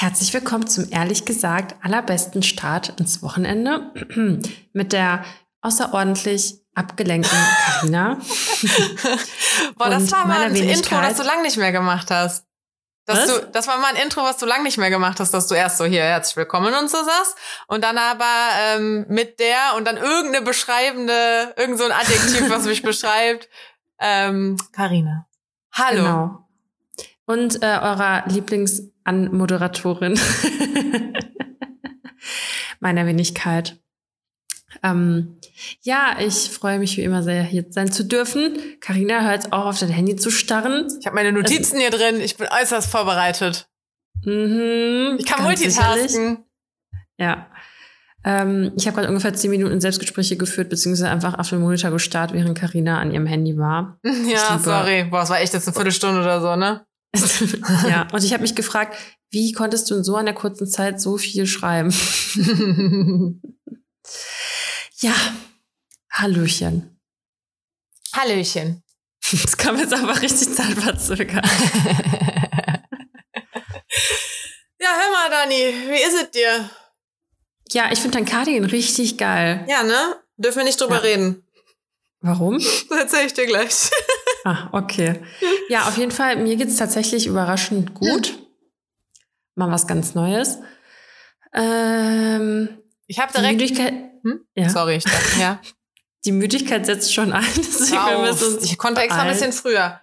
Herzlich 0.00 0.32
willkommen 0.32 0.66
zum 0.66 0.90
ehrlich 0.90 1.26
gesagt 1.26 1.76
allerbesten 1.84 2.42
Start 2.42 2.98
ins 2.98 3.22
Wochenende 3.22 3.92
mit 4.72 4.94
der 4.94 5.26
außerordentlich 5.60 6.54
abgelenkten 6.74 7.38
Karina. 7.66 8.18
Boah, 9.76 9.90
das 9.90 10.10
war 10.10 10.26
mal 10.26 10.40
ein 10.40 10.56
Intro, 10.56 10.98
das 11.02 11.18
du 11.18 11.22
lang 11.22 11.42
nicht 11.42 11.58
mehr 11.58 11.70
gemacht 11.70 12.10
hast. 12.10 12.46
Dass 13.04 13.28
Was? 13.28 13.40
du, 13.40 13.46
das 13.48 13.68
war 13.68 13.76
mal 13.76 13.94
ein 13.94 14.02
Intro, 14.02 14.22
was 14.22 14.38
du 14.38 14.46
lang 14.46 14.62
nicht 14.62 14.78
mehr 14.78 14.88
gemacht 14.88 15.20
hast, 15.20 15.34
dass 15.34 15.48
du 15.48 15.54
erst 15.54 15.76
so 15.76 15.84
hier 15.84 16.02
herzlich 16.02 16.36
willkommen 16.38 16.72
und 16.72 16.88
so 16.88 16.96
sagst 17.04 17.36
und 17.66 17.84
dann 17.84 17.98
aber 17.98 18.48
ähm, 18.58 19.04
mit 19.10 19.38
der 19.38 19.74
und 19.76 19.84
dann 19.84 19.98
irgendeine 19.98 20.42
beschreibende, 20.42 21.52
irgend 21.58 21.76
so 21.76 21.84
ein 21.84 21.92
Adjektiv, 21.92 22.48
was 22.48 22.64
mich 22.64 22.80
beschreibt. 22.90 23.50
Ähm, 23.98 24.56
Carina. 24.72 25.26
Hallo. 25.72 26.02
Genau. 26.02 26.48
Und 27.26 27.62
äh, 27.62 27.78
eurer 27.82 28.24
Lieblingsanmoderatorin 29.06 30.18
meiner 32.80 33.06
Wenigkeit. 33.06 33.78
Ähm, 34.82 35.38
ja, 35.82 36.16
ich 36.20 36.50
freue 36.50 36.78
mich 36.78 36.96
wie 36.96 37.02
immer 37.02 37.22
sehr, 37.22 37.42
hier 37.42 37.66
sein 37.70 37.92
zu 37.92 38.04
dürfen. 38.04 38.56
Karina 38.80 39.20
hört 39.28 39.52
auch 39.52 39.66
auf 39.66 39.78
dein 39.78 39.90
Handy 39.90 40.16
zu 40.16 40.30
starren. 40.30 40.86
Ich 41.00 41.06
habe 41.06 41.16
meine 41.16 41.32
Notizen 41.32 41.78
hier 41.78 41.90
drin. 41.90 42.20
Ich 42.20 42.36
bin 42.36 42.46
äußerst 42.48 42.88
vorbereitet. 42.90 43.68
Mhm, 44.24 45.16
Ich 45.18 45.26
kann 45.26 45.42
multitasken. 45.44 46.08
sicherlich. 46.08 46.38
Ja. 47.18 47.46
Ähm, 48.24 48.72
ich 48.76 48.86
habe 48.86 48.96
gerade 48.96 49.08
ungefähr 49.08 49.32
zehn 49.34 49.50
Minuten 49.50 49.80
Selbstgespräche 49.80 50.36
geführt, 50.36 50.68
beziehungsweise 50.70 51.10
einfach 51.10 51.38
auf 51.38 51.48
dem 51.48 51.60
Monitor 51.60 51.90
gestarrt, 51.90 52.32
während 52.32 52.56
Karina 52.58 52.98
an 53.00 53.10
ihrem 53.12 53.26
Handy 53.26 53.56
war. 53.58 53.98
Ja, 54.04 54.58
sorry. 54.58 55.04
Boah, 55.04 55.22
es 55.22 55.30
war 55.30 55.40
echt 55.40 55.52
jetzt 55.54 55.66
eine 55.66 55.74
Viertelstunde 55.74 56.20
oder 56.20 56.40
so, 56.40 56.54
ne? 56.56 56.86
ja, 57.88 58.08
und 58.12 58.22
ich 58.24 58.32
habe 58.32 58.42
mich 58.42 58.54
gefragt, 58.54 58.96
wie 59.30 59.52
konntest 59.52 59.90
du 59.90 59.96
in 59.96 60.04
so 60.04 60.16
einer 60.16 60.32
kurzen 60.32 60.66
Zeit 60.66 61.00
so 61.00 61.16
viel 61.18 61.46
schreiben? 61.46 61.92
Ja, 65.02 65.14
Hallöchen. 66.12 67.00
Hallöchen. 68.12 68.82
Das 69.30 69.56
kam 69.56 69.78
jetzt 69.78 69.94
aber 69.94 70.20
richtig 70.20 70.52
zeitverzögert. 70.54 71.46
Ja, 74.82 74.88
hör 74.98 75.12
mal, 75.12 75.28
Dani, 75.30 75.74
wie 75.90 76.02
ist 76.02 76.14
es 76.22 76.30
dir? 76.30 76.70
Ja, 77.72 77.92
ich 77.92 77.98
finde 77.98 78.16
dein 78.16 78.24
Cardigan 78.24 78.64
richtig 78.64 79.18
geil. 79.18 79.66
Ja, 79.68 79.82
ne? 79.82 80.16
Dürfen 80.38 80.58
wir 80.58 80.64
nicht 80.64 80.80
drüber 80.80 80.96
Ja. 80.96 81.00
reden. 81.02 81.46
Warum? 82.22 82.58
Das 82.88 82.98
erzähl 82.98 83.26
ich 83.26 83.34
dir 83.34 83.46
gleich. 83.46 83.90
Ah, 84.44 84.68
okay. 84.72 85.20
Ja, 85.68 85.82
auf 85.88 85.96
jeden 85.98 86.12
Fall, 86.12 86.36
mir 86.36 86.56
geht's 86.56 86.76
tatsächlich 86.76 87.26
überraschend 87.26 87.94
gut. 87.94 88.38
Mal 89.54 89.70
was 89.70 89.86
ganz 89.86 90.14
Neues. 90.14 90.58
Ähm, 91.52 92.68
Ich 93.06 93.18
habe 93.18 93.32
die 93.32 93.38
direkt. 93.40 93.60
Müdigkeit, 93.60 93.92
Hm? 94.22 94.40
ja, 94.54 94.68
Sorry, 94.68 94.96
ich 94.96 95.04
dachte, 95.04 95.40
ja. 95.40 95.60
die 96.24 96.32
Müdigkeit 96.32 96.86
setzt 96.86 97.12
schon 97.14 97.32
ein. 97.32 97.44
Uns 98.28 98.62
Ich 98.64 98.78
konnte 98.78 99.00
extra 99.02 99.22
ein 99.22 99.28
bisschen 99.30 99.52
früher. 99.52 100.00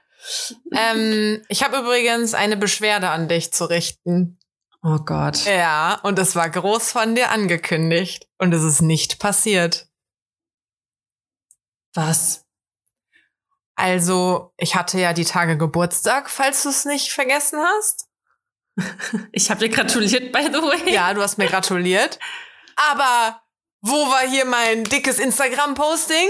Ähm, 0.73 1.41
ich 1.47 1.63
habe 1.63 1.77
übrigens 1.77 2.33
eine 2.33 2.57
Beschwerde 2.57 3.09
an 3.09 3.27
dich 3.29 3.53
zu 3.53 3.65
richten. 3.69 4.37
Oh 4.83 4.97
Gott. 4.99 5.45
Ja, 5.45 5.99
und 6.03 6.19
es 6.19 6.35
war 6.35 6.49
groß 6.49 6.91
von 6.91 7.15
dir 7.15 7.31
angekündigt. 7.31 8.27
Und 8.37 8.53
es 8.53 8.63
ist 8.63 8.81
nicht 8.81 9.19
passiert. 9.19 9.87
Was? 11.93 12.45
Also, 13.79 14.53
ich 14.57 14.75
hatte 14.75 14.99
ja 14.99 15.13
die 15.13 15.23
Tage 15.23 15.55
Geburtstag, 15.57 16.29
falls 16.31 16.63
du 16.63 16.69
es 16.69 16.83
nicht 16.85 17.11
vergessen 17.11 17.59
hast. 17.59 18.07
Ich 19.31 19.49
habe 19.49 19.59
dir 19.59 19.69
gratuliert, 19.69 20.31
by 20.31 20.41
the 20.51 20.61
way. 20.61 20.91
Ja, 20.93 21.13
du 21.13 21.21
hast 21.21 21.37
mir 21.37 21.47
gratuliert. 21.47 22.17
Aber 22.91 23.41
wo 23.81 23.91
war 24.09 24.27
hier 24.27 24.45
mein 24.45 24.83
dickes 24.83 25.19
Instagram-Posting? 25.19 26.27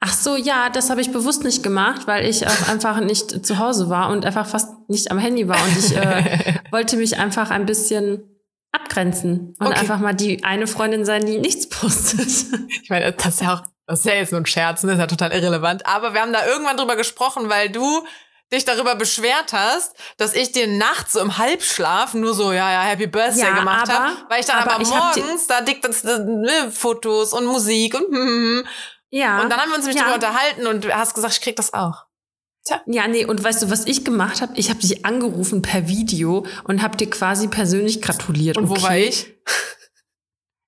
Ach 0.00 0.12
so, 0.12 0.36
ja, 0.36 0.68
das 0.68 0.90
habe 0.90 1.00
ich 1.00 1.12
bewusst 1.12 1.44
nicht 1.44 1.62
gemacht, 1.62 2.06
weil 2.06 2.26
ich 2.26 2.46
auch 2.46 2.68
einfach 2.68 3.00
nicht 3.00 3.46
zu 3.46 3.58
Hause 3.58 3.88
war 3.88 4.10
und 4.10 4.26
einfach 4.26 4.46
fast 4.46 4.68
nicht 4.88 5.10
am 5.10 5.18
Handy 5.18 5.48
war. 5.48 5.62
Und 5.64 5.78
ich 5.78 5.96
äh, 5.96 6.54
wollte 6.70 6.96
mich 6.96 7.18
einfach 7.18 7.50
ein 7.50 7.64
bisschen 7.66 8.22
abgrenzen 8.72 9.54
und 9.58 9.68
Okay. 9.68 9.78
einfach 9.78 9.98
mal 10.00 10.14
die 10.14 10.44
eine 10.44 10.66
Freundin 10.66 11.04
sein, 11.06 11.24
die 11.24 11.38
nichts 11.38 11.68
postet. 11.68 12.28
Ich 12.82 12.90
meine, 12.90 13.12
das 13.12 13.26
ist 13.34 13.40
ja 13.40 13.54
auch, 13.54 13.62
das 13.86 14.00
ist 14.00 14.06
ja 14.06 14.14
jetzt 14.14 14.32
nur 14.32 14.40
ein 14.40 14.46
Scherz, 14.46 14.82
ne? 14.82 14.92
das 14.92 14.96
ist 14.96 15.00
ja 15.00 15.06
total 15.06 15.32
irrelevant. 15.32 15.86
Aber 15.86 16.14
wir 16.14 16.20
haben 16.22 16.32
da 16.32 16.46
irgendwann 16.46 16.76
drüber 16.76 16.96
gesprochen, 16.96 17.48
weil 17.48 17.70
du 17.70 18.04
dich 18.52 18.64
darüber 18.64 18.94
beschwert 18.94 19.52
hast, 19.52 19.94
dass 20.16 20.34
ich 20.34 20.52
dir 20.52 20.66
nachts 20.66 21.14
so 21.14 21.20
im 21.20 21.38
Halbschlaf 21.38 22.14
nur 22.14 22.34
so, 22.34 22.52
ja, 22.52 22.70
ja, 22.70 22.82
Happy 22.82 23.06
Birthday 23.06 23.42
Ja, 23.42 23.54
gemacht 23.54 23.90
habe. 23.90 24.16
Weil 24.28 24.40
ich 24.40 24.46
dann 24.46 24.58
aber 24.58 24.74
aber, 24.76 24.86
morgens, 24.86 25.46
da 25.46 25.60
dick 25.60 25.82
das, 25.82 26.04
äh, 26.04 26.18
ne, 26.20 26.70
Fotos 26.70 27.32
und 27.32 27.46
Musik 27.46 27.94
und, 27.94 28.14
hm, 28.14 28.66
Ja. 29.10 29.42
und 29.42 29.50
dann 29.50 29.60
haben 29.60 29.70
wir 29.70 29.76
uns 29.76 29.86
nämlich 29.86 30.00
ja. 30.00 30.08
darüber 30.08 30.26
unterhalten 30.26 30.66
und 30.66 30.84
du 30.84 30.94
hast 30.94 31.14
gesagt, 31.14 31.34
ich 31.34 31.40
krieg 31.40 31.56
das 31.56 31.74
auch. 31.74 32.04
Ja, 32.86 33.06
nee, 33.08 33.26
und 33.26 33.44
weißt 33.44 33.62
du, 33.62 33.70
was 33.70 33.84
ich 33.84 34.06
gemacht 34.06 34.40
habe? 34.40 34.54
Ich 34.56 34.70
habe 34.70 34.80
dich 34.80 35.04
angerufen 35.04 35.60
per 35.60 35.86
Video 35.86 36.46
und 36.64 36.80
habe 36.80 36.96
dir 36.96 37.10
quasi 37.10 37.48
persönlich 37.48 38.00
gratuliert. 38.00 38.56
Und 38.56 38.70
wo 38.70 38.74
okay? 38.74 38.82
war 38.82 38.96
ich? 38.96 39.34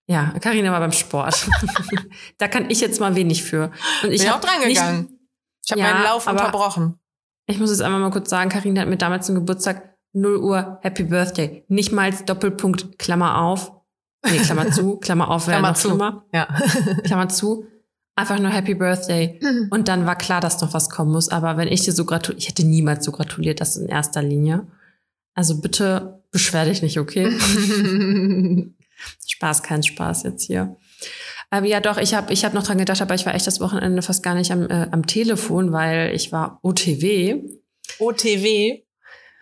Ja, 0.09 0.35
Karina 0.41 0.71
war 0.73 0.81
beim 0.81 0.93
Sport. 0.93 1.49
da 2.39 2.47
kann 2.49 2.71
ich 2.71 2.81
jetzt 2.81 3.01
mal 3.01 3.17
wenig 3.17 3.43
für. 3.43 3.73
Und 4.05 4.13
ich 4.13 4.23
Bin 4.23 4.31
auch 4.31 4.41
dran 4.41 4.61
nicht- 4.61 4.69
gegangen. 4.77 5.09
Ich 5.65 5.73
habe 5.73 5.81
Ja, 5.81 5.93
meinen 5.95 6.05
Lauf 6.05 6.27
unterbrochen. 6.29 6.99
Ich 7.49 7.59
muss 7.59 7.71
jetzt 7.71 7.83
einmal 7.83 8.01
mal 8.01 8.11
kurz 8.11 8.31
sagen, 8.31 8.51
Karina 8.51 8.83
hat 8.83 8.89
mir 8.89 8.97
damals 8.97 9.27
zum 9.27 9.35
Geburtstag 9.35 9.97
0 10.13 10.37
Uhr 10.37 10.79
Happy 10.83 11.03
Birthday. 11.05 11.65
Nicht 11.69 11.93
mal 11.93 12.05
als 12.05 12.25
Doppelpunkt, 12.25 12.99
Klammer 12.99 13.39
auf. 13.41 13.73
Nee, 14.25 14.39
Klammer 14.39 14.71
zu, 14.71 14.97
Klammer 15.01 15.29
auf 15.31 15.45
Klammer 15.47 15.75
zu. 15.75 15.89
schlimmer. 15.89 16.25
Ja. 16.33 16.47
Klammer 17.05 17.29
zu. 17.29 17.67
Einfach 18.15 18.39
nur 18.39 18.51
Happy 18.51 18.75
Birthday. 18.75 19.41
Und 19.71 19.89
dann 19.89 20.07
war 20.07 20.17
klar, 20.17 20.41
dass 20.41 20.61
noch 20.61 20.73
was 20.73 20.89
kommen 20.89 21.13
muss. 21.13 21.29
Aber 21.29 21.57
wenn 21.57 21.69
ich 21.69 21.83
dir 21.83 21.93
so 21.93 22.05
gratuliert, 22.05 22.43
ich 22.43 22.49
hätte 22.49 22.65
niemals 22.65 23.05
so 23.05 23.13
gratuliert, 23.13 23.61
das 23.61 23.77
in 23.77 23.89
erster 23.89 24.23
Linie. 24.23 24.67
Also 25.35 25.61
bitte 25.61 26.23
beschwer 26.31 26.65
dich 26.65 26.81
nicht, 26.81 26.99
okay? 26.99 27.27
Spaß, 29.27 29.63
kein 29.63 29.83
Spaß 29.83 30.23
jetzt 30.25 30.45
hier. 30.45 30.77
Aber 31.51 31.67
ja, 31.67 31.81
doch, 31.81 31.99
ich 31.99 32.15
habe 32.15 32.33
ich 32.33 32.45
hab 32.45 32.55
noch 32.55 32.65
dran 32.65 32.79
gedacht, 32.79 33.01
aber 33.03 33.15
ich 33.15 33.25
war 33.27 33.35
echt 33.35 33.47
das 33.47 33.61
Wochenende 33.61 34.03
fast 34.03 34.23
gar 34.23 34.35
nicht 34.35 34.51
am, 34.51 34.69
äh, 34.69 34.89
am 34.91 35.07
Telefon, 35.07 35.73
weil 35.73 36.15
ich 36.15 36.33
war 36.33 36.59
OTW. 36.63 37.43
OTW. 37.99 38.83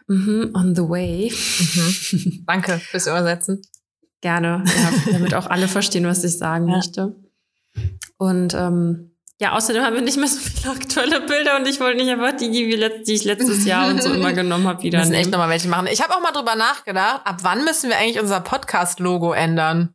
Mhm, 0.06 0.50
on 0.54 0.74
the 0.74 0.82
way. 0.82 1.32
Mhm. 1.32 2.44
Danke 2.46 2.78
fürs 2.78 3.06
Übersetzen. 3.06 3.62
Gerne, 4.20 4.64
ja, 4.66 5.12
damit 5.12 5.34
auch 5.34 5.46
alle 5.46 5.68
verstehen, 5.68 6.06
was 6.06 6.24
ich 6.24 6.36
sagen 6.38 6.68
Ja. 6.68 6.76
möchte. 6.76 7.14
Und 8.18 8.54
ähm, 8.54 9.13
ja, 9.44 9.52
außerdem 9.52 9.82
haben 9.82 9.94
wir 9.94 10.00
nicht 10.00 10.16
mehr 10.16 10.26
so 10.26 10.38
viele 10.38 10.72
aktuelle 10.72 11.20
Bilder 11.20 11.56
und 11.56 11.68
ich 11.68 11.78
wollte 11.78 11.98
nicht 12.02 12.10
einfach 12.10 12.32
die, 12.34 12.50
die, 12.50 12.66
wir 12.66 13.06
ich 13.06 13.24
letztes 13.24 13.66
Jahr 13.66 13.90
und 13.90 14.02
so 14.02 14.10
immer 14.10 14.32
genommen 14.32 14.66
habe, 14.66 14.78
Wir 14.78 14.84
wieder 14.84 15.00
müssen 15.00 15.12
echt 15.12 15.30
nochmal 15.30 15.50
welche 15.50 15.68
machen. 15.68 15.86
Ich 15.86 16.02
habe 16.02 16.14
auch 16.14 16.22
mal 16.22 16.32
drüber 16.32 16.56
nachgedacht, 16.56 17.20
ab 17.26 17.36
wann 17.42 17.62
müssen 17.62 17.90
wir 17.90 17.98
eigentlich 17.98 18.18
unser 18.18 18.40
Podcast-Logo 18.40 19.34
ändern? 19.34 19.94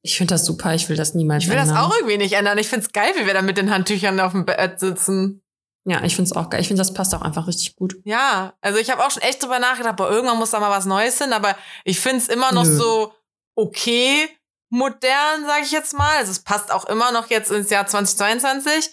Ich 0.00 0.16
finde 0.16 0.32
das 0.32 0.46
super, 0.46 0.74
ich 0.74 0.88
will 0.88 0.96
das 0.96 1.12
niemals 1.12 1.44
Ich 1.44 1.50
will 1.50 1.56
das 1.56 1.68
ändern. 1.68 1.84
auch 1.84 1.94
irgendwie 1.94 2.16
nicht 2.16 2.32
ändern. 2.32 2.56
Ich 2.56 2.68
find's 2.68 2.92
geil, 2.92 3.12
wie 3.18 3.26
wir 3.26 3.34
da 3.34 3.42
mit 3.42 3.58
den 3.58 3.70
Handtüchern 3.70 4.18
auf 4.20 4.32
dem 4.32 4.46
Bett 4.46 4.80
sitzen. 4.80 5.42
Ja, 5.84 6.02
ich 6.02 6.16
finde 6.16 6.30
es 6.30 6.32
auch 6.36 6.48
geil. 6.48 6.62
Ich 6.62 6.68
finde, 6.68 6.80
das 6.80 6.94
passt 6.94 7.14
auch 7.14 7.20
einfach 7.20 7.46
richtig 7.48 7.76
gut. 7.76 7.96
Ja, 8.04 8.54
also 8.62 8.78
ich 8.78 8.90
habe 8.90 9.04
auch 9.04 9.10
schon 9.10 9.22
echt 9.22 9.42
drüber 9.42 9.58
nachgedacht, 9.58 9.96
boah, 9.96 10.10
irgendwann 10.10 10.38
muss 10.38 10.52
da 10.52 10.60
mal 10.60 10.70
was 10.70 10.86
Neues 10.86 11.18
hin, 11.18 11.34
aber 11.34 11.56
ich 11.84 12.00
find's 12.00 12.28
immer 12.28 12.52
noch 12.54 12.64
Nö. 12.64 12.74
so 12.74 13.12
okay 13.54 14.30
modern, 14.72 15.46
sage 15.46 15.62
ich 15.64 15.70
jetzt 15.70 15.96
mal. 15.96 16.16
Also 16.16 16.32
es 16.32 16.42
passt 16.42 16.72
auch 16.72 16.86
immer 16.86 17.12
noch 17.12 17.28
jetzt 17.30 17.50
ins 17.50 17.70
Jahr 17.70 17.86
2022. 17.86 18.90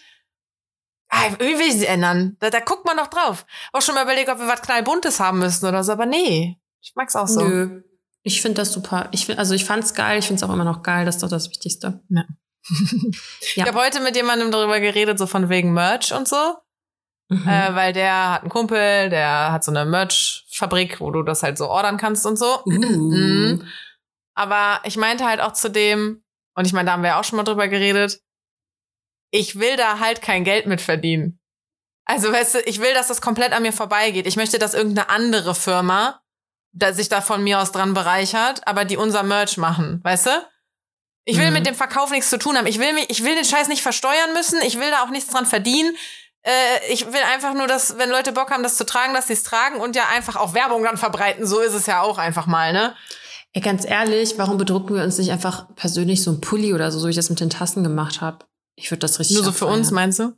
Ah, 1.10 1.28
irgendwie 1.40 1.58
will 1.58 1.68
ich 1.68 1.80
sie 1.80 1.88
ändern. 1.88 2.36
Da, 2.40 2.50
da 2.50 2.60
guckt 2.60 2.86
man 2.86 2.98
doch 2.98 3.08
drauf. 3.08 3.46
Auch 3.74 3.82
schon 3.82 3.96
mal 3.96 4.04
überlegt, 4.04 4.30
ob 4.30 4.40
wir 4.40 4.48
was 4.48 4.62
knallbuntes 4.62 5.20
haben 5.20 5.40
müssen 5.40 5.66
oder 5.66 5.84
so, 5.84 5.92
aber 5.94 6.06
nee. 6.06 6.58
Ich 6.82 6.94
mag's 6.96 7.16
auch 7.16 7.28
so. 7.28 7.42
Nö. 7.42 7.82
Ich 8.22 8.42
finde 8.42 8.62
das 8.62 8.74
super. 8.74 9.08
Ich 9.12 9.26
find, 9.26 9.40
also 9.40 9.56
ich 9.56 9.66
fand's 9.66 9.94
geil, 9.94 10.20
ich 10.20 10.28
finde 10.28 10.44
es 10.44 10.48
auch 10.48 10.54
immer 10.54 10.66
noch 10.66 10.84
geil, 10.84 11.06
das 11.06 11.16
ist 11.16 11.24
doch 11.24 11.30
das 11.30 11.50
Wichtigste. 11.50 12.02
Ja. 12.10 12.24
Ja. 13.56 13.64
Ich 13.64 13.68
habe 13.68 13.80
heute 13.80 14.02
mit 14.02 14.16
jemandem 14.16 14.52
darüber 14.52 14.80
geredet, 14.80 15.18
so 15.18 15.26
von 15.26 15.50
wegen 15.50 15.74
Merch 15.74 16.14
und 16.14 16.28
so. 16.28 16.56
Mhm. 17.30 17.48
Äh, 17.48 17.74
weil 17.74 17.94
der 17.94 18.34
hat 18.34 18.42
einen 18.42 18.50
Kumpel, 18.50 19.10
der 19.10 19.52
hat 19.52 19.64
so 19.64 19.72
eine 19.72 19.86
Merch-Fabrik, 19.86 21.00
wo 21.00 21.10
du 21.10 21.24
das 21.24 21.42
halt 21.42 21.58
so 21.58 21.68
ordern 21.70 21.98
kannst 21.98 22.26
und 22.26 22.38
so. 22.38 22.64
uh. 22.66 22.70
Mhm. 22.72 23.66
Aber 24.40 24.80
ich 24.86 24.96
meinte 24.96 25.26
halt 25.26 25.42
auch 25.42 25.52
zu 25.52 25.70
dem, 25.70 26.24
und 26.56 26.66
ich 26.66 26.72
meine, 26.72 26.86
da 26.86 26.94
haben 26.94 27.04
wir 27.04 27.18
auch 27.18 27.24
schon 27.26 27.36
mal 27.36 27.44
drüber 27.44 27.68
geredet, 27.68 28.22
ich 29.32 29.60
will 29.60 29.76
da 29.76 30.00
halt 30.00 30.22
kein 30.22 30.46
Geld 30.46 30.66
mit 30.66 30.80
verdienen. 30.80 31.40
Also, 32.06 32.32
weißt 32.32 32.56
du, 32.56 32.60
ich 32.62 32.80
will, 32.82 32.94
dass 32.94 33.08
das 33.10 33.22
komplett 33.22 33.52
an 33.52 33.64
mir 33.64 33.74
vorbeigeht. 33.74 34.26
Ich 34.28 34.38
möchte, 34.38 34.58
dass 34.58 34.74
irgendeine 34.74 35.10
andere 35.10 35.54
Firma 35.54 36.22
da 36.72 36.94
sich 36.94 37.10
da 37.10 37.20
von 37.20 37.44
mir 37.44 37.60
aus 37.60 37.72
dran 37.72 37.94
bereichert, 37.94 38.66
aber 38.66 38.86
die 38.86 38.96
unser 38.98 39.24
Merch 39.24 39.58
machen, 39.58 40.00
weißt 40.04 40.28
du? 40.28 40.48
Ich 41.26 41.38
will 41.38 41.48
Mhm. 41.48 41.54
mit 41.54 41.66
dem 41.68 41.76
Verkauf 41.76 42.10
nichts 42.12 42.30
zu 42.30 42.40
tun 42.40 42.58
haben. 42.58 42.66
Ich 42.68 42.80
will 42.80 42.94
mich, 42.94 43.10
ich 43.10 43.24
will 43.24 43.36
den 43.36 43.44
Scheiß 43.46 43.68
nicht 43.68 43.82
versteuern 43.82 44.34
müssen. 44.34 44.62
Ich 44.62 44.80
will 44.80 44.90
da 44.90 45.04
auch 45.04 45.10
nichts 45.10 45.32
dran 45.32 45.46
verdienen. 45.46 45.96
Äh, 46.44 46.92
ich 46.94 47.06
will 47.08 47.22
einfach 47.34 47.54
nur, 47.54 47.68
dass, 47.68 47.98
wenn 47.98 48.10
Leute 48.10 48.32
Bock 48.32 48.50
haben, 48.52 48.64
das 48.64 48.78
zu 48.78 48.86
tragen, 48.86 49.14
dass 49.14 49.28
sie 49.28 49.34
es 49.34 49.44
tragen 49.44 49.80
und 49.82 49.96
ja 49.96 50.08
einfach 50.08 50.38
auch 50.38 50.54
Werbung 50.54 50.84
dann 50.84 50.98
verbreiten. 50.98 51.46
So 51.46 51.60
ist 51.60 51.74
es 51.74 51.86
ja 51.88 52.02
auch 52.02 52.18
einfach 52.18 52.46
mal, 52.48 52.72
ne? 52.72 52.96
Ey, 53.54 53.62
ganz 53.62 53.86
ehrlich, 53.86 54.38
warum 54.38 54.58
bedrucken 54.58 54.96
wir 54.96 55.04
uns 55.04 55.18
nicht 55.18 55.32
einfach 55.32 55.74
persönlich 55.76 56.24
so 56.24 56.32
ein 56.32 56.42
Pulli 56.42 56.74
oder 56.74 56.92
so, 56.92 57.00
so 57.00 57.08
wie 57.08 57.12
ich 57.12 57.16
das 57.16 57.30
mit 57.30 57.40
den 57.40 57.50
Tassen 57.50 57.84
gemacht 57.84 58.22
habe? 58.22 58.46
Ich 58.76 58.92
würde 58.92 59.00
das 59.00 59.20
richtig 59.20 59.36
Nur 59.38 59.46
so 59.46 59.52
für 59.52 59.66
uns, 59.66 59.92
meinst 59.92 60.20
du? 60.20 60.34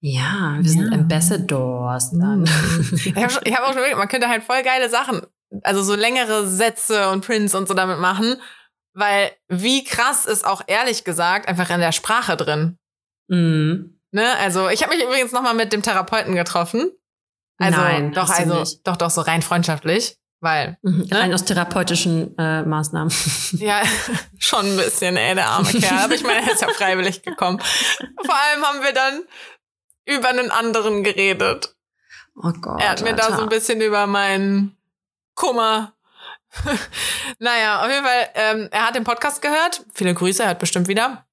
Ja, 0.00 0.56
wir 0.60 0.70
sind 0.70 0.86
Ja. 0.86 0.92
Ambassadors 0.92 2.10
dann. 2.12 2.44
Ich 2.92 3.14
habe 3.16 3.32
hab 3.32 3.62
auch 3.62 3.68
schon 3.68 3.78
überlegt, 3.78 3.96
man 3.98 4.08
könnte 4.08 4.28
halt 4.28 4.44
voll 4.44 4.62
geile 4.62 4.88
Sachen, 4.88 5.22
also 5.62 5.82
so 5.82 5.94
längere 5.94 6.46
Sätze 6.46 7.10
und 7.10 7.24
Prints 7.24 7.54
und 7.54 7.66
so 7.66 7.74
damit 7.74 7.98
machen, 7.98 8.36
weil 8.94 9.32
wie 9.48 9.82
krass 9.82 10.24
ist 10.26 10.46
auch 10.46 10.62
ehrlich 10.66 11.04
gesagt 11.04 11.48
einfach 11.48 11.70
in 11.70 11.80
der 11.80 11.92
Sprache 11.92 12.36
drin. 12.36 12.78
Mhm. 13.28 13.98
Ne? 14.12 14.36
Also 14.38 14.68
ich 14.68 14.82
habe 14.84 14.94
mich 14.94 15.04
übrigens 15.04 15.32
noch 15.32 15.42
mal 15.42 15.54
mit 15.54 15.72
dem 15.72 15.82
Therapeuten 15.82 16.34
getroffen. 16.36 16.90
Also 17.58 17.80
Nein, 17.80 18.12
doch, 18.12 18.28
hast 18.28 18.38
du 18.38 18.42
also 18.42 18.60
nicht. 18.60 18.86
doch, 18.86 18.96
doch 18.96 19.10
so 19.10 19.22
rein 19.22 19.42
freundverschaftlich, 19.42 20.16
weil 20.44 20.78
Mhm. 20.82 21.08
Ne? 21.10 21.18
Rein 21.18 21.34
aus 21.34 21.44
therapeutischen 21.44 22.38
äh, 22.38 22.62
Maßnahmen. 22.62 23.12
ja 23.52 23.82
schon 24.38 24.64
ein 24.66 24.76
bisschen, 24.76 25.16
ey, 25.16 25.34
der 25.34 25.48
arme 25.48 25.68
Kerl. 25.72 25.98
Aber 26.04 26.14
ich 26.14 26.22
meine, 26.22 26.46
er 26.46 26.52
ist 26.52 26.62
ja 26.62 26.68
freiwillig 26.68 27.22
gekommen. 27.22 27.58
Vor 28.24 28.34
allem 28.34 28.64
haben 28.64 28.82
wir 28.82 28.92
dann 28.92 29.22
über 30.06 30.28
einen 30.28 30.50
anderen 30.50 31.02
geredet. 31.02 31.74
Oh 32.36 32.52
Gott. 32.60 32.80
Er 32.80 32.90
hat 32.90 33.02
mir 33.02 33.14
da 33.14 33.34
so 33.36 33.42
ein 33.42 33.48
bisschen 33.48 33.80
über 33.80 34.06
meinen 34.06 34.76
Kummer. 35.34 35.94
naja, 37.38 37.82
auf 37.82 37.90
jeden 37.90 38.04
Fall, 38.04 38.28
ähm, 38.34 38.68
er 38.70 38.86
hat 38.86 38.94
den 38.94 39.04
Podcast 39.04 39.42
gehört. 39.42 39.84
Viele 39.94 40.14
Grüße, 40.14 40.42
er 40.42 40.50
hört 40.50 40.58
bestimmt 40.60 40.88
wieder. 40.88 41.26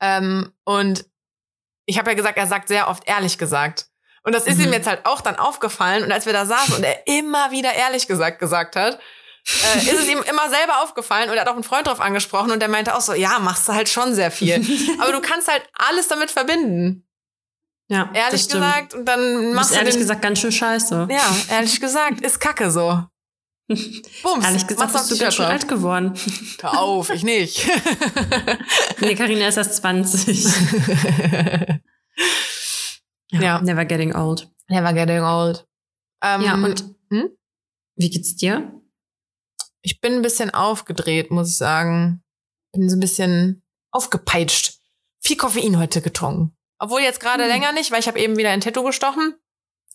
Ähm, 0.00 0.52
und 0.64 1.04
ich 1.86 1.98
habe 1.98 2.10
ja 2.10 2.16
gesagt, 2.16 2.38
er 2.38 2.46
sagt 2.46 2.68
sehr 2.68 2.88
oft 2.88 3.06
ehrlich 3.06 3.38
gesagt. 3.38 3.88
Und 4.26 4.34
das 4.34 4.46
ist 4.46 4.58
Mhm. 4.58 4.64
ihm 4.64 4.72
jetzt 4.72 4.86
halt 4.88 5.06
auch 5.06 5.20
dann 5.20 5.36
aufgefallen. 5.36 6.02
Und 6.04 6.10
als 6.12 6.26
wir 6.26 6.32
da 6.32 6.44
saßen 6.44 6.74
und 6.74 6.82
er 6.84 7.06
immer 7.06 7.52
wieder 7.52 7.72
ehrlich 7.72 8.06
gesagt 8.08 8.38
gesagt 8.40 8.74
hat, 8.76 8.98
äh, 9.48 9.78
ist 9.78 9.92
es 10.00 10.08
ihm 10.08 10.18
immer 10.28 10.50
selber 10.50 10.82
aufgefallen 10.82 11.30
und 11.30 11.36
er 11.36 11.42
hat 11.42 11.48
auch 11.48 11.54
einen 11.54 11.62
Freund 11.62 11.86
drauf 11.86 12.00
angesprochen 12.00 12.50
und 12.50 12.58
der 12.58 12.68
meinte 12.68 12.96
auch 12.96 13.00
so, 13.00 13.14
ja, 13.14 13.38
machst 13.38 13.68
du 13.68 13.72
halt 13.72 13.88
schon 13.88 14.12
sehr 14.16 14.32
viel. 14.32 14.56
Aber 15.00 15.12
du 15.12 15.20
kannst 15.20 15.46
halt 15.46 15.62
alles 15.74 16.08
damit 16.08 16.32
verbinden. 16.32 17.06
ja, 17.88 18.10
Ehrlich 18.12 18.48
gesagt, 18.48 18.94
und 18.94 19.04
dann 19.04 19.54
machst 19.54 19.70
du 19.70 19.76
ehrlich 19.76 19.94
den, 19.94 20.00
gesagt 20.00 20.22
ganz 20.22 20.40
schön 20.40 20.50
scheiße. 20.50 21.06
ja, 21.08 21.36
ehrlich 21.50 21.80
gesagt, 21.80 22.20
ist 22.22 22.40
Kacke 22.40 22.72
so. 22.72 23.04
Bums. 23.68 24.44
Ehrlich 24.44 24.66
gesagt 24.66 24.92
bist 24.92 25.10
du 25.10 25.18
ganz 25.18 25.34
schön 25.36 25.44
alt 25.44 25.68
geworden. 25.68 26.14
Hör 26.60 26.78
auf, 26.80 27.10
ich 27.10 27.22
nicht. 27.22 27.66
nee, 29.00 29.14
Carina 29.14 29.46
ist 29.48 29.56
erst 29.56 29.76
20. 29.76 30.44
Ja. 33.30 33.60
Never 33.60 33.84
getting 33.84 34.14
old. 34.14 34.50
Never 34.68 34.92
getting 34.92 35.20
old. 35.20 35.66
Ähm, 36.22 36.42
ja, 36.42 36.54
und 36.54 36.84
hm? 37.10 37.30
wie 37.96 38.10
geht's 38.10 38.36
dir? 38.36 38.72
ich 39.86 40.00
bin 40.00 40.14
ein 40.14 40.22
bisschen 40.22 40.52
aufgedreht, 40.52 41.30
muss 41.30 41.48
ich 41.48 41.56
sagen. 41.56 42.22
Bin 42.72 42.90
so 42.90 42.96
ein 42.96 43.00
bisschen 43.00 43.62
aufgepeitscht. 43.92 44.80
Viel 45.20 45.36
Koffein 45.36 45.78
heute 45.78 46.02
getrunken. 46.02 46.56
Obwohl 46.80 47.02
jetzt 47.02 47.20
gerade 47.20 47.44
Hm. 47.44 47.50
länger 47.50 47.72
nicht, 47.72 47.92
weil 47.92 48.00
ich 48.00 48.08
habe 48.08 48.18
eben 48.18 48.36
wieder 48.36 48.50
ein 48.50 48.60
Tattoo 48.60 48.82
gestochen. 48.82 49.36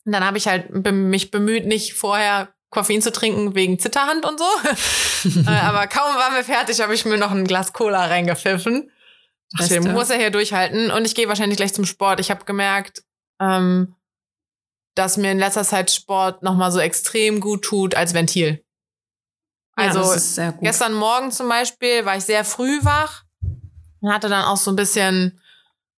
Und 0.06 0.12
dann 0.14 0.26
habe 0.26 0.38
ich 0.38 0.48
halt 0.48 0.70
mich 0.88 1.30
bemüht, 1.30 1.66
nicht 1.66 1.94
vorher 1.94 2.54
Koffein 2.70 3.02
zu 3.02 3.12
trinken 3.12 3.54
wegen 3.54 3.80
Zitterhand 3.80 4.26
und 4.26 4.40
so. 4.40 4.46
äh, 5.46 5.50
aber 5.60 5.88
kaum 5.88 6.16
waren 6.16 6.36
wir 6.36 6.46
fertig, 6.46 6.80
habe 6.80 6.94
ich 6.96 7.04
mir 7.04 7.18
noch 7.18 7.32
ein 7.32 7.46
Glas 7.46 7.74
Cola 7.74 8.06
reingepfiffen. 8.06 8.90
Dachte, 9.58 9.82
muss 9.82 10.10
er 10.10 10.18
hier 10.18 10.32
durchhalten. 10.32 10.90
Und 10.90 11.06
ich 11.06 11.16
gehe 11.16 11.28
wahrscheinlich 11.28 11.58
gleich 11.58 11.74
zum 11.74 11.86
Sport. 11.86 12.22
Ich 12.22 12.32
habe 12.32 12.46
gemerkt, 12.46 13.04
ähm, 13.42 13.96
dass 14.96 15.18
mir 15.18 15.32
in 15.32 15.40
letzter 15.40 15.64
Zeit 15.64 15.92
Sport 15.92 16.44
nochmal 16.44 16.72
so 16.72 16.80
extrem 16.80 17.40
gut 17.40 17.64
tut 17.64 17.96
als 17.96 18.14
Ventil. 18.14 18.64
Also 19.76 20.14
ja. 20.40 20.52
Gestern 20.62 20.94
Morgen 20.94 21.32
zum 21.32 21.50
Beispiel 21.50 22.06
war 22.06 22.18
ich 22.18 22.26
sehr 22.26 22.46
früh 22.46 22.84
wach 22.84 23.24
und 24.02 24.14
hatte 24.14 24.30
dann 24.30 24.44
auch 24.44 24.58
so 24.58 24.72
ein 24.72 24.76
bisschen, 24.76 25.42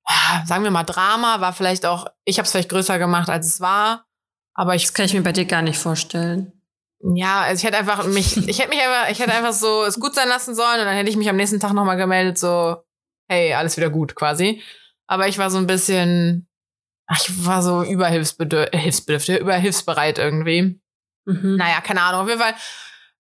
ah, 0.06 0.46
sagen 0.46 0.64
wir 0.64 0.72
mal, 0.72 0.84
Drama. 0.84 1.42
War 1.42 1.54
vielleicht 1.54 1.86
auch, 1.86 2.06
ich 2.24 2.38
habe 2.38 2.46
es 2.46 2.52
vielleicht 2.52 2.70
größer 2.70 3.00
gemacht, 3.00 3.30
als 3.30 3.48
es 3.48 3.60
war. 3.60 4.06
Aber 4.54 4.76
ich, 4.76 4.84
das 4.84 4.94
kann 4.94 5.06
ich 5.06 5.14
mir 5.14 5.24
bei 5.24 5.32
dir 5.32 5.46
gar 5.46 5.64
nicht 5.64 5.80
vorstellen. 5.80 6.54
ja, 7.16 7.42
also 7.42 7.60
ich 7.60 7.66
hätte 7.66 7.78
einfach 7.78 8.06
mich, 8.06 8.38
ich 8.48 8.60
hätte 8.60 8.70
mich 8.70 8.80
einfach, 8.80 9.10
ich 9.10 9.20
hätte 9.20 9.34
einfach 9.34 9.54
so 9.54 9.84
es 9.84 10.00
gut 10.00 10.14
sein 10.14 10.30
lassen 10.30 10.56
sollen 10.56 10.80
und 10.80 10.86
dann 10.86 10.96
hätte 10.96 11.10
ich 11.10 11.18
mich 11.18 11.30
am 11.30 11.36
nächsten 11.36 11.60
Tag 11.60 11.74
nochmal 11.74 11.98
gemeldet, 11.98 12.38
so, 12.38 12.78
hey, 13.28 13.54
alles 13.54 13.76
wieder 13.76 13.90
gut 13.90 14.16
quasi. 14.16 14.62
Aber 15.08 15.28
ich 15.28 15.40
war 15.40 15.50
so 15.50 15.58
ein 15.58 15.68
bisschen, 15.68 16.48
ich 17.12 17.46
war 17.46 17.62
so 17.62 17.84
überhilfsbedürftig, 17.84 18.80
hilfsbedürftig, 18.80 19.40
überhilfsbereit 19.40 20.18
irgendwie. 20.18 20.80
Mhm. 21.26 21.56
Naja, 21.58 21.82
keine 21.82 22.02
Ahnung. 22.02 22.22
Auf 22.22 22.28
jeden 22.28 22.42
Fall 22.42 22.56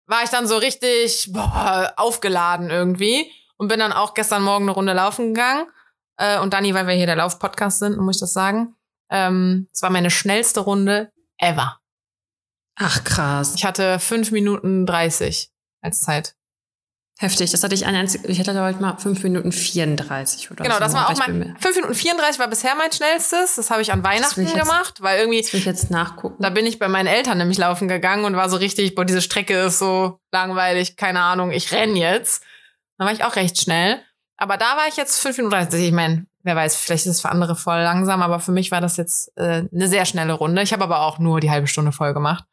war 0.05 0.23
ich 0.23 0.29
dann 0.29 0.47
so 0.47 0.57
richtig 0.57 1.29
boah, 1.31 1.93
aufgeladen 1.97 2.69
irgendwie 2.69 3.31
und 3.57 3.67
bin 3.67 3.79
dann 3.79 3.93
auch 3.93 4.13
gestern 4.13 4.43
Morgen 4.43 4.65
eine 4.65 4.71
Runde 4.71 4.93
laufen 4.93 5.33
gegangen. 5.33 5.67
Äh, 6.17 6.39
und 6.39 6.53
Dani, 6.53 6.73
weil 6.73 6.87
wir 6.87 6.93
hier 6.93 7.05
der 7.05 7.15
Lauf-Podcast 7.15 7.79
sind, 7.79 7.97
muss 7.97 8.17
ich 8.17 8.21
das 8.21 8.33
sagen. 8.33 8.75
Ähm, 9.09 9.67
es 9.73 9.81
war 9.81 9.89
meine 9.89 10.11
schnellste 10.11 10.61
Runde 10.61 11.11
ever. 11.37 11.79
Ach 12.75 13.03
krass. 13.03 13.53
Ich 13.55 13.65
hatte 13.65 13.99
fünf 13.99 14.31
Minuten 14.31 14.85
30 14.85 15.51
als 15.81 16.01
Zeit. 16.01 16.35
Heftig. 17.23 17.51
Das 17.51 17.63
hatte 17.63 17.73
ich 17.73 17.85
ein 17.85 17.95
einzig, 17.95 18.21
ich 18.25 18.39
hatte 18.39 18.59
heute 18.61 18.81
mal 18.81 18.97
5 18.97 19.23
Minuten 19.23 19.51
34 19.53 20.51
oder 20.51 20.63
Genau, 20.63 20.75
so. 20.75 20.79
das 20.81 20.93
war 20.93 21.09
auch 21.09 21.17
mein. 21.17 21.39
mir- 21.39 21.55
5 21.59 21.75
Minuten 21.77 21.95
34 21.95 22.37
war 22.39 22.47
bisher 22.49 22.75
mein 22.75 22.91
schnellstes. 22.91 23.55
Das 23.55 23.71
habe 23.71 23.81
ich 23.81 23.91
an 23.93 24.03
Weihnachten 24.03 24.41
ich 24.41 24.49
jetzt- 24.53 24.59
gemacht, 24.59 25.01
weil 25.01 25.19
irgendwie 25.19 25.41
Das 25.41 25.53
will 25.53 25.59
ich 25.61 25.65
jetzt 25.65 25.89
nachgucken. 25.89 26.35
Da 26.43 26.49
bin 26.49 26.65
ich 26.65 26.79
bei 26.79 26.87
meinen 26.89 27.07
Eltern 27.07 27.37
nämlich 27.37 27.57
laufen 27.57 27.87
gegangen 27.87 28.25
und 28.25 28.35
war 28.35 28.49
so 28.49 28.57
richtig, 28.57 28.93
boah, 28.95 29.05
diese 29.05 29.21
Strecke 29.21 29.57
ist 29.61 29.79
so 29.79 30.19
langweilig, 30.31 30.97
keine 30.97 31.21
Ahnung, 31.21 31.51
ich 31.51 31.71
renn 31.71 31.95
jetzt. 31.95 32.43
Da 32.97 33.05
war 33.05 33.13
ich 33.13 33.23
auch 33.23 33.35
recht 33.37 33.59
schnell. 33.59 34.01
Aber 34.37 34.57
da 34.57 34.75
war 34.77 34.87
ich 34.89 34.97
jetzt 34.97 35.19
5 35.21 35.37
Minuten 35.37 35.55
30. 35.55 35.81
Ich 35.85 35.91
meine, 35.93 36.25
wer 36.43 36.55
weiß, 36.57 36.75
vielleicht 36.75 37.05
ist 37.05 37.11
es 37.13 37.21
für 37.21 37.29
andere 37.29 37.55
voll 37.55 37.79
langsam, 37.79 38.21
aber 38.21 38.39
für 38.41 38.51
mich 38.51 38.69
war 38.71 38.81
das 38.81 38.97
jetzt 38.97 39.31
äh, 39.37 39.63
eine 39.73 39.87
sehr 39.87 40.05
schnelle 40.05 40.33
Runde. 40.33 40.61
Ich 40.61 40.73
habe 40.73 40.83
aber 40.83 40.99
auch 41.01 41.19
nur 41.19 41.39
die 41.39 41.49
halbe 41.51 41.67
Stunde 41.67 41.93
voll 41.93 42.13
gemacht. 42.13 42.43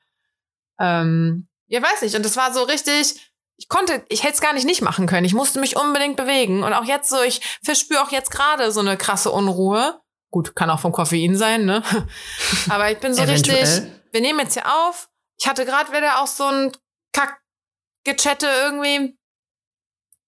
Ähm, 0.78 1.49
ja, 1.67 1.82
weiß 1.82 2.02
nicht. 2.02 2.14
Und 2.14 2.25
das 2.25 2.37
war 2.37 2.52
so 2.52 2.62
richtig, 2.62 3.30
ich 3.60 3.68
konnte, 3.68 4.02
ich 4.08 4.22
hätte 4.22 4.32
es 4.32 4.40
gar 4.40 4.54
nicht 4.54 4.64
nicht 4.64 4.80
machen 4.80 5.06
können. 5.06 5.26
Ich 5.26 5.34
musste 5.34 5.60
mich 5.60 5.76
unbedingt 5.76 6.16
bewegen. 6.16 6.62
Und 6.62 6.72
auch 6.72 6.84
jetzt 6.84 7.10
so, 7.10 7.20
ich 7.20 7.42
verspüre 7.62 8.00
auch 8.00 8.10
jetzt 8.10 8.30
gerade 8.30 8.72
so 8.72 8.80
eine 8.80 8.96
krasse 8.96 9.30
Unruhe. 9.30 10.00
Gut, 10.30 10.56
kann 10.56 10.70
auch 10.70 10.80
vom 10.80 10.92
Koffein 10.92 11.36
sein, 11.36 11.66
ne? 11.66 11.82
Aber 12.70 12.90
ich 12.90 12.98
bin 13.00 13.12
so 13.12 13.22
richtig, 13.22 13.82
wir 14.12 14.20
nehmen 14.22 14.38
jetzt 14.38 14.54
hier 14.54 14.64
auf. 14.66 15.10
Ich 15.38 15.46
hatte 15.46 15.66
gerade 15.66 15.92
wieder 15.92 16.22
auch 16.22 16.26
so 16.26 16.44
ein 16.44 16.72
Kack-Gechatte 17.12 18.46
irgendwie. 18.46 19.18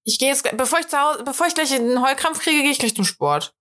Ich 0.05 0.19
gehe 0.19 0.29
jetzt, 0.29 0.55
bevor 0.59 0.81
ich 0.81 0.89
zu 0.89 1.01
Hause, 1.01 1.25
bevor 1.25 1.47
ich 1.47 1.55
gleich 1.55 1.73
einen 1.73 2.03
Heulkrampf 2.03 2.39
kriege, 2.39 2.61
gehe 2.61 2.73
ich 2.73 2.81
gleich 2.81 2.95
zum 2.95 3.07
Sport. 3.07 3.55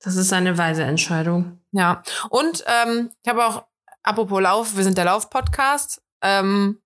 Das 0.00 0.16
ist 0.16 0.32
eine 0.32 0.58
weise 0.58 0.82
Entscheidung. 0.82 1.60
Ja. 1.70 2.02
Und 2.28 2.64
ähm, 2.66 3.12
ich 3.22 3.28
habe 3.28 3.46
auch, 3.46 3.66
apropos 4.02 4.42
Lauf, 4.42 4.76
wir 4.76 4.82
sind 4.82 4.98
der 4.98 5.04
Lauf-Podcast, 5.04 6.02
ähm, 6.22 6.82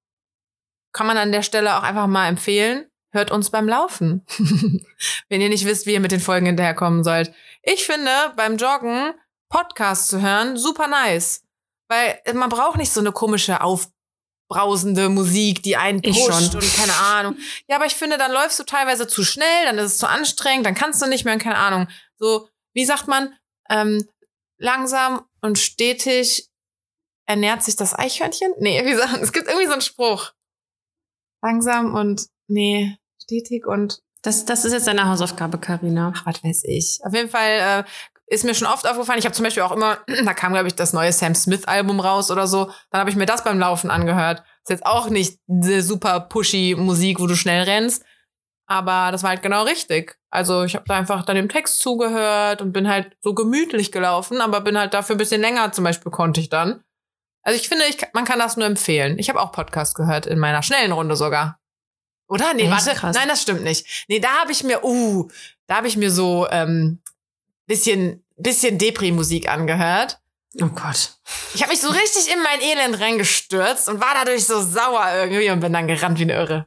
kann 0.92 1.06
man 1.06 1.16
an 1.16 1.32
der 1.32 1.42
Stelle 1.42 1.76
auch 1.76 1.82
einfach 1.82 2.06
mal 2.06 2.28
empfehlen. 2.28 2.86
Hört 3.12 3.30
uns 3.30 3.50
beim 3.50 3.68
Laufen. 3.68 4.24
Wenn 5.28 5.40
ihr 5.40 5.48
nicht 5.48 5.66
wisst, 5.66 5.86
wie 5.86 5.92
ihr 5.92 6.00
mit 6.00 6.12
den 6.12 6.20
Folgen 6.20 6.46
hinterherkommen 6.46 7.04
sollt. 7.04 7.32
Ich 7.62 7.84
finde, 7.84 8.10
beim 8.36 8.56
Joggen 8.56 9.14
Podcast 9.48 10.08
zu 10.08 10.22
hören, 10.22 10.56
super 10.56 10.86
nice. 10.86 11.44
Weil 11.88 12.20
man 12.32 12.48
braucht 12.48 12.78
nicht 12.78 12.90
so 12.90 13.00
eine 13.00 13.12
komische, 13.12 13.60
aufbrausende 13.60 15.10
Musik, 15.10 15.62
die 15.62 15.76
einen 15.76 16.00
pusht 16.00 16.32
schon. 16.32 16.60
und 16.60 16.74
keine 16.74 16.94
Ahnung. 16.96 17.36
Ja, 17.68 17.76
aber 17.76 17.84
ich 17.84 17.94
finde, 17.94 18.16
dann 18.16 18.32
läufst 18.32 18.58
du 18.58 18.64
teilweise 18.64 19.06
zu 19.06 19.24
schnell, 19.24 19.64
dann 19.66 19.76
ist 19.76 19.92
es 19.92 19.98
zu 19.98 20.08
anstrengend, 20.08 20.64
dann 20.64 20.74
kannst 20.74 21.02
du 21.02 21.06
nicht 21.06 21.26
mehr 21.26 21.34
und 21.34 21.42
keine 21.42 21.58
Ahnung. 21.58 21.88
So, 22.16 22.48
wie 22.72 22.86
sagt 22.86 23.08
man, 23.08 23.34
ähm, 23.68 24.08
langsam 24.56 25.26
und 25.42 25.58
stetig 25.58 26.48
ernährt 27.26 27.62
sich 27.62 27.76
das 27.76 27.94
Eichhörnchen? 27.98 28.54
Nee, 28.58 28.82
wie 28.86 28.94
sagt 28.94 29.22
es 29.22 29.32
gibt 29.32 29.48
irgendwie 29.48 29.66
so 29.66 29.72
einen 29.72 29.82
Spruch. 29.82 30.32
Langsam 31.42 31.94
und, 31.94 32.26
nee, 32.48 32.96
stetig 33.22 33.66
und, 33.66 34.00
Das, 34.22 34.44
das 34.44 34.64
ist 34.64 34.72
jetzt 34.72 34.86
deine 34.86 35.08
Hausaufgabe, 35.08 35.58
Karina. 35.58 36.12
ach, 36.14 36.26
was 36.26 36.42
weiß 36.44 36.62
ich. 36.64 37.00
Auf 37.02 37.12
jeden 37.12 37.28
Fall 37.28 37.84
äh, 37.84 37.84
ist 38.32 38.44
mir 38.44 38.54
schon 38.54 38.68
oft 38.68 38.88
aufgefallen, 38.88 39.18
ich 39.18 39.24
habe 39.24 39.34
zum 39.34 39.44
Beispiel 39.44 39.62
auch 39.62 39.72
immer, 39.72 39.98
da 40.24 40.34
kam, 40.34 40.52
glaube 40.52 40.68
ich, 40.68 40.74
das 40.74 40.92
neue 40.92 41.12
Sam 41.12 41.34
Smith-Album 41.34 42.00
raus 42.00 42.30
oder 42.30 42.46
so, 42.46 42.70
dann 42.90 43.00
habe 43.00 43.10
ich 43.10 43.16
mir 43.16 43.26
das 43.26 43.44
beim 43.44 43.58
Laufen 43.58 43.90
angehört. 43.90 44.42
Ist 44.62 44.70
jetzt 44.70 44.86
auch 44.86 45.10
nicht 45.10 45.38
diese 45.46 45.82
super 45.82 46.20
pushy 46.20 46.76
Musik, 46.78 47.18
wo 47.20 47.26
du 47.26 47.34
schnell 47.34 47.64
rennst, 47.64 48.04
aber 48.66 49.10
das 49.10 49.22
war 49.22 49.30
halt 49.30 49.42
genau 49.42 49.64
richtig. 49.64 50.16
Also 50.30 50.62
ich 50.62 50.74
habe 50.76 50.84
da 50.86 50.96
einfach 50.96 51.24
dann 51.24 51.36
dem 51.36 51.48
Text 51.48 51.80
zugehört 51.80 52.62
und 52.62 52.72
bin 52.72 52.88
halt 52.88 53.16
so 53.20 53.34
gemütlich 53.34 53.92
gelaufen, 53.92 54.40
aber 54.40 54.60
bin 54.60 54.78
halt 54.78 54.94
dafür 54.94 55.16
ein 55.16 55.18
bisschen 55.18 55.40
länger 55.40 55.72
zum 55.72 55.84
Beispiel 55.84 56.12
konnte 56.12 56.40
ich 56.40 56.48
dann. 56.48 56.84
Also 57.42 57.60
ich 57.60 57.68
finde, 57.68 57.84
ich, 57.86 57.96
man 58.12 58.24
kann 58.24 58.38
das 58.38 58.56
nur 58.56 58.66
empfehlen. 58.66 59.18
Ich 59.18 59.28
habe 59.28 59.40
auch 59.40 59.52
Podcast 59.52 59.94
gehört, 59.94 60.26
in 60.26 60.38
meiner 60.38 60.62
schnellen 60.62 60.92
Runde 60.92 61.16
sogar. 61.16 61.58
Oder? 62.28 62.54
Nee, 62.54 62.62
Echt? 62.62 62.70
warte. 62.70 62.98
Krass. 62.98 63.16
Nein, 63.16 63.28
das 63.28 63.42
stimmt 63.42 63.62
nicht. 63.62 64.06
Nee, 64.08 64.20
da 64.20 64.40
habe 64.40 64.52
ich 64.52 64.64
mir, 64.64 64.84
uh, 64.84 65.28
da 65.66 65.76
habe 65.76 65.88
ich 65.88 65.96
mir 65.96 66.10
so 66.10 66.46
ähm, 66.50 67.02
bisschen 67.66 68.22
bisschen 68.42 68.78
Depri-Musik 68.78 69.48
angehört. 69.48 70.18
Oh 70.60 70.66
Gott. 70.66 71.12
Ich 71.54 71.62
habe 71.62 71.72
mich 71.72 71.80
so 71.80 71.88
richtig 71.88 72.30
in 72.32 72.42
mein 72.42 72.60
Elend 72.60 73.00
reingestürzt 73.00 73.88
und 73.88 74.00
war 74.00 74.14
dadurch 74.14 74.46
so 74.46 74.60
sauer 74.60 75.06
irgendwie 75.14 75.50
und 75.50 75.60
bin 75.60 75.72
dann 75.72 75.88
gerannt 75.88 76.18
wie 76.18 76.24
eine 76.24 76.34
Irre. 76.34 76.66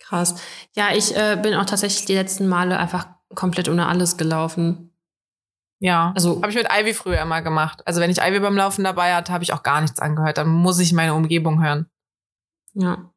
Krass. 0.00 0.34
Ja, 0.74 0.92
ich 0.92 1.14
äh, 1.14 1.38
bin 1.40 1.54
auch 1.54 1.66
tatsächlich 1.66 2.06
die 2.06 2.14
letzten 2.14 2.48
Male 2.48 2.78
einfach 2.78 3.06
komplett 3.34 3.68
ohne 3.68 3.86
alles 3.86 4.16
gelaufen. 4.16 4.87
Ja. 5.80 6.12
Also- 6.14 6.36
habe 6.42 6.50
ich 6.50 6.56
mit 6.56 6.66
Ivy 6.72 6.94
früher 6.94 7.20
immer 7.20 7.40
gemacht. 7.42 7.82
Also 7.86 8.00
wenn 8.00 8.10
ich 8.10 8.18
Ivy 8.18 8.40
beim 8.40 8.56
Laufen 8.56 8.84
dabei 8.84 9.14
hatte, 9.14 9.32
habe 9.32 9.44
ich 9.44 9.52
auch 9.52 9.62
gar 9.62 9.80
nichts 9.80 10.00
angehört. 10.00 10.38
Dann 10.38 10.48
muss 10.48 10.78
ich 10.78 10.92
meine 10.92 11.14
Umgebung 11.14 11.62
hören. 11.62 11.86
Ja. 12.74 13.10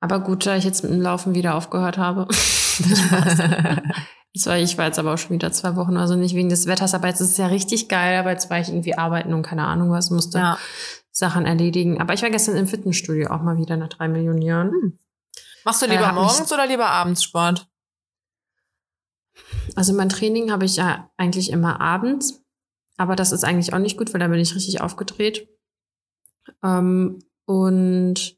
Aber 0.00 0.20
gut, 0.20 0.46
da 0.46 0.56
ich 0.56 0.64
jetzt 0.64 0.82
mit 0.82 0.92
dem 0.92 1.00
Laufen 1.00 1.34
wieder 1.34 1.54
aufgehört 1.54 1.98
habe. 1.98 2.26
Das 4.34 4.46
war, 4.46 4.56
ich 4.56 4.78
war 4.78 4.86
jetzt 4.86 4.98
aber 4.98 5.12
auch 5.12 5.18
schon 5.18 5.32
wieder 5.32 5.52
zwei 5.52 5.76
Wochen, 5.76 5.98
also 5.98 6.16
nicht 6.16 6.34
wegen 6.34 6.48
des 6.48 6.66
Wetters, 6.66 6.94
aber 6.94 7.08
jetzt 7.08 7.20
ist 7.20 7.32
es 7.32 7.36
ja 7.36 7.48
richtig 7.48 7.90
geil, 7.90 8.18
aber 8.18 8.30
jetzt 8.30 8.48
war 8.48 8.58
ich 8.58 8.68
irgendwie 8.70 8.96
arbeiten 8.96 9.34
und 9.34 9.42
keine 9.42 9.66
Ahnung 9.66 9.90
was, 9.90 10.10
musste 10.10 10.38
ja. 10.38 10.58
Sachen 11.10 11.44
erledigen. 11.44 12.00
Aber 12.00 12.14
ich 12.14 12.22
war 12.22 12.30
gestern 12.30 12.56
im 12.56 12.66
Fitnessstudio 12.66 13.28
auch 13.30 13.42
mal 13.42 13.58
wieder 13.58 13.76
nach 13.76 13.90
drei 13.90 14.08
Millionen 14.08 14.40
Jahren. 14.40 14.98
Machst 15.66 15.82
du 15.82 15.86
Äh, 15.86 15.90
lieber 15.90 16.06
mich- 16.06 16.14
morgens 16.14 16.50
oder 16.50 16.66
lieber 16.66 16.86
abends 16.88 17.22
Sport? 17.22 17.66
Also 19.74 19.92
mein 19.94 20.08
Training 20.08 20.50
habe 20.50 20.64
ich 20.64 20.76
ja 20.76 21.10
eigentlich 21.16 21.50
immer 21.50 21.80
abends, 21.80 22.42
aber 22.96 23.16
das 23.16 23.32
ist 23.32 23.44
eigentlich 23.44 23.72
auch 23.72 23.78
nicht 23.78 23.96
gut, 23.96 24.12
weil 24.12 24.20
da 24.20 24.28
bin 24.28 24.38
ich 24.40 24.54
richtig 24.54 24.80
aufgedreht. 24.80 25.48
Ähm, 26.62 27.18
und 27.46 28.36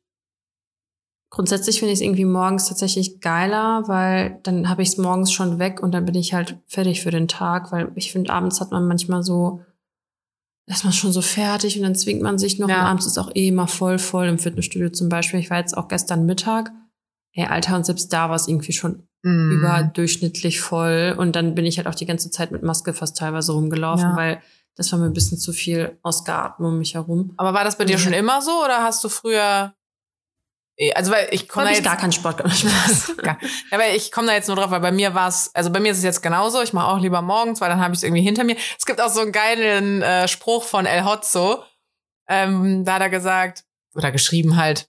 grundsätzlich 1.30 1.78
finde 1.80 1.92
ich 1.92 1.98
es 1.98 2.04
irgendwie 2.04 2.24
morgens 2.24 2.68
tatsächlich 2.68 3.20
geiler, 3.20 3.88
weil 3.88 4.38
dann 4.44 4.68
habe 4.68 4.82
ich 4.82 4.90
es 4.90 4.98
morgens 4.98 5.32
schon 5.32 5.58
weg 5.58 5.82
und 5.82 5.92
dann 5.92 6.04
bin 6.04 6.14
ich 6.14 6.32
halt 6.32 6.58
fertig 6.66 7.02
für 7.02 7.10
den 7.10 7.26
Tag, 7.28 7.72
weil 7.72 7.90
ich 7.96 8.12
finde, 8.12 8.32
abends 8.32 8.60
hat 8.60 8.70
man 8.70 8.86
manchmal 8.86 9.22
so, 9.24 9.60
ist 10.66 10.84
man 10.84 10.92
schon 10.92 11.12
so 11.12 11.22
fertig 11.22 11.76
und 11.76 11.82
dann 11.82 11.96
zwingt 11.96 12.22
man 12.22 12.38
sich 12.38 12.58
noch 12.58 12.68
Ja. 12.68 12.80
und 12.82 12.86
abends 12.86 13.06
ist 13.06 13.18
auch 13.18 13.34
eh 13.34 13.48
immer 13.48 13.66
voll 13.66 13.98
voll 13.98 14.26
im 14.26 14.38
Fitnessstudio 14.38 14.90
zum 14.90 15.08
Beispiel. 15.08 15.40
Ich 15.40 15.50
war 15.50 15.58
jetzt 15.58 15.76
auch 15.76 15.88
gestern 15.88 16.24
Mittag. 16.24 16.72
Ey, 17.34 17.46
Alter, 17.46 17.76
und 17.76 17.84
selbst 17.86 18.12
da 18.12 18.28
war 18.28 18.36
es 18.36 18.48
irgendwie 18.48 18.72
schon 18.72 19.06
Mm. 19.26 19.52
überdurchschnittlich 19.52 20.60
voll. 20.60 21.14
Und 21.16 21.34
dann 21.34 21.54
bin 21.54 21.64
ich 21.64 21.78
halt 21.78 21.86
auch 21.86 21.94
die 21.94 22.04
ganze 22.06 22.30
Zeit 22.30 22.50
mit 22.52 22.62
Maske 22.62 22.92
fast 22.92 23.16
teilweise 23.16 23.52
rumgelaufen, 23.52 24.10
Ja. 24.10 24.16
weil 24.16 24.42
das 24.76 24.92
war 24.92 24.98
mir 24.98 25.06
ein 25.06 25.14
bisschen 25.14 25.38
zu 25.38 25.52
viel 25.52 25.98
Ausgeatmet 26.02 26.68
um 26.68 26.78
mich 26.78 26.94
herum. 26.94 27.32
Aber 27.38 27.54
war 27.54 27.64
das 27.64 27.78
bei 27.78 27.84
dir 27.86 27.92
Ja. 27.94 27.98
schon 27.98 28.12
immer 28.12 28.42
so 28.42 28.50
oder 28.64 28.82
hast 28.82 29.02
du 29.04 29.08
früher 29.08 29.74
Eh, 30.76 30.92
Also 30.92 31.12
weil 31.12 31.28
ich 31.30 31.48
komme 31.48 31.66
da 31.66 31.70
ich 31.70 31.76
jetzt 31.78 31.84
gar 31.86 31.96
keinen 31.96 32.10
Sport 32.12 32.38
gemacht. 32.38 32.64
Ja, 33.24 33.38
aber 33.70 33.90
ich 33.94 34.10
komme 34.10 34.26
da 34.26 34.32
jetzt 34.34 34.48
nur 34.48 34.56
drauf, 34.56 34.72
weil 34.72 34.80
bei 34.80 34.90
mir 34.90 35.14
war 35.14 35.28
es, 35.28 35.54
also 35.54 35.70
bei 35.70 35.78
mir 35.78 35.92
ist 35.92 35.98
es 35.98 36.04
jetzt 36.04 36.20
genauso. 36.20 36.60
Ich 36.62 36.72
mache 36.72 36.88
auch 36.88 36.98
lieber 36.98 37.22
morgens, 37.22 37.60
weil 37.60 37.68
dann 37.70 37.80
habe 37.80 37.94
ich 37.94 37.98
es 38.00 38.02
irgendwie 38.02 38.22
hinter 38.22 38.42
mir. 38.42 38.56
Es 38.76 38.84
gibt 38.84 39.00
auch 39.00 39.08
so 39.08 39.20
einen 39.20 39.30
geilen 39.30 40.02
äh, 40.02 40.26
Spruch 40.26 40.64
von 40.64 40.84
El 40.84 41.04
Hotzo. 41.04 41.62
Ähm, 42.28 42.84
da 42.84 42.94
hat 42.94 43.02
er 43.02 43.10
gesagt, 43.10 43.62
oder 43.94 44.10
geschrieben 44.10 44.56
halt, 44.56 44.88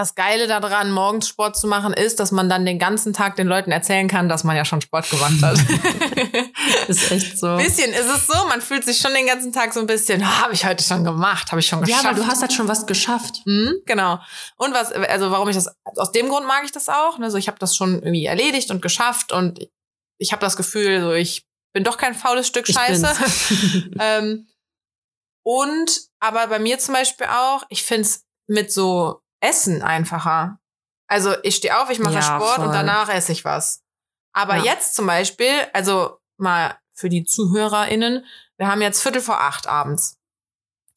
das 0.00 0.14
Geile 0.14 0.46
daran, 0.46 0.90
morgens 0.90 1.28
Sport 1.28 1.56
zu 1.56 1.66
machen, 1.66 1.92
ist, 1.92 2.18
dass 2.20 2.32
man 2.32 2.48
dann 2.48 2.64
den 2.64 2.78
ganzen 2.78 3.12
Tag 3.12 3.36
den 3.36 3.46
Leuten 3.46 3.70
erzählen 3.70 4.08
kann, 4.08 4.28
dass 4.28 4.44
man 4.44 4.56
ja 4.56 4.64
schon 4.64 4.80
Sport 4.80 5.08
gemacht 5.10 5.42
hat. 5.42 5.58
ist 6.88 7.10
echt 7.10 7.38
so. 7.38 7.56
bisschen 7.56 7.92
ist 7.92 8.06
es 8.06 8.26
so, 8.26 8.46
man 8.48 8.60
fühlt 8.60 8.84
sich 8.84 8.98
schon 8.98 9.12
den 9.14 9.26
ganzen 9.26 9.52
Tag 9.52 9.72
so 9.74 9.80
ein 9.80 9.86
bisschen, 9.86 10.22
"Ah, 10.22 10.42
habe 10.42 10.54
ich 10.54 10.64
heute 10.64 10.82
schon 10.82 11.04
gemacht, 11.04 11.50
habe 11.52 11.60
ich 11.60 11.66
schon 11.66 11.80
Ja, 11.80 11.84
geschafft. 11.86 12.06
aber 12.06 12.14
du 12.16 12.26
hast 12.26 12.40
halt 12.40 12.52
schon 12.52 12.68
was 12.68 12.86
geschafft. 12.86 13.42
Mhm, 13.44 13.74
genau. 13.86 14.18
Und 14.56 14.72
was, 14.74 14.90
also 14.92 15.30
warum 15.30 15.48
ich 15.48 15.54
das, 15.56 15.68
aus 15.84 16.12
dem 16.12 16.28
Grund 16.28 16.46
mag 16.46 16.64
ich 16.64 16.72
das 16.72 16.88
auch. 16.88 17.18
Ne? 17.18 17.30
So, 17.30 17.36
ich 17.36 17.48
habe 17.48 17.58
das 17.58 17.76
schon 17.76 17.94
irgendwie 17.94 18.24
erledigt 18.26 18.70
und 18.70 18.80
geschafft 18.82 19.32
und 19.32 19.60
ich 20.18 20.32
habe 20.32 20.40
das 20.40 20.56
Gefühl, 20.56 21.00
so 21.02 21.12
ich 21.12 21.44
bin 21.72 21.84
doch 21.84 21.98
kein 21.98 22.14
faules 22.14 22.46
Stück 22.46 22.66
Scheiße. 22.66 23.06
ähm, 24.00 24.48
und 25.44 26.00
aber 26.20 26.46
bei 26.48 26.58
mir 26.58 26.78
zum 26.78 26.94
Beispiel 26.94 27.26
auch, 27.26 27.64
ich 27.68 27.82
find's 27.82 28.24
mit 28.48 28.72
so 28.72 29.20
Essen 29.40 29.82
einfacher. 29.82 30.58
Also 31.08 31.34
ich 31.42 31.56
stehe 31.56 31.80
auf, 31.80 31.90
ich 31.90 31.98
mache 31.98 32.14
Ja, 32.14 32.22
Sport 32.22 32.56
voll. 32.56 32.66
und 32.66 32.72
danach 32.72 33.08
esse 33.08 33.32
ich 33.32 33.44
was. 33.44 33.82
Aber 34.32 34.56
Ja. 34.56 34.64
jetzt 34.64 34.94
zum 34.94 35.06
Beispiel, 35.06 35.50
also 35.72 36.18
mal 36.36 36.76
für 36.94 37.08
die 37.08 37.24
ZuhörerInnen, 37.24 38.24
wir 38.58 38.68
haben 38.68 38.82
jetzt 38.82 39.02
Viertel 39.02 39.20
vor 39.22 39.40
acht 39.40 39.66
abends. 39.66 40.18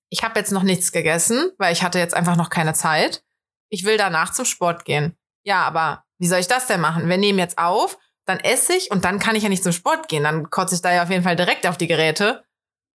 Ich 0.10 0.24
habe 0.24 0.38
jetzt 0.40 0.52
noch 0.52 0.64
nichts 0.64 0.92
gegessen, 0.92 1.52
weil 1.58 1.74
ich 1.74 1.82
hatte 1.82 1.98
jetzt 1.98 2.14
einfach 2.14 2.36
noch 2.36 2.50
keine 2.50 2.74
Zeit. 2.74 3.24
Ich 3.70 3.86
will 3.86 3.98
danach 3.98 4.32
zum 4.34 4.46
Sport 4.46 4.86
gehen. 4.86 5.18
Ja, 5.44 5.64
aber 5.64 6.04
wie 6.20 6.28
soll 6.28 6.40
ich 6.40 6.48
das 6.48 6.68
denn 6.68 6.80
machen? 6.82 7.10
Wir 7.10 7.18
nehmen 7.18 7.40
jetzt 7.40 7.58
auf, 7.58 7.98
dann 8.26 8.40
esse 8.40 8.74
ich 8.76 8.92
und 8.92 9.04
dann 9.06 9.18
kann 9.20 9.36
ich 9.36 9.44
ja 9.44 9.50
nicht 9.50 9.64
zum 9.64 9.72
Sport 9.72 10.08
gehen. 10.10 10.24
Dann 10.24 10.50
kotze 10.52 10.76
ich 10.76 10.82
da 10.82 10.94
ja 10.94 11.04
auf 11.04 11.10
jeden 11.10 11.24
Fall 11.24 11.36
direkt 11.36 11.66
auf 11.66 11.78
die 11.78 11.88
Geräte. 11.88 12.44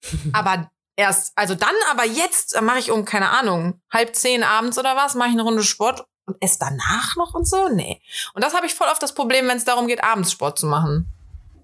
aber 0.33 0.69
erst, 0.97 1.31
also 1.37 1.55
dann, 1.55 1.73
aber 1.89 2.05
jetzt 2.05 2.53
äh, 2.55 2.61
mache 2.61 2.79
ich 2.79 2.91
um, 2.91 3.05
keine 3.05 3.29
Ahnung, 3.29 3.79
halb 3.91 4.13
zehn 4.15 4.43
abends 4.43 4.77
oder 4.77 4.97
was, 4.97 5.15
mache 5.15 5.29
ich 5.29 5.33
eine 5.35 5.43
Runde 5.43 5.63
Sport 5.63 6.05
und 6.25 6.35
esse 6.41 6.57
danach 6.59 7.15
noch 7.15 7.33
und 7.33 7.47
so? 7.47 7.69
Nee. 7.69 8.01
Und 8.33 8.43
das 8.43 8.53
habe 8.53 8.65
ich 8.65 8.75
voll 8.75 8.87
oft 8.91 9.01
das 9.01 9.13
Problem, 9.13 9.47
wenn 9.47 9.55
es 9.57 9.63
darum 9.63 9.87
geht, 9.87 10.03
abends 10.03 10.31
Sport 10.33 10.59
zu 10.59 10.65
machen. 10.65 11.07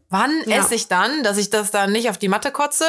Wann 0.10 0.32
Ja. 0.46 0.58
esse 0.58 0.76
ich 0.76 0.88
dann, 0.88 1.24
dass 1.24 1.38
ich 1.38 1.50
das 1.50 1.72
dann 1.72 1.92
nicht 1.92 2.10
auf 2.10 2.18
die 2.18 2.30
Matte 2.30 2.52
kotze, 2.52 2.86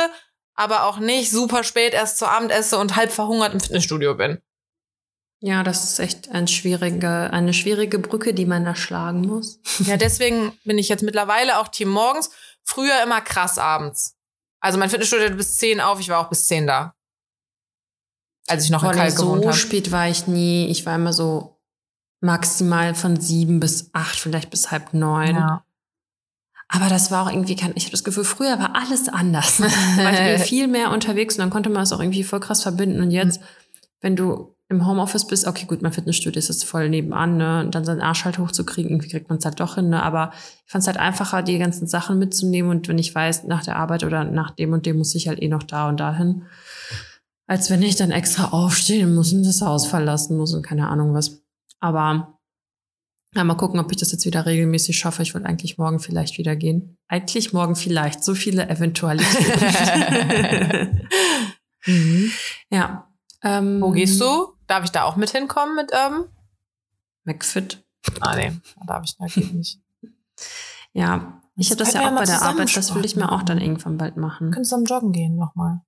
aber 0.55 0.85
auch 0.85 0.99
nicht 0.99 1.31
super 1.33 1.65
spät 1.65 1.95
erst 1.95 2.19
zu 2.19 2.27
Abend 2.27 2.53
esse 2.53 2.79
und 2.79 2.95
halb 2.95 3.11
verhungert 3.11 3.55
im 3.55 3.61
Fitnessstudio 3.61 4.15
bin? 4.15 4.41
Ja, 5.41 5.63
das 5.63 5.85
ist 5.85 5.99
echt 5.99 6.31
ein 6.31 6.49
schwierige, 6.49 7.29
eine 7.33 7.53
schwierige 7.53 7.99
Brücke, 7.99 8.33
die 8.35 8.47
man 8.47 8.65
da 8.65 8.75
schlagen 8.75 9.23
muss. 9.23 9.59
Ja, 9.81 9.97
deswegen 9.99 10.57
bin 10.65 10.79
ich 10.79 10.89
jetzt 10.89 11.03
mittlerweile 11.03 11.59
auch 11.59 11.69
Team 11.69 11.89
morgens. 11.89 12.31
Früher 12.63 13.03
immer 13.03 13.21
krass 13.21 13.59
abends. 13.59 14.14
Also 14.65 14.79
mein 14.79 14.89
Fitnessstudio 14.89 15.27
hatte 15.27 15.37
bis 15.37 15.59
10 15.59 15.83
auf, 15.83 16.01
ich 16.01 16.09
war 16.09 16.21
auch 16.21 16.31
bis 16.31 16.47
10 16.47 16.67
da. 16.67 16.95
Als 18.49 18.65
ich 18.65 18.71
noch 18.71 18.83
in 18.83 18.89
Boah, 18.89 18.95
nee, 18.95 19.01
Kalk 19.01 19.17
gewohnt 19.17 19.43
so 19.43 19.49
habe. 19.49 19.59
spät 19.59 19.93
war 19.93 20.09
ich 20.09 20.27
nie. 20.27 20.69
Ich 20.69 20.87
war 20.87 20.95
immer 20.95 21.13
so 21.13 21.61
maximal 22.23 22.95
von 22.95 23.21
sieben 23.21 23.61
bis 23.61 23.91
acht, 23.93 24.19
vielleicht 24.19 24.49
bis 24.49 24.71
halb 24.71 24.95
neun. 24.95 25.37
Ja. 25.37 25.67
Aber 26.69 26.89
das 26.89 27.11
war 27.11 27.27
auch 27.27 27.31
irgendwie 27.31 27.57
kein, 27.57 27.73
ich 27.75 27.85
habe 27.85 27.91
das 27.91 28.05
Gefühl, 28.05 28.25
früher 28.25 28.59
war 28.59 28.75
alles 28.75 29.11
anders. 29.11 29.59
Da 29.99 30.05
war 30.05 30.39
viel 30.39 30.67
mehr 30.67 30.93
unterwegs 30.93 31.35
und 31.35 31.41
dann 31.41 31.51
konnte 31.51 31.69
man 31.69 31.83
es 31.83 31.93
auch 31.93 32.01
irgendwie 32.01 32.25
voll 32.25 32.41
krass 32.41 32.63
verbinden. 32.63 33.03
Und 33.03 33.11
jetzt, 33.11 33.41
wenn 34.01 34.17
du 34.17 34.54
im 34.75 34.87
Homeoffice 34.87 35.27
bist, 35.27 35.47
okay, 35.47 35.67
gut, 35.67 35.83
mein 35.83 35.93
Fitnessstudio 35.93 36.39
ist 36.39 36.49
jetzt 36.49 36.65
voll 36.65 36.89
nebenan, 36.89 37.37
ne? 37.37 37.61
Und 37.61 37.75
dann 37.75 37.85
seinen 37.85 38.01
Arsch 38.01 38.25
halt 38.25 38.39
hochzukriegen, 38.39 38.91
irgendwie 38.91 39.09
kriegt 39.09 39.29
man 39.29 39.39
es 39.39 39.45
halt 39.45 39.61
doch 39.61 39.75
hin, 39.77 39.91
ne? 39.91 40.03
Aber 40.03 40.33
ich 40.67 40.71
fand 40.71 40.83
es 40.83 40.87
halt 40.87 40.99
einfacher, 40.99 41.43
die 41.43 41.59
ganzen 41.59 41.87
Sachen 41.87 42.19
mitzunehmen 42.19 42.71
und 42.71 42.89
wenn 42.89 42.99
ich 42.99 43.15
weiß, 43.15 43.45
nach 43.45 43.65
der 43.65 43.77
Arbeit 43.77 44.05
oder 44.05 44.25
nach 44.25 44.51
dem 44.51 44.73
und 44.73 44.87
dem 44.87 44.99
muss 44.99 45.15
ich 45.15 45.29
halt 45.29 45.43
eh 45.43 45.49
noch 45.49 45.63
da 45.63 45.89
und 45.89 46.01
dahin. 46.01 46.45
Als 47.47 47.71
wenn 47.71 47.83
ich 47.83 47.97
dann 47.97 48.11
extra 48.11 48.53
aufstehen 48.53 49.15
muss 49.15 49.33
und 49.33 49.45
das 49.45 49.63
Haus 49.63 49.87
verlassen 49.87 50.37
muss 50.37 50.55
und 50.55 50.63
keine 50.63 50.89
Ahnung 50.89 51.15
was. 51.15 51.43
Aber 51.81 52.39
ja, 53.35 53.45
mal 53.45 53.55
gucken, 53.55 53.81
ob 53.81 53.91
ich 53.91 53.99
das 53.99 54.13
jetzt 54.13 54.25
wieder 54.25 54.47
regelmäßig 54.47 54.97
schaffe. 54.97 55.23
Ich 55.23 55.35
will 55.35 55.45
eigentlich 55.45 55.77
morgen 55.77 55.99
vielleicht 55.99 56.39
wieder 56.39 56.57
gehen. 56.57 56.97
Eigentlich 57.09 57.53
morgen 57.53 57.77
vielleicht. 57.77 58.25
So 58.25 58.35
viele 58.35 58.69
Eventualitäten. 58.69 61.01
Mhm. 61.87 62.31
ja. 62.71 63.09
Ähm, 63.43 63.81
Wo 63.81 63.91
gehst 63.91 64.21
du? 64.21 64.54
Darf 64.67 64.85
ich 64.85 64.91
da 64.91 65.05
auch 65.05 65.17
mit 65.17 65.31
hinkommen 65.31 65.77
mit 65.77 65.93
Urban? 65.93 66.29
McFit. 67.25 67.85
Ah, 68.21 68.37
nee, 68.37 68.53
da 68.77 68.87
darf 68.87 69.05
ich 69.05 69.19
natürlich 69.19 69.53
nicht. 69.53 69.81
Ja, 70.97 71.43
ich 71.57 71.71
habe 71.71 71.79
das 71.79 71.93
ja 71.93 72.09
auch 72.09 72.17
bei 72.17 72.25
der 72.25 72.43
Arbeit. 72.43 72.77
Das 72.77 72.95
will 72.95 73.05
ich 73.05 73.17
mir 73.17 73.33
auch 73.33 73.43
dann 73.43 73.61
irgendwann 73.61 73.99
bald 73.99 74.17
machen. 74.17 74.53
Können 74.53 74.65
zusammen 74.65 74.85
joggen 74.85 75.11
gehen 75.13 75.37
nochmal. 75.37 75.81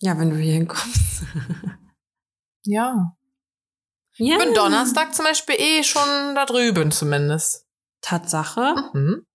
Ja, 0.00 0.16
wenn 0.18 0.30
du 0.30 0.36
hier 0.36 0.54
hinkommst. 0.54 1.24
Ja. 2.66 3.14
ja. 4.16 4.36
Ich 4.36 4.42
bin 4.42 4.54
Donnerstag 4.54 5.14
zum 5.14 5.26
Beispiel 5.26 5.56
eh 5.58 5.84
schon 5.84 6.34
da 6.34 6.46
drüben 6.46 6.90
zumindest. 6.90 7.66
Tatsache. 8.00 8.74
Mhm. 8.94 9.26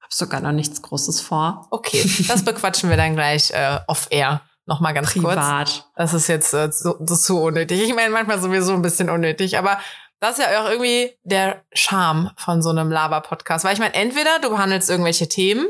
Hab 0.00 0.12
sogar 0.12 0.40
noch 0.40 0.50
nichts 0.50 0.82
Großes 0.82 1.20
vor. 1.20 1.68
Okay, 1.70 2.02
das 2.26 2.44
bequatschen 2.44 2.90
wir 2.90 2.96
dann 2.96 3.14
gleich 3.14 3.52
äh, 3.52 3.78
off-air. 3.86 4.42
Nochmal 4.66 4.94
ganz 4.94 5.12
kurz. 5.12 5.34
Privat. 5.34 5.88
Das 5.94 6.12
ist 6.12 6.26
jetzt 6.26 6.52
äh, 6.52 6.70
so, 6.72 6.96
das 7.00 7.22
zu 7.22 7.40
unnötig. 7.40 7.80
Ich 7.82 7.94
meine, 7.94 8.10
manchmal 8.10 8.40
sowieso 8.40 8.72
ein 8.72 8.82
bisschen 8.82 9.08
unnötig, 9.10 9.58
aber 9.58 9.78
das 10.18 10.38
ist 10.38 10.44
ja 10.44 10.60
auch 10.64 10.68
irgendwie 10.70 11.12
der 11.22 11.62
Charme 11.72 12.30
von 12.36 12.62
so 12.62 12.70
einem 12.70 12.90
Laber-Podcast. 12.90 13.64
Weil 13.64 13.74
ich 13.74 13.78
meine, 13.78 13.94
entweder 13.94 14.40
du 14.40 14.50
behandelst 14.50 14.90
irgendwelche 14.90 15.28
Themen 15.28 15.66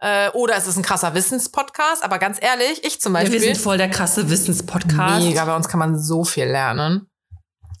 äh, 0.00 0.28
oder 0.30 0.56
es 0.56 0.68
ist 0.68 0.76
ein 0.76 0.82
krasser 0.84 1.14
Wissenspodcast, 1.14 2.04
aber 2.04 2.18
ganz 2.18 2.38
ehrlich, 2.40 2.84
ich 2.84 3.00
zum 3.00 3.14
Ja, 3.14 3.20
wir 3.22 3.30
Beispiel. 3.30 3.40
sind 3.54 3.58
voll 3.58 3.78
der 3.78 3.90
krasse 3.90 4.30
Wissenspodcast. 4.30 5.24
Mega, 5.24 5.44
bei 5.44 5.56
uns 5.56 5.66
kann 5.68 5.80
man 5.80 5.98
so 5.98 6.24
viel 6.24 6.44
lernen. 6.44 7.08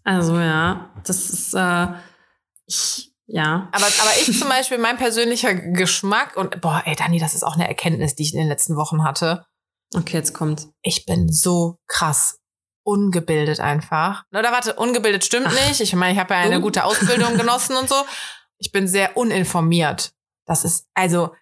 Also 0.04 0.38
ja, 0.38 0.90
das 1.04 1.30
ist 1.30 1.54
äh, 1.54 1.86
ich, 2.66 3.12
ja. 3.26 3.68
Aber, 3.72 3.86
aber 3.86 4.10
ich 4.20 4.38
zum 4.38 4.48
Beispiel, 4.48 4.78
mein 4.78 4.96
persönlicher 4.96 5.54
Geschmack 5.54 6.36
und 6.36 6.60
boah, 6.60 6.82
ey, 6.86 6.96
Dani, 6.96 7.18
das 7.20 7.34
ist 7.34 7.44
auch 7.44 7.54
eine 7.54 7.68
Erkenntnis, 7.68 8.14
die 8.16 8.22
ich 8.24 8.32
in 8.32 8.40
den 8.40 8.48
letzten 8.48 8.74
Wochen 8.76 9.04
hatte. 9.04 9.44
Okay, 9.94 10.16
jetzt 10.16 10.34
kommt. 10.34 10.68
Ich 10.82 11.06
bin 11.06 11.32
so 11.32 11.78
krass 11.86 12.38
ungebildet 12.88 13.60
einfach. 13.60 14.24
Oder 14.32 14.50
warte, 14.50 14.74
ungebildet 14.74 15.24
stimmt 15.24 15.52
nicht. 15.52 15.80
Ich 15.80 15.94
meine, 15.94 16.14
ich 16.14 16.18
habe 16.18 16.32
ja 16.32 16.40
eine 16.40 16.60
gute 16.60 16.84
Ausbildung 16.84 17.36
genossen 17.36 17.76
und 17.76 17.88
so. 17.88 17.96
Ich 18.56 18.72
bin 18.72 18.88
sehr 18.88 19.16
uninformiert. 19.16 20.12
Das 20.46 20.64
ist, 20.64 20.86
also, 20.94 21.34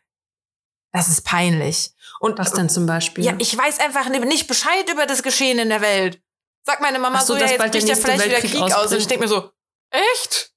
Das 0.93 1.09
ist 1.09 1.23
peinlich. 1.23 1.93
Und 2.19 2.39
Was 2.39 2.53
denn 2.53 2.69
zum 2.69 2.87
Beispiel? 2.87 3.25
ja, 3.25 3.35
ich 3.39 3.57
weiß 3.57 3.79
einfach 3.79 4.09
nicht 4.09 4.49
Bescheid 4.49 4.91
über 4.91 5.07
das 5.07 5.23
Geschehen 5.23 5.59
in 5.61 5.69
der 5.69 5.81
Welt. 5.81 6.21
Sagt 6.65 6.81
meine 6.81 6.99
Mama 6.99 7.19
Ach 7.19 7.23
so, 7.23 7.35
so, 7.35 7.39
ja, 7.39 7.47
jetzt 7.47 7.59
bricht 7.59 7.89
ja 7.89 7.95
vielleicht 7.95 8.25
wieder 8.25 8.33
Weltkrieg 8.33 8.61
Krieg 8.63 8.75
aus. 8.75 8.91
Und 8.91 8.99
ich 8.99 9.07
denke 9.07 9.25
mir 9.25 9.29
so, 9.29 9.51
echt? 9.91 10.51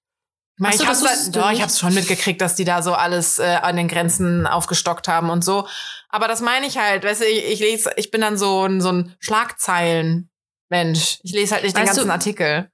Ich, 0.72 0.77
so, 0.77 1.05
ich 1.05 1.34
nicht. 1.34 1.62
hab's 1.62 1.79
schon 1.79 1.93
mitgekriegt, 1.93 2.41
dass 2.41 2.55
die 2.55 2.65
da 2.65 2.81
so 2.81 2.93
alles 2.93 3.39
äh, 3.39 3.60
an 3.62 3.77
den 3.77 3.88
Grenzen 3.88 4.48
aufgestockt 4.48 5.08
haben 5.08 5.29
und 5.29 5.46
so. 5.46 5.67
Aber 6.10 6.28
das 6.28 6.42
meine 6.42 6.66
ich 6.66 6.78
halt, 6.78 7.04
weißt 7.04 7.22
du, 7.22 7.25
ich, 7.25 7.51
ich 7.54 7.60
lese, 7.60 7.92
ich 7.96 8.12
bin 8.12 8.22
dann 8.22 8.38
so 8.38 8.66
ein, 8.68 8.82
so 8.82 8.89
ein 8.92 9.16
Schlagzeilen-Mensch. 9.20 11.20
Ich 11.24 11.32
lese 11.34 11.54
halt 11.56 11.63
nicht 11.63 11.75
den 11.78 11.84
Weißt 11.84 11.94
du- 11.94 12.01
ganzen 12.01 12.12
Artikel. 12.12 12.70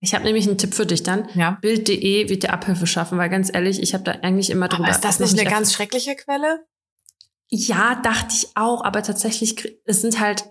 Ich 0.00 0.14
habe 0.14 0.24
nämlich 0.24 0.46
einen 0.46 0.58
Tipp 0.58 0.74
für 0.74 0.86
dich 0.86 1.02
dann. 1.02 1.28
Ja. 1.34 1.52
Bild.de 1.62 2.28
wird 2.28 2.42
dir 2.42 2.52
Abhilfe 2.52 2.86
schaffen, 2.86 3.16
weil 3.18 3.30
ganz 3.30 3.50
ehrlich, 3.52 3.80
ich 3.82 3.94
habe 3.94 4.04
da 4.04 4.12
eigentlich 4.12 4.50
immer 4.50 4.68
drüber. 4.68 4.84
Aber 4.84 4.92
ist 4.94 5.04
das 5.04 5.20
nicht 5.20 5.38
eine 5.38 5.48
ganz 5.48 5.72
schreckliche 5.72 6.14
Quelle? 6.16 6.64
Ja, 7.48 7.94
dachte 8.02 8.34
ich 8.34 8.48
auch, 8.56 8.84
aber 8.84 9.02
tatsächlich, 9.02 9.78
es 9.84 10.02
sind 10.02 10.20
halt 10.20 10.44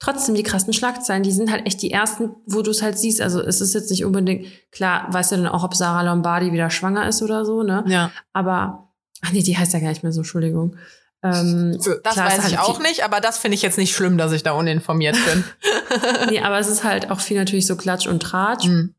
trotzdem 0.00 0.34
die 0.34 0.42
krassen 0.42 0.72
Schlagzeilen. 0.72 1.22
Die 1.22 1.32
sind 1.32 1.50
halt 1.50 1.66
echt 1.66 1.80
die 1.82 1.90
ersten, 1.92 2.30
wo 2.46 2.62
du 2.62 2.70
es 2.72 2.82
halt 2.82 2.98
siehst. 2.98 3.20
Also 3.20 3.40
es 3.40 3.60
ist 3.60 3.74
jetzt 3.74 3.90
nicht 3.90 4.04
unbedingt, 4.04 4.46
klar, 4.72 5.06
weißt 5.12 5.32
du 5.32 5.36
dann 5.36 5.46
auch, 5.48 5.62
ob 5.64 5.74
Sarah 5.74 6.02
Lombardi 6.02 6.52
wieder 6.52 6.70
schwanger 6.70 7.06
ist 7.08 7.22
oder 7.22 7.44
so, 7.44 7.62
ne? 7.62 7.84
Ja. 7.86 8.10
Aber, 8.32 8.92
ach 9.22 9.32
nee, 9.32 9.42
die 9.42 9.56
heißt 9.56 9.72
ja 9.74 9.80
gar 9.80 9.88
nicht 9.90 10.02
mehr 10.02 10.12
so, 10.12 10.20
Entschuldigung. 10.20 10.76
Ähm, 11.22 11.78
Das 12.02 12.14
klar, 12.14 12.26
weiß 12.30 12.48
ich 12.48 12.56
halt 12.58 12.68
auch 12.68 12.76
viel- 12.78 12.86
nicht, 12.86 13.02
aber 13.04 13.20
das 13.20 13.38
finde 13.38 13.56
ich 13.56 13.62
jetzt 13.62 13.76
nicht 13.78 13.94
schlimm, 13.94 14.18
dass 14.18 14.32
ich 14.32 14.42
da 14.42 14.52
uninformiert 14.52 15.16
bin. 15.26 15.44
Nee, 16.30 16.40
aber 16.40 16.58
es 16.58 16.68
ist 16.68 16.84
halt 16.84 17.10
auch 17.10 17.20
viel 17.20 17.36
natürlich 17.38 17.66
so 17.66 17.76
Klatsch 17.76 18.06
und 18.06 18.20
Tratsch. 18.22 18.64
Hm. 18.66 18.94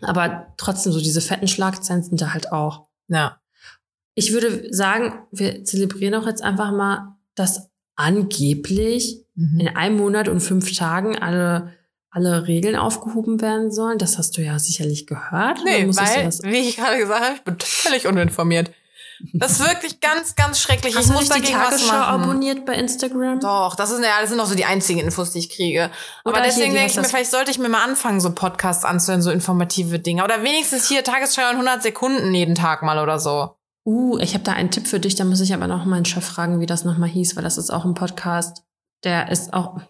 Aber 0.00 0.48
trotzdem, 0.56 0.92
so 0.92 0.98
diese 1.00 1.20
fetten 1.20 1.46
Schlagzeilen 1.46 2.02
sind 2.02 2.20
da 2.20 2.32
halt 2.32 2.50
auch. 2.52 2.88
Ja. 3.08 3.38
Ich 4.14 4.32
würde 4.32 4.66
sagen, 4.74 5.14
wir 5.30 5.64
zelebrieren 5.64 6.14
auch 6.16 6.26
jetzt 6.26 6.42
einfach 6.42 6.72
mal, 6.72 7.16
dass 7.34 7.68
angeblich 7.96 9.18
Mhm. 9.34 9.60
in 9.60 9.68
einem 9.68 9.96
Monat 9.96 10.28
und 10.28 10.40
fünf 10.40 10.76
Tagen 10.76 11.16
alle, 11.18 11.72
alle 12.10 12.46
Regeln 12.46 12.76
aufgehoben 12.76 13.40
werden 13.40 13.72
sollen. 13.72 13.96
Das 13.96 14.18
hast 14.18 14.36
du 14.36 14.42
ja 14.42 14.58
sicherlich 14.58 15.06
gehört. 15.06 15.60
Nee, 15.64 15.86
weil, 15.88 16.28
wie 16.52 16.68
ich 16.68 16.76
gerade 16.76 16.98
gesagt 16.98 17.22
habe, 17.24 17.34
ich 17.36 17.42
bin 17.42 17.56
völlig 17.60 18.06
uninformiert. 18.06 18.70
Das 19.32 19.52
ist 19.52 19.60
wirklich 19.60 20.00
ganz, 20.00 20.34
ganz 20.34 20.60
schrecklich. 20.60 20.96
Hast 20.96 21.06
ich 21.06 21.12
muss 21.12 21.28
dagegen 21.28 21.54
was 21.54 21.70
Tagesschau 21.70 21.96
machen. 21.96 22.22
abonniert 22.22 22.66
bei 22.66 22.74
Instagram? 22.74 23.40
Doch, 23.40 23.76
das, 23.76 23.90
ist, 23.90 24.02
ja, 24.02 24.20
das 24.20 24.30
sind 24.30 24.40
auch 24.40 24.46
so 24.46 24.54
die 24.54 24.64
einzigen 24.64 25.00
Infos, 25.00 25.30
die 25.30 25.38
ich 25.38 25.50
kriege. 25.50 25.90
Aber 26.24 26.34
Oder 26.34 26.42
hier, 26.42 26.50
deswegen 26.50 26.74
denke 26.74 26.90
ich 26.90 26.96
mir, 26.96 27.04
vielleicht 27.04 27.30
sollte 27.30 27.50
ich 27.50 27.58
mir 27.58 27.68
mal 27.68 27.82
anfangen, 27.82 28.20
so 28.20 28.32
Podcasts 28.32 28.84
anzuhören, 28.84 29.22
so 29.22 29.30
informative 29.30 29.98
Dinge. 29.98 30.24
Oder 30.24 30.42
wenigstens 30.42 30.88
hier 30.88 31.04
Tagesschau 31.04 31.42
in 31.42 31.56
100 31.56 31.82
Sekunden 31.82 32.34
jeden 32.34 32.54
Tag 32.54 32.82
mal 32.82 32.98
oder 32.98 33.18
so. 33.18 33.56
Uh, 33.84 34.18
ich 34.18 34.34
habe 34.34 34.44
da 34.44 34.52
einen 34.52 34.70
Tipp 34.70 34.86
für 34.86 35.00
dich, 35.00 35.16
da 35.16 35.24
muss 35.24 35.40
ich 35.40 35.54
aber 35.54 35.66
noch 35.66 35.84
meinen 35.84 36.04
Chef 36.04 36.24
fragen, 36.24 36.60
wie 36.60 36.66
das 36.66 36.84
nochmal 36.84 37.08
hieß, 37.08 37.34
weil 37.34 37.42
das 37.42 37.58
ist 37.58 37.70
auch 37.70 37.84
ein 37.84 37.94
Podcast, 37.94 38.62
der 39.04 39.30
ist 39.30 39.52
auch. 39.52 39.80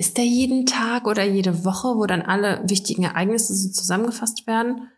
Ist 0.00 0.16
der 0.16 0.26
jeden 0.26 0.66
Tag 0.66 1.06
oder 1.06 1.24
jede 1.24 1.64
Woche, 1.64 1.88
wo 1.96 2.06
dann 2.06 2.22
alle 2.22 2.60
wichtigen 2.64 3.02
Ereignisse 3.02 3.54
so 3.54 3.70
zusammengefasst 3.70 4.46
werden? 4.46 4.88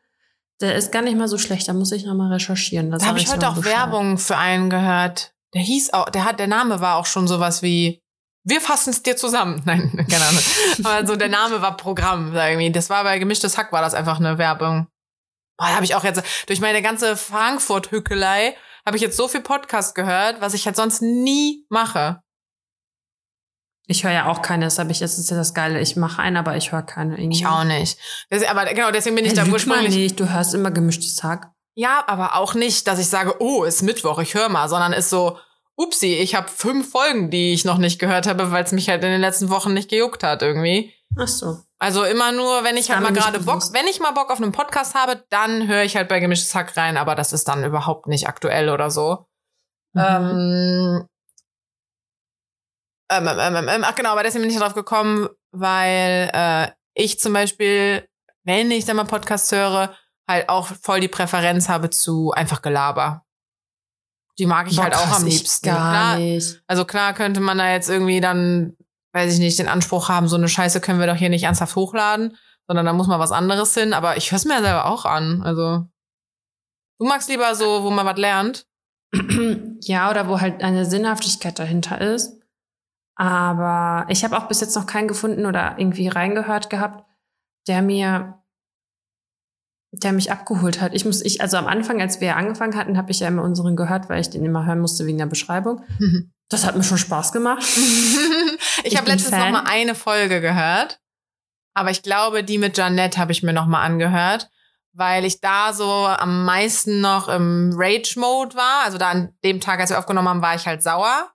Der 0.61 0.75
ist 0.75 0.93
gar 0.93 1.03
nicht 1.03 1.17
mal 1.17 1.29
so 1.29 1.39
schlecht, 1.39 1.69
da 1.69 1.73
muss 1.73 1.93
ich 1.93 2.05
nochmal 2.05 2.33
recherchieren. 2.33 2.91
Das 2.91 3.03
Da 3.03 3.09
habe 3.09 3.19
ich 3.19 3.31
heute 3.31 3.49
auch 3.49 3.57
Bescheid. 3.57 3.73
Werbung 3.73 4.19
für 4.19 4.37
einen 4.37 4.69
gehört. 4.69 5.33
Der 5.55 5.63
hieß 5.63 5.93
auch, 5.95 6.11
der 6.11 6.25
hat, 6.25 6.39
der 6.39 6.47
Name 6.47 6.81
war 6.81 6.97
auch 6.97 7.07
schon 7.07 7.27
sowas 7.27 7.63
wie, 7.63 8.01
wir 8.45 8.61
fassen 8.61 8.91
es 8.91 9.03
dir 9.03 9.17
zusammen. 9.17 9.63
Nein, 9.67 10.07
keine 10.11 10.25
Ahnung. 10.27 10.43
Aber 10.85 11.07
so 11.07 11.17
der 11.17 11.29
Name 11.29 11.63
war 11.63 11.77
Programm 11.77 12.35
irgendwie. 12.35 12.71
Das 12.71 12.91
war 12.91 13.05
bei 13.05 13.19
Gemischtes 13.19 13.57
Hack 13.57 13.73
war 13.73 13.83
das 13.83 13.95
einfach 13.95 14.19
eine 14.19 14.39
Werbung. 14.39 14.87
Boah, 15.59 15.67
da 15.69 15.75
habe 15.75 15.85
ich 15.85 15.95
auch 15.95 16.05
jetzt, 16.05 16.23
durch 16.47 16.61
meine 16.61 16.83
ganze 16.83 17.17
Frankfurt-Hückelei, 17.17 18.57
habe 18.87 18.97
ich 18.97 19.03
jetzt 19.03 19.17
so 19.17 19.29
viel 19.29 19.43
Podcast 19.43 19.95
gehört, 19.95 20.41
was 20.41 20.55
ich 20.55 20.67
halt 20.67 20.77
sonst 20.77 21.03
nie 21.03 21.67
mache. 21.69 22.23
Ich 23.91 24.05
höre 24.05 24.13
ja 24.13 24.27
auch 24.27 24.41
keine, 24.41 24.67
das 24.67 24.79
habe 24.79 24.93
ich, 24.93 25.01
das 25.01 25.19
ist 25.19 25.31
ja 25.31 25.37
das 25.37 25.53
Geile. 25.53 25.81
Ich 25.81 25.97
mache 25.97 26.23
einen, 26.23 26.37
aber 26.37 26.57
ich 26.57 26.71
höre 26.71 26.83
keine 26.83 27.19
irgendwie. 27.19 27.39
Ich 27.39 27.47
auch 27.47 27.65
nicht. 27.65 27.99
Das, 28.31 28.45
aber 28.45 28.67
genau, 28.67 28.93
deswegen 28.93 29.17
bin 29.17 29.25
ich 29.25 29.33
Hey, 29.37 29.45
da 29.45 29.53
ursprünglich. 29.53 29.95
nicht, 29.95 30.21
du 30.21 30.33
hörst 30.33 30.55
immer 30.55 30.71
gemischtes 30.71 31.25
Hack. 31.25 31.51
Ja, 31.75 32.05
aber 32.07 32.37
auch 32.37 32.55
nicht, 32.55 32.87
dass 32.87 33.01
ich 33.01 33.09
sage, 33.09 33.35
oh, 33.41 33.65
ist 33.65 33.83
Mittwoch, 33.83 34.21
ich 34.21 34.35
höre 34.35 34.49
mal, 34.49 34.69
sondern 34.69 34.93
ist 34.93 35.11
so, 35.11 35.39
upsi, 35.75 36.15
ich 36.15 36.37
habe 36.37 36.49
fünf 36.49 36.93
Folgen, 36.93 37.31
die 37.31 37.53
ich 37.53 37.65
noch 37.65 37.79
nicht 37.79 37.99
gehört 37.99 38.29
habe, 38.29 38.53
weil 38.53 38.63
es 38.63 38.71
mich 38.71 38.89
halt 38.89 39.03
in 39.03 39.11
den 39.11 39.21
letzten 39.21 39.51
Wochen 39.51 39.75
nicht 39.75 39.91
gejuckt 39.91 40.23
hat 40.23 40.43
irgendwie. 40.43 40.95
Ach 41.19 41.27
so. 41.27 41.59
Also 41.81 42.05
immer 42.05 42.31
nur, 42.31 42.63
wenn 42.63 42.77
ich 42.77 42.87
Das 42.87 42.97
halt 42.97 43.03
mal 43.05 43.13
gerade 43.13 43.41
Bock, 43.41 43.63
wenn 43.73 43.89
ich 43.89 43.99
mal 43.99 44.13
Bock 44.13 44.31
auf 44.31 44.41
einen 44.41 44.53
Podcast 44.53 44.95
habe, 44.95 45.25
dann 45.31 45.67
höre 45.67 45.83
ich 45.83 45.97
halt 45.97 46.09
bei 46.09 46.21
Gemischtes 46.21 46.55
Hack 46.55 46.77
rein, 46.77 46.97
aber 46.97 47.17
das 47.17 47.33
ist 47.33 47.49
dann 47.49 47.65
überhaupt 47.65 48.07
nicht 48.07 48.29
aktuell 48.29 48.69
oder 48.69 48.91
so. 48.91 49.27
Mhm. 49.95 50.01
Ähm, 50.07 51.07
ähm, 53.11 53.27
ähm, 53.27 53.57
ähm, 53.57 53.69
ähm, 53.69 53.85
ach 53.85 53.95
genau, 53.95 54.11
aber 54.11 54.23
deswegen 54.23 54.43
bin 54.43 54.51
ich 54.53 54.59
drauf 54.59 54.75
gekommen, 54.75 55.29
weil 55.53 56.31
äh, 56.33 56.69
ich 56.95 57.19
zum 57.19 57.33
Beispiel, 57.33 58.09
wenn 58.45 58.71
ich 58.71 58.85
dann 58.85 58.97
mal 58.97 59.05
Podcast 59.05 59.51
höre, 59.53 59.95
halt 60.29 60.49
auch 60.49 60.69
voll 60.83 61.01
die 61.01 61.09
Präferenz 61.09 61.69
habe 61.69 61.91
zu 61.91 62.31
einfach 62.33 62.63
Gelaber. 62.63 63.25
Die 64.39 64.47
mag 64.47 64.71
ich 64.71 64.77
Boah, 64.77 64.85
halt 64.85 64.95
auch 64.97 65.17
am 65.17 65.27
liebsten. 65.27 65.67
Gar 65.67 65.77
Klar, 65.77 66.17
nicht. 66.19 66.63
also 66.67 66.85
klar 66.85 67.13
könnte 67.13 67.41
man 67.41 67.59
da 67.59 67.71
jetzt 67.71 67.91
irgendwie 67.91 68.21
dann, 68.21 68.77
weiß 69.13 69.35
ich 69.35 69.41
nicht, 69.41 69.59
den 69.59 69.69
Anspruch 69.69 70.09
haben, 70.09 70.29
so 70.29 70.37
eine 70.37 70.49
Scheiße 70.49 70.81
können 70.81 71.01
wir 71.01 71.07
doch 71.07 71.17
hier 71.17 71.29
nicht 71.29 71.43
ernsthaft 71.43 71.77
hochladen, 71.77 72.37
sondern 72.67 72.87
da 72.87 72.93
muss 72.93 73.09
mal 73.09 73.19
was 73.19 73.33
anderes 73.33 73.75
hin. 73.75 73.93
Aber 73.93 74.17
ich 74.17 74.31
höre 74.31 74.37
es 74.37 74.45
mir 74.45 74.55
ja 74.55 74.63
selber 74.63 74.87
auch 74.87 75.05
an. 75.05 75.43
Also 75.43 75.85
du 76.99 77.07
magst 77.07 77.29
lieber 77.29 77.55
so, 77.55 77.83
wo 77.83 77.91
man 77.91 78.07
was 78.07 78.17
lernt. 78.17 78.67
ja, 79.83 80.09
oder 80.09 80.29
wo 80.29 80.41
halt 80.41 80.63
eine 80.63 80.87
Sinnhaftigkeit 80.87 81.59
dahinter 81.59 82.01
ist. 82.01 82.40
Aber 83.21 84.07
ich 84.09 84.25
habe 84.25 84.35
auch 84.39 84.49
bis 84.49 84.63
jetzt 84.63 84.75
noch 84.75 84.87
keinen 84.87 85.07
gefunden 85.07 85.45
oder 85.45 85.75
irgendwie 85.77 86.09
reingehört 86.09 86.71
gehabt, 86.71 87.05
der 87.69 87.83
mir, 87.83 88.43
der 89.93 90.13
mich 90.13 90.33
abgeholt 90.33 90.81
hat. 90.81 90.95
Ich 90.95 91.05
muss, 91.05 91.21
ich, 91.21 91.43
also 91.43 91.59
am 91.59 91.67
Anfang, 91.67 92.01
als 92.01 92.23
wir 92.23 92.37
angefangen 92.37 92.79
hatten, 92.79 92.97
habe 92.97 93.11
ich 93.11 93.21
ja 93.21 93.29
immer 93.29 93.43
unseren 93.43 93.77
gehört, 93.77 94.09
weil 94.09 94.23
ich 94.23 94.31
den 94.31 94.43
immer 94.43 94.65
hören 94.65 94.81
musste 94.81 95.05
wegen 95.05 95.19
der 95.19 95.27
Beschreibung. 95.27 95.85
Das 96.49 96.65
hat 96.65 96.77
mir 96.77 96.83
schon 96.83 96.97
Spaß 96.97 97.33
gemacht. 97.33 97.63
ich 98.85 98.85
Ich 98.85 98.97
habe 98.97 99.11
letztens 99.11 99.37
Fan. 99.37 99.53
noch 99.53 99.65
mal 99.65 99.71
eine 99.71 99.95
Folge 99.95 100.41
gehört, 100.41 100.99
aber 101.75 101.91
ich 101.91 102.03
glaube, 102.03 102.43
die 102.43 102.57
mit 102.57 102.79
Janette 102.79 103.19
habe 103.19 103.33
ich 103.33 103.43
mir 103.43 103.53
noch 103.53 103.67
mal 103.67 103.83
angehört, 103.83 104.49
weil 104.95 105.27
ich 105.27 105.43
da 105.43 105.75
so 105.75 106.07
am 106.07 106.47
meisten 106.47 107.03
noch 107.03 107.29
im 107.29 107.73
Rage-Mode 107.77 108.57
war. 108.57 108.87
Also 108.87 108.97
da 108.97 109.11
an 109.11 109.35
dem 109.45 109.61
Tag, 109.61 109.79
als 109.79 109.91
wir 109.91 109.99
aufgenommen 109.99 110.29
haben, 110.29 110.43
war 110.43 110.55
ich 110.55 110.67
halt 110.67 110.83
sauer 110.83 111.31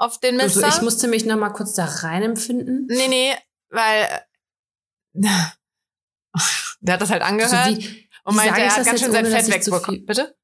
auf 0.00 0.18
den 0.18 0.36
Mister. 0.36 0.64
Also 0.64 0.78
ich 0.78 0.82
musste 0.82 1.08
mich 1.08 1.24
noch 1.24 1.36
mal 1.36 1.50
kurz 1.50 1.74
da 1.74 1.84
rein 1.84 2.22
empfinden. 2.22 2.86
nee, 2.88 3.08
nee, 3.08 3.34
weil 3.68 4.08
der 6.80 6.94
hat 6.94 7.00
das 7.00 7.10
halt 7.10 7.22
angehört 7.22 7.52
Also 7.52 7.76
wie, 7.76 8.08
und 8.24 8.36
meinte, 8.36 8.60
er 8.60 8.66
ich 8.66 8.72
hat 8.72 8.84
ganz 8.86 9.00
schön 9.00 9.12
sein 9.12 9.26
Fett 9.26 9.48
ich 9.48 9.54
wegbekommen. 9.54 10.06
Bitte? 10.06 10.34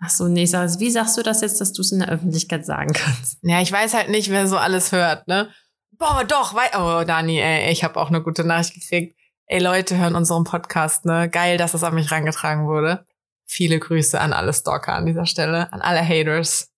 ach 0.00 0.10
so, 0.10 0.28
nee, 0.28 0.46
sag, 0.46 0.78
wie 0.78 0.90
sagst 0.90 1.16
du 1.16 1.22
das 1.22 1.40
jetzt, 1.40 1.60
dass 1.60 1.72
du 1.72 1.82
es 1.82 1.92
in 1.92 2.00
der 2.00 2.08
Öffentlichkeit 2.08 2.64
sagen 2.64 2.92
kannst? 2.92 3.38
Ja, 3.42 3.60
ich 3.60 3.72
weiß 3.72 3.94
halt 3.94 4.08
nicht, 4.10 4.30
wer 4.30 4.46
so 4.46 4.56
alles 4.56 4.92
hört, 4.92 5.26
ne? 5.28 5.50
Boah, 5.92 6.24
doch, 6.24 6.54
wei 6.54 6.68
oh, 6.76 7.04
Dani, 7.04 7.40
ey, 7.40 7.72
ich 7.72 7.82
habe 7.82 7.98
auch 7.98 8.08
eine 8.08 8.22
gute 8.22 8.44
Nachricht 8.44 8.74
gekriegt. 8.74 9.18
Ey, 9.46 9.60
Leute 9.60 9.96
hören 9.96 10.14
unseren 10.14 10.44
Podcast, 10.44 11.04
ne? 11.04 11.28
Geil, 11.28 11.58
dass 11.58 11.72
das 11.72 11.82
an 11.82 11.94
mich 11.94 12.10
rangetragen 12.10 12.66
wurde. 12.66 13.04
Viele 13.46 13.78
Grüße 13.78 14.20
an 14.20 14.32
alle 14.32 14.52
Stalker 14.52 14.92
an 14.92 15.06
dieser 15.06 15.26
Stelle, 15.26 15.72
an 15.72 15.80
alle 15.80 16.06
Haters. 16.06 16.70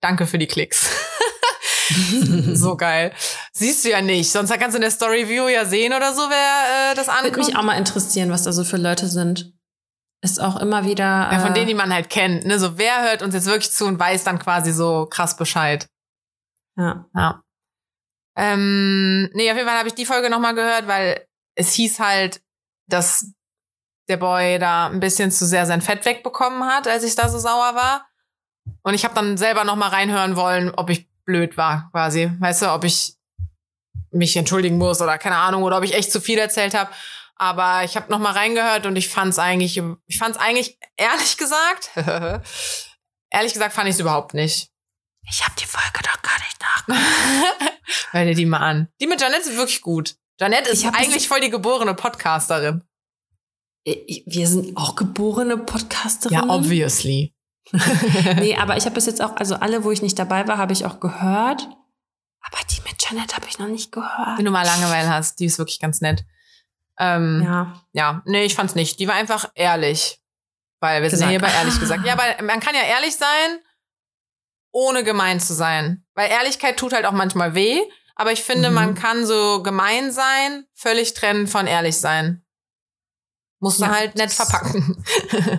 Danke 0.00 0.26
für 0.26 0.38
die 0.38 0.46
Klicks. 0.46 0.90
so 2.54 2.76
geil. 2.76 3.12
Siehst 3.52 3.84
du 3.84 3.90
ja 3.90 4.00
nicht, 4.00 4.30
sonst 4.30 4.50
kannst 4.52 4.74
du 4.74 4.76
in 4.78 4.82
der 4.82 4.90
Story 4.90 5.28
View 5.28 5.48
ja 5.48 5.64
sehen 5.64 5.92
oder 5.92 6.12
so, 6.14 6.22
wer 6.28 6.92
äh, 6.92 6.94
das 6.94 7.06
Würde 7.06 7.18
anguckt. 7.18 7.36
mich 7.46 7.56
auch 7.56 7.62
mal 7.62 7.76
interessieren, 7.76 8.30
was 8.30 8.42
da 8.42 8.52
so 8.52 8.64
für 8.64 8.76
Leute 8.76 9.08
sind. 9.08 9.52
Ist 10.20 10.40
auch 10.40 10.56
immer 10.56 10.84
wieder. 10.84 11.04
Ja, 11.04 11.38
von 11.38 11.52
äh, 11.52 11.54
denen, 11.54 11.68
die 11.68 11.74
man 11.74 11.92
halt 11.92 12.10
kennt, 12.10 12.44
ne? 12.44 12.58
So, 12.58 12.76
wer 12.76 13.02
hört 13.02 13.22
uns 13.22 13.34
jetzt 13.34 13.46
wirklich 13.46 13.70
zu 13.70 13.86
und 13.86 13.98
weiß 13.98 14.24
dann 14.24 14.38
quasi 14.38 14.72
so 14.72 15.06
krass 15.06 15.36
Bescheid. 15.36 15.88
ja. 16.76 17.06
Ja. 17.14 17.42
Ähm, 18.36 19.28
nee, 19.32 19.50
auf 19.50 19.56
jeden 19.56 19.68
Fall 19.68 19.78
habe 19.78 19.88
ich 19.88 19.94
die 19.94 20.06
Folge 20.06 20.30
nochmal 20.30 20.54
gehört, 20.54 20.86
weil 20.86 21.26
es 21.56 21.72
hieß 21.72 21.98
halt, 21.98 22.40
dass 22.86 23.32
der 24.08 24.16
Boy 24.16 24.60
da 24.60 24.86
ein 24.86 25.00
bisschen 25.00 25.32
zu 25.32 25.44
sehr 25.44 25.66
sein 25.66 25.82
Fett 25.82 26.04
wegbekommen 26.04 26.64
hat, 26.64 26.86
als 26.86 27.02
ich 27.02 27.16
da 27.16 27.28
so 27.28 27.38
sauer 27.38 27.74
war. 27.74 28.06
Und 28.82 28.94
ich 28.94 29.04
habe 29.04 29.14
dann 29.14 29.36
selber 29.36 29.64
nochmal 29.64 29.90
reinhören 29.90 30.36
wollen, 30.36 30.70
ob 30.70 30.88
ich 30.88 31.08
blöd 31.28 31.56
war, 31.58 31.90
quasi. 31.92 32.30
Weißt 32.40 32.62
du, 32.62 32.72
ob 32.72 32.84
ich 32.84 33.14
mich 34.10 34.34
entschuldigen 34.36 34.78
muss 34.78 35.02
oder 35.02 35.18
keine 35.18 35.36
Ahnung, 35.36 35.62
oder 35.62 35.76
ob 35.76 35.84
ich 35.84 35.94
echt 35.94 36.10
zu 36.10 36.20
viel 36.22 36.38
erzählt 36.38 36.72
habe. 36.74 36.90
Aber 37.36 37.84
ich 37.84 37.94
habe 37.96 38.10
nochmal 38.10 38.32
reingehört 38.32 38.86
und 38.86 38.96
ich 38.96 39.08
fand 39.08 39.30
es 39.32 39.38
eigentlich, 39.38 39.76
ich 40.06 40.18
fand 40.18 40.34
es 40.34 40.40
eigentlich, 40.40 40.78
ehrlich 40.96 41.36
gesagt, 41.36 41.90
ehrlich 43.30 43.52
gesagt 43.52 43.74
fand 43.74 43.88
ich 43.88 43.94
es 43.94 44.00
überhaupt 44.00 44.32
nicht. 44.34 44.70
Ich 45.30 45.44
habe 45.44 45.54
die 45.60 45.66
Folge 45.66 46.00
doch 46.02 46.22
gar 46.22 46.38
nicht 46.38 46.58
nach. 46.60 47.62
Hör 48.12 48.24
dir 48.24 48.34
die 48.34 48.46
mal 48.46 48.58
an. 48.60 48.88
Die 49.00 49.06
mit 49.06 49.20
Janette 49.20 49.42
ist 49.50 49.56
wirklich 49.56 49.82
gut. 49.82 50.16
Janette 50.40 50.70
ist 50.70 50.86
eigentlich 50.86 51.28
voll 51.28 51.40
die 51.40 51.50
geborene 51.50 51.94
Podcasterin. 51.94 52.82
Wir 53.84 54.48
sind 54.48 54.76
auch 54.76 54.96
geborene 54.96 55.54
Ja, 55.54 55.62
Podcasterinnen. 55.62 56.48
obviously. 56.50 57.34
nee, 58.36 58.56
aber 58.56 58.76
ich 58.78 58.84
habe 58.84 58.94
bis 58.94 59.06
jetzt 59.06 59.22
auch, 59.22 59.36
also 59.36 59.56
alle, 59.56 59.84
wo 59.84 59.90
ich 59.90 60.02
nicht 60.02 60.18
dabei 60.18 60.46
war, 60.48 60.58
habe 60.58 60.72
ich 60.72 60.84
auch 60.86 61.00
gehört. 61.00 61.62
Aber 62.42 62.58
die 62.70 62.80
mit 62.88 63.02
Janet 63.02 63.34
habe 63.36 63.46
ich 63.48 63.58
noch 63.58 63.66
nicht 63.68 63.92
gehört. 63.92 64.38
Wenn 64.38 64.44
du 64.44 64.50
mal 64.50 64.64
Langeweile 64.64 65.08
hast, 65.08 65.38
die 65.40 65.44
ist 65.46 65.58
wirklich 65.58 65.80
ganz 65.80 66.00
nett. 66.00 66.24
Ähm, 66.98 67.42
Ja. 67.44 67.80
ja, 67.92 68.22
nee, 68.24 68.44
ich 68.44 68.54
fand's 68.54 68.74
nicht. 68.74 68.98
Die 69.00 69.08
war 69.08 69.14
einfach 69.14 69.50
ehrlich. 69.54 70.20
Weil 70.80 71.02
wir 71.02 71.10
sind 71.10 71.20
ja 71.20 71.26
Gesagt. 71.26 71.30
hier 71.32 71.40
bei 71.40 71.52
ehrlich 71.60 71.80
gesagt. 71.80 72.04
Ja, 72.06 72.12
aber 72.14 72.42
man 72.44 72.60
kann 72.60 72.74
ja 72.74 72.82
ehrlich 72.82 73.16
sein, 73.16 73.58
ohne 74.72 75.02
gemein 75.04 75.40
zu 75.40 75.54
sein. 75.54 76.04
Weil 76.14 76.30
Ehrlichkeit 76.30 76.76
tut 76.76 76.92
halt 76.92 77.04
auch 77.06 77.12
manchmal 77.12 77.54
weh. 77.54 77.80
Aber 78.14 78.32
ich 78.32 78.42
finde, 78.42 78.68
Mhm. 78.68 78.74
man 78.74 78.94
kann 78.94 79.26
so 79.26 79.62
gemein 79.62 80.10
sein, 80.12 80.64
völlig 80.74 81.14
trennen 81.14 81.46
von 81.46 81.66
ehrlich 81.66 81.98
sein. 81.98 82.44
Musst 83.60 83.80
du 83.80 83.84
Ja, 83.84 83.90
halt 83.94 84.14
nett 84.14 84.32
verpacken. 84.32 85.04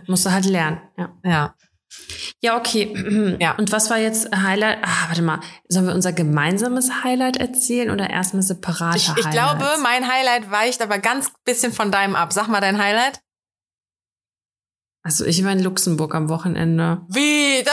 Musst 0.08 0.26
du 0.26 0.32
halt 0.32 0.46
lernen. 0.46 0.82
Ja. 0.98 1.10
ja. 1.24 1.56
Ja, 2.42 2.58
okay. 2.58 3.38
Ja. 3.40 3.56
Und 3.58 3.72
was 3.72 3.90
war 3.90 3.98
jetzt 3.98 4.30
Highlight? 4.36 4.78
Ah, 4.84 5.08
warte 5.08 5.22
mal. 5.22 5.40
Sollen 5.68 5.88
wir 5.88 5.94
unser 5.96 6.14
gemeinsames 6.14 7.04
Highlight 7.04 7.38
erzählen 7.38 7.90
oder 7.90 8.10
erstmal 8.10 8.44
separate 8.44 8.98
Ich, 8.98 9.10
ich 9.18 9.30
glaube, 9.32 9.66
mein 9.82 10.08
Highlight 10.12 10.50
weicht 10.52 10.82
aber 10.82 11.00
ganz 11.00 11.32
bisschen 11.46 11.74
von 11.74 11.92
deinem 11.92 12.16
ab. 12.16 12.32
Sag 12.34 12.48
mal 12.48 12.62
dein 12.62 12.78
Highlight. 12.82 13.20
Also 15.02 15.26
ich 15.26 15.44
war 15.46 15.52
in 15.54 15.64
Luxemburg 15.64 16.14
am 16.14 16.28
Wochenende. 16.28 17.02
Wie? 17.08 17.64
Da- 17.64 17.72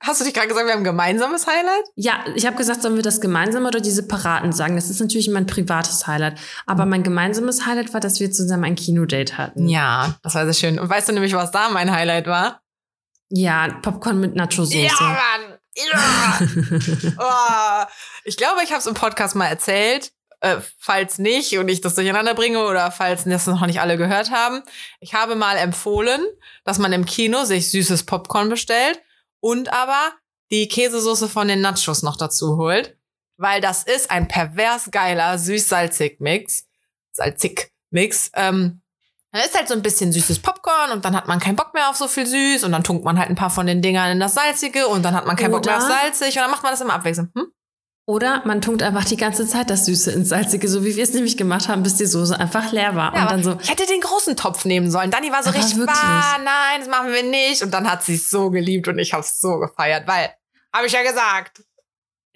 Hast 0.00 0.20
du 0.20 0.24
dich 0.24 0.34
gerade 0.34 0.48
gesagt, 0.48 0.66
wir 0.66 0.72
haben 0.72 0.80
ein 0.80 0.84
gemeinsames 0.84 1.46
Highlight? 1.46 1.84
Ja, 1.94 2.24
ich 2.34 2.44
habe 2.44 2.56
gesagt, 2.56 2.82
sollen 2.82 2.96
wir 2.96 3.02
das 3.04 3.20
gemeinsame 3.20 3.68
oder 3.68 3.80
die 3.80 3.90
separaten 3.90 4.52
sagen? 4.52 4.74
Das 4.74 4.90
ist 4.90 5.00
natürlich 5.00 5.28
mein 5.30 5.46
privates 5.46 6.06
Highlight. 6.08 6.38
Aber 6.66 6.84
mein 6.84 7.04
gemeinsames 7.04 7.66
Highlight 7.66 7.94
war, 7.94 8.00
dass 8.00 8.18
wir 8.18 8.32
zusammen 8.32 8.64
ein 8.64 8.74
Kinodate 8.74 9.38
hatten. 9.38 9.68
Ja, 9.68 10.16
das 10.22 10.34
war 10.34 10.44
sehr 10.44 10.54
schön. 10.54 10.78
Und 10.80 10.88
weißt 10.90 11.08
du 11.08 11.12
nämlich, 11.12 11.34
was 11.34 11.52
da 11.52 11.68
mein 11.70 11.90
Highlight 11.92 12.26
war? 12.26 12.60
Ja, 13.28 13.68
Popcorn 13.82 14.20
mit 14.20 14.36
Nacho-Soße. 14.36 15.02
Mann! 15.02 15.58
Ja! 15.76 16.38
oh, 17.18 17.90
ich 18.24 18.36
glaube, 18.36 18.62
ich 18.62 18.70
habe 18.70 18.80
es 18.80 18.86
im 18.86 18.94
Podcast 18.94 19.34
mal 19.34 19.46
erzählt. 19.46 20.12
Äh, 20.40 20.58
falls 20.78 21.18
nicht 21.18 21.56
und 21.56 21.68
ich 21.68 21.80
das 21.80 21.94
durcheinander 21.94 22.34
bringe 22.34 22.64
oder 22.66 22.90
falls 22.90 23.24
das 23.24 23.46
noch 23.46 23.64
nicht 23.66 23.80
alle 23.80 23.96
gehört 23.96 24.30
haben. 24.30 24.62
Ich 25.00 25.14
habe 25.14 25.34
mal 25.34 25.56
empfohlen, 25.56 26.20
dass 26.64 26.78
man 26.78 26.92
im 26.92 27.06
Kino 27.06 27.44
sich 27.44 27.70
süßes 27.70 28.04
Popcorn 28.04 28.50
bestellt 28.50 29.00
und 29.40 29.72
aber 29.72 30.12
die 30.50 30.68
Käsesoße 30.68 31.28
von 31.28 31.48
den 31.48 31.62
Nachos 31.62 32.02
noch 32.02 32.16
dazu 32.16 32.58
holt. 32.58 32.96
Weil 33.38 33.60
das 33.60 33.82
ist 33.82 34.10
ein 34.10 34.28
pervers 34.28 34.90
geiler 34.90 35.38
süß-salzig-Mix. 35.38 36.66
Salzig-Mix. 37.12 38.30
Ähm, 38.34 38.82
dann 39.36 39.44
ist 39.44 39.56
halt 39.56 39.68
so 39.68 39.74
ein 39.74 39.82
bisschen 39.82 40.12
süßes 40.12 40.40
Popcorn 40.40 40.90
und 40.92 41.04
dann 41.04 41.14
hat 41.16 41.28
man 41.28 41.38
keinen 41.38 41.56
Bock 41.56 41.74
mehr 41.74 41.88
auf 41.90 41.96
so 41.96 42.08
viel 42.08 42.26
süß 42.26 42.64
und 42.64 42.72
dann 42.72 42.82
tunkt 42.84 43.04
man 43.04 43.18
halt 43.18 43.28
ein 43.28 43.36
paar 43.36 43.50
von 43.50 43.66
den 43.66 43.82
Dingern 43.82 44.10
in 44.12 44.20
das 44.20 44.34
Salzige 44.34 44.88
und 44.88 45.02
dann 45.02 45.14
hat 45.14 45.26
man 45.26 45.36
keinen 45.36 45.50
Bock 45.52 45.64
mehr 45.64 45.76
auf 45.76 45.84
Oder- 45.84 45.94
salzig 45.94 46.36
und 46.36 46.42
dann 46.42 46.50
macht 46.50 46.62
man 46.62 46.72
das 46.72 46.80
immer 46.80 46.94
abwechselnd. 46.94 47.30
Hm? 47.34 47.46
Oder 48.08 48.42
man 48.46 48.62
tunkt 48.62 48.84
einfach 48.84 49.04
die 49.04 49.16
ganze 49.16 49.48
Zeit 49.48 49.68
das 49.68 49.84
Süße 49.86 50.12
ins 50.12 50.28
Salzige, 50.28 50.68
so 50.68 50.84
wie 50.84 50.94
wir 50.94 51.02
es 51.02 51.12
nämlich 51.12 51.36
gemacht 51.36 51.68
haben, 51.68 51.82
bis 51.82 51.96
die 51.96 52.06
Soße 52.06 52.38
einfach 52.38 52.70
leer 52.70 52.94
war. 52.94 53.12
Ja, 53.14 53.22
und 53.22 53.30
dann 53.32 53.42
so, 53.42 53.58
ich 53.60 53.68
hätte 53.68 53.84
den 53.84 54.00
großen 54.00 54.36
Topf 54.36 54.64
nehmen 54.64 54.92
sollen. 54.92 55.10
Dani 55.10 55.32
war 55.32 55.42
so 55.42 55.48
Aber 55.50 55.58
richtig, 55.58 55.76
wirklich. 55.76 55.98
ah, 55.98 56.38
nein, 56.38 56.80
das 56.80 56.88
machen 56.88 57.10
wir 57.12 57.24
nicht. 57.24 57.62
Und 57.62 57.72
dann 57.74 57.90
hat 57.90 58.04
sie 58.04 58.14
es 58.14 58.30
so 58.30 58.50
geliebt 58.50 58.86
und 58.86 59.00
ich 59.00 59.12
habe 59.12 59.22
es 59.24 59.40
so 59.40 59.58
gefeiert, 59.58 60.06
weil, 60.06 60.30
habe 60.72 60.86
ich 60.86 60.92
ja 60.92 61.02
gesagt. 61.02 61.62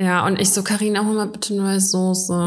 Ja, 0.01 0.25
und 0.27 0.41
ich 0.41 0.51
so, 0.51 0.63
Karina, 0.63 1.05
hol 1.05 1.15
mal 1.15 1.27
bitte 1.29 1.55
neue 1.55 1.81
Soße. 1.81 2.47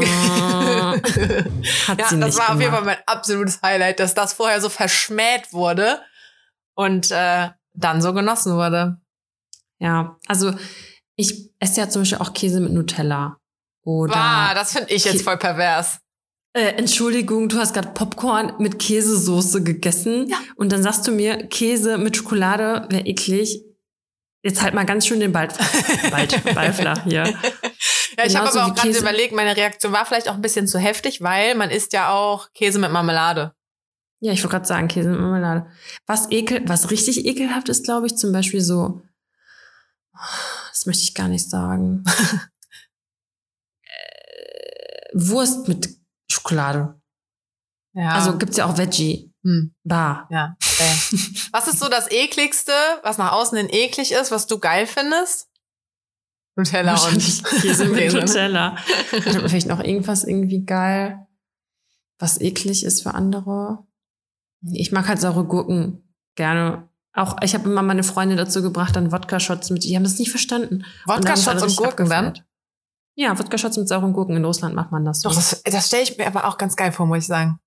Hat 1.86 1.98
ja, 2.00 2.08
sie 2.08 2.18
das 2.20 2.34
nicht 2.34 2.38
war 2.38 2.54
auf 2.54 2.60
jeden 2.60 2.72
Fall 2.72 2.80
gemacht. 2.82 2.84
mein 2.84 2.98
absolutes 3.06 3.60
Highlight, 3.62 4.00
dass 4.00 4.14
das 4.14 4.32
vorher 4.32 4.60
so 4.60 4.68
verschmäht 4.68 5.52
wurde 5.52 6.00
und 6.74 7.10
äh, 7.10 7.48
dann 7.74 8.02
so 8.02 8.12
genossen 8.12 8.54
wurde. 8.56 8.98
Ja, 9.78 10.16
also 10.26 10.54
ich 11.16 11.50
esse 11.60 11.80
ja 11.80 11.88
zum 11.88 12.02
Beispiel 12.02 12.18
auch 12.18 12.32
Käse 12.32 12.60
mit 12.60 12.72
Nutella. 12.72 13.38
Oder, 13.84 14.14
Bah, 14.14 14.54
das 14.54 14.72
finde 14.72 14.92
ich 14.92 15.04
jetzt 15.04 15.22
voll 15.22 15.36
pervers. 15.36 15.98
äh, 16.56 16.72
Entschuldigung, 16.76 17.48
du 17.48 17.58
hast 17.58 17.74
gerade 17.74 17.88
Popcorn 17.88 18.54
mit 18.58 18.78
Käsesoße 18.78 19.62
gegessen 19.62 20.28
Ja. 20.28 20.38
und 20.56 20.72
dann 20.72 20.82
sagst 20.82 21.06
du 21.06 21.12
mir, 21.12 21.46
Käse 21.48 21.98
mit 21.98 22.16
Schokolade 22.16 22.86
wäre 22.90 23.04
eklig. 23.06 23.62
Jetzt 24.44 24.60
halt 24.60 24.74
mal 24.74 24.84
ganz 24.84 25.06
schön 25.06 25.20
den 25.20 25.32
Ball, 25.32 25.48
Ball, 26.10 26.28
Ball 26.54 26.72
flach 26.74 27.02
hier. 27.04 27.24
Ja, 27.24 28.26
ich 28.26 28.36
habe 28.36 28.46
Genauso 28.46 28.60
aber 28.60 28.72
auch 28.72 28.74
gerade 28.76 28.98
überlegt, 28.98 29.32
meine 29.32 29.56
Reaktion 29.56 29.92
war 29.92 30.04
vielleicht 30.04 30.28
auch 30.28 30.34
ein 30.34 30.42
bisschen 30.42 30.68
zu 30.68 30.78
heftig, 30.78 31.22
weil 31.22 31.54
man 31.54 31.70
isst 31.70 31.94
ja 31.94 32.10
auch 32.10 32.52
Käse 32.52 32.78
mit 32.78 32.92
Marmelade. 32.92 33.54
Ja, 34.20 34.32
ich 34.32 34.42
wollte 34.42 34.56
gerade 34.56 34.66
sagen, 34.66 34.88
Käse 34.88 35.08
mit 35.08 35.18
Marmelade. 35.18 35.66
Was 36.06 36.30
ekel, 36.30 36.62
was 36.68 36.90
richtig 36.90 37.24
ekelhaft 37.24 37.70
ist, 37.70 37.84
glaube 37.84 38.06
ich, 38.06 38.16
zum 38.16 38.32
Beispiel 38.32 38.60
so, 38.60 39.02
das 40.68 40.84
möchte 40.84 41.02
ich 41.04 41.14
gar 41.14 41.28
nicht 41.28 41.48
sagen. 41.48 42.04
Äh, 43.86 45.10
Wurst 45.12 45.68
mit 45.68 45.88
Schokolade. 46.28 47.00
Ja. 47.92 48.12
Also 48.12 48.36
gibt's 48.38 48.56
ja 48.56 48.66
auch 48.66 48.76
Veggie. 48.76 49.33
Hm, 49.44 49.74
Bar. 49.84 50.26
ja. 50.30 50.56
Äh. 50.78 50.96
Was 51.52 51.68
ist 51.68 51.78
so 51.78 51.88
das 51.88 52.10
ekligste, 52.10 52.72
was 53.02 53.18
nach 53.18 53.32
außen 53.32 53.58
hin 53.58 53.68
eklig 53.70 54.12
ist, 54.12 54.30
was 54.30 54.46
du 54.46 54.58
geil 54.58 54.86
findest? 54.86 55.48
Nutella 56.56 56.94
und 56.94 57.44
Käse 57.62 57.86
mit. 57.86 58.12
Nutella. 58.12 58.76
Vielleicht 59.10 59.66
noch 59.66 59.80
irgendwas 59.80 60.24
irgendwie 60.24 60.64
geil, 60.64 61.26
was 62.18 62.40
eklig 62.40 62.84
ist 62.84 63.02
für 63.02 63.14
andere. 63.14 63.84
Ich 64.72 64.92
mag 64.92 65.08
halt 65.08 65.20
saure 65.20 65.44
Gurken 65.44 66.02
gerne. 66.36 66.88
Auch 67.12 67.36
ich 67.42 67.54
habe 67.54 67.68
immer 67.68 67.82
meine 67.82 68.02
Freunde 68.02 68.36
dazu 68.36 68.62
gebracht, 68.62 68.96
dann 68.96 69.12
Wodka-Shots 69.12 69.70
mit. 69.70 69.84
Die 69.84 69.94
haben 69.94 70.04
das 70.04 70.18
nicht 70.18 70.30
verstanden. 70.30 70.84
Und 71.06 71.18
Wodka-Shots 71.18 71.62
und 71.62 71.68
richtig 71.68 71.76
Gurken 71.76 72.08
dann? 72.08 72.40
Ja, 73.14 73.38
Wodka-Shots 73.38 73.76
mit 73.76 73.88
sauren 73.88 74.12
Gurken. 74.12 74.36
In 74.36 74.44
Russland 74.44 74.74
macht 74.74 74.90
man 74.90 75.04
das 75.04 75.20
so. 75.20 75.28
Doch, 75.28 75.36
das, 75.36 75.62
das 75.62 75.86
stelle 75.86 76.02
ich 76.02 76.16
mir 76.16 76.26
aber 76.26 76.46
auch 76.46 76.56
ganz 76.56 76.76
geil 76.76 76.92
vor, 76.92 77.06
muss 77.06 77.18
ich 77.18 77.26
sagen. 77.26 77.60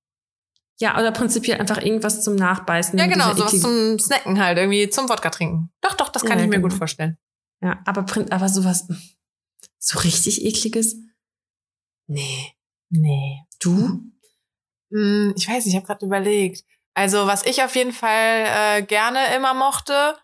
Ja, 0.79 0.97
oder 0.97 1.11
prinzipiell 1.11 1.59
einfach 1.59 1.81
irgendwas 1.81 2.23
zum 2.23 2.35
Nachbeißen. 2.35 2.97
Ja, 2.99 3.07
genau, 3.07 3.33
sowas 3.33 3.59
zum 3.59 3.97
Snacken 3.99 4.43
halt, 4.43 4.57
irgendwie 4.57 4.89
zum 4.89 5.09
Wodka 5.09 5.29
trinken. 5.29 5.71
Doch, 5.81 5.95
doch, 5.95 6.09
das 6.09 6.23
kann 6.23 6.37
Ja, 6.37 6.43
ich 6.43 6.49
mir 6.49 6.57
genau. 6.57 6.69
gut 6.69 6.77
vorstellen. 6.77 7.17
Ja, 7.61 7.81
aber, 7.85 8.05
aber 8.29 8.49
sowas, 8.49 8.87
so 9.79 9.99
richtig 9.99 10.45
ekliges? 10.45 10.95
Nee. 12.07 12.53
Nee. 12.89 13.43
Du? 13.59 14.01
Hm, 14.91 15.33
ich 15.35 15.47
weiß 15.47 15.65
nicht, 15.65 15.73
ich 15.73 15.75
habe 15.75 15.87
gerade 15.87 16.05
überlegt. 16.05 16.63
Also, 16.93 17.27
was 17.27 17.45
ich 17.45 17.63
auf 17.63 17.75
jeden 17.75 17.91
Fall 17.91 18.45
äh, 18.45 18.81
gerne 18.83 19.35
immer 19.35 19.53
mochte, 19.53 20.15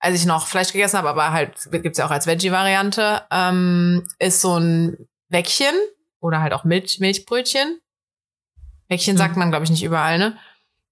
als 0.00 0.14
ich 0.16 0.26
noch 0.26 0.46
Fleisch 0.46 0.72
gegessen 0.72 0.98
habe, 0.98 1.08
aber 1.08 1.32
halt 1.32 1.68
gibt's 1.70 1.98
ja 1.98 2.06
auch 2.06 2.10
als 2.10 2.26
Veggie-Variante, 2.26 3.22
ähm, 3.30 4.06
ist 4.18 4.40
so 4.40 4.58
ein 4.58 5.08
Weckchen 5.28 5.74
oder 6.20 6.40
halt 6.40 6.52
auch 6.52 6.64
Milch, 6.64 7.00
Milchbrötchen. 7.00 7.80
Weckchen 8.88 9.14
Mhm. 9.14 9.18
sagt 9.18 9.36
man, 9.36 9.50
glaube 9.50 9.64
ich, 9.64 9.70
nicht 9.70 9.82
überall, 9.84 10.18
ne? 10.18 10.38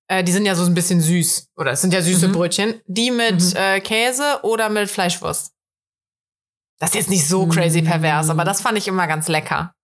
Äh, 0.08 0.22
die 0.22 0.32
sind 0.32 0.46
ja 0.46 0.54
so 0.54 0.64
ein 0.64 0.74
bisschen 0.74 1.00
süß. 1.00 1.48
Oder 1.56 1.72
es 1.72 1.80
sind 1.80 1.92
ja 1.92 2.00
süße 2.02 2.28
Mhm. 2.28 2.32
Brötchen. 2.32 2.80
Die 2.86 3.10
mit 3.10 3.40
Mhm. 3.40 3.56
äh, 3.56 3.80
Käse 3.80 4.40
oder 4.42 4.68
mit 4.68 4.90
Fleischwurst. 4.90 5.52
Das 6.78 6.90
ist 6.90 6.94
jetzt 6.96 7.10
nicht 7.10 7.26
so 7.26 7.46
crazy 7.46 7.80
Mhm. 7.82 7.86
pervers, 7.86 8.28
aber 8.30 8.44
das 8.44 8.60
fand 8.60 8.76
ich 8.78 8.86
immer 8.86 9.06
ganz 9.06 9.28
lecker. 9.28 9.74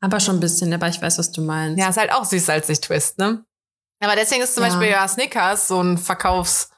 Aber 0.00 0.18
schon 0.18 0.36
ein 0.36 0.40
bisschen, 0.40 0.72
aber 0.72 0.88
ich 0.88 1.00
weiß, 1.00 1.18
was 1.18 1.30
du 1.30 1.42
meinst. 1.42 1.78
Ja, 1.78 1.88
ist 1.90 1.96
halt 1.98 2.10
auch 2.12 2.24
süß-salzig 2.24 2.80
Twist, 2.80 3.18
ne? 3.18 3.44
Aber 4.00 4.16
deswegen 4.16 4.42
ist 4.42 4.54
zum 4.54 4.64
Ja. 4.64 4.70
Beispiel 4.70 4.88
ja 4.88 5.06
Snickers 5.06 5.68
so 5.68 5.80
ein 5.80 5.96
Verkaufsbrecher, 5.98 6.72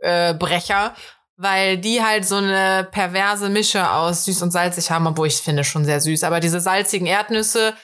äh, 0.00 0.34
Brecher, 0.34 0.94
weil 1.36 1.76
die 1.78 2.02
halt 2.02 2.26
so 2.26 2.36
eine 2.36 2.88
perverse 2.90 3.48
Mische 3.50 3.90
aus 3.90 4.24
süß 4.24 4.40
und 4.42 4.52
salzig 4.52 4.90
haben, 4.90 5.06
obwohl 5.06 5.26
ich 5.26 5.36
finde 5.36 5.64
schon 5.64 5.84
sehr 5.84 6.00
süß. 6.00 6.24
Aber 6.24 6.40
diese 6.40 6.60
salzigen 6.60 7.06
Erdnüsse, 7.06 7.74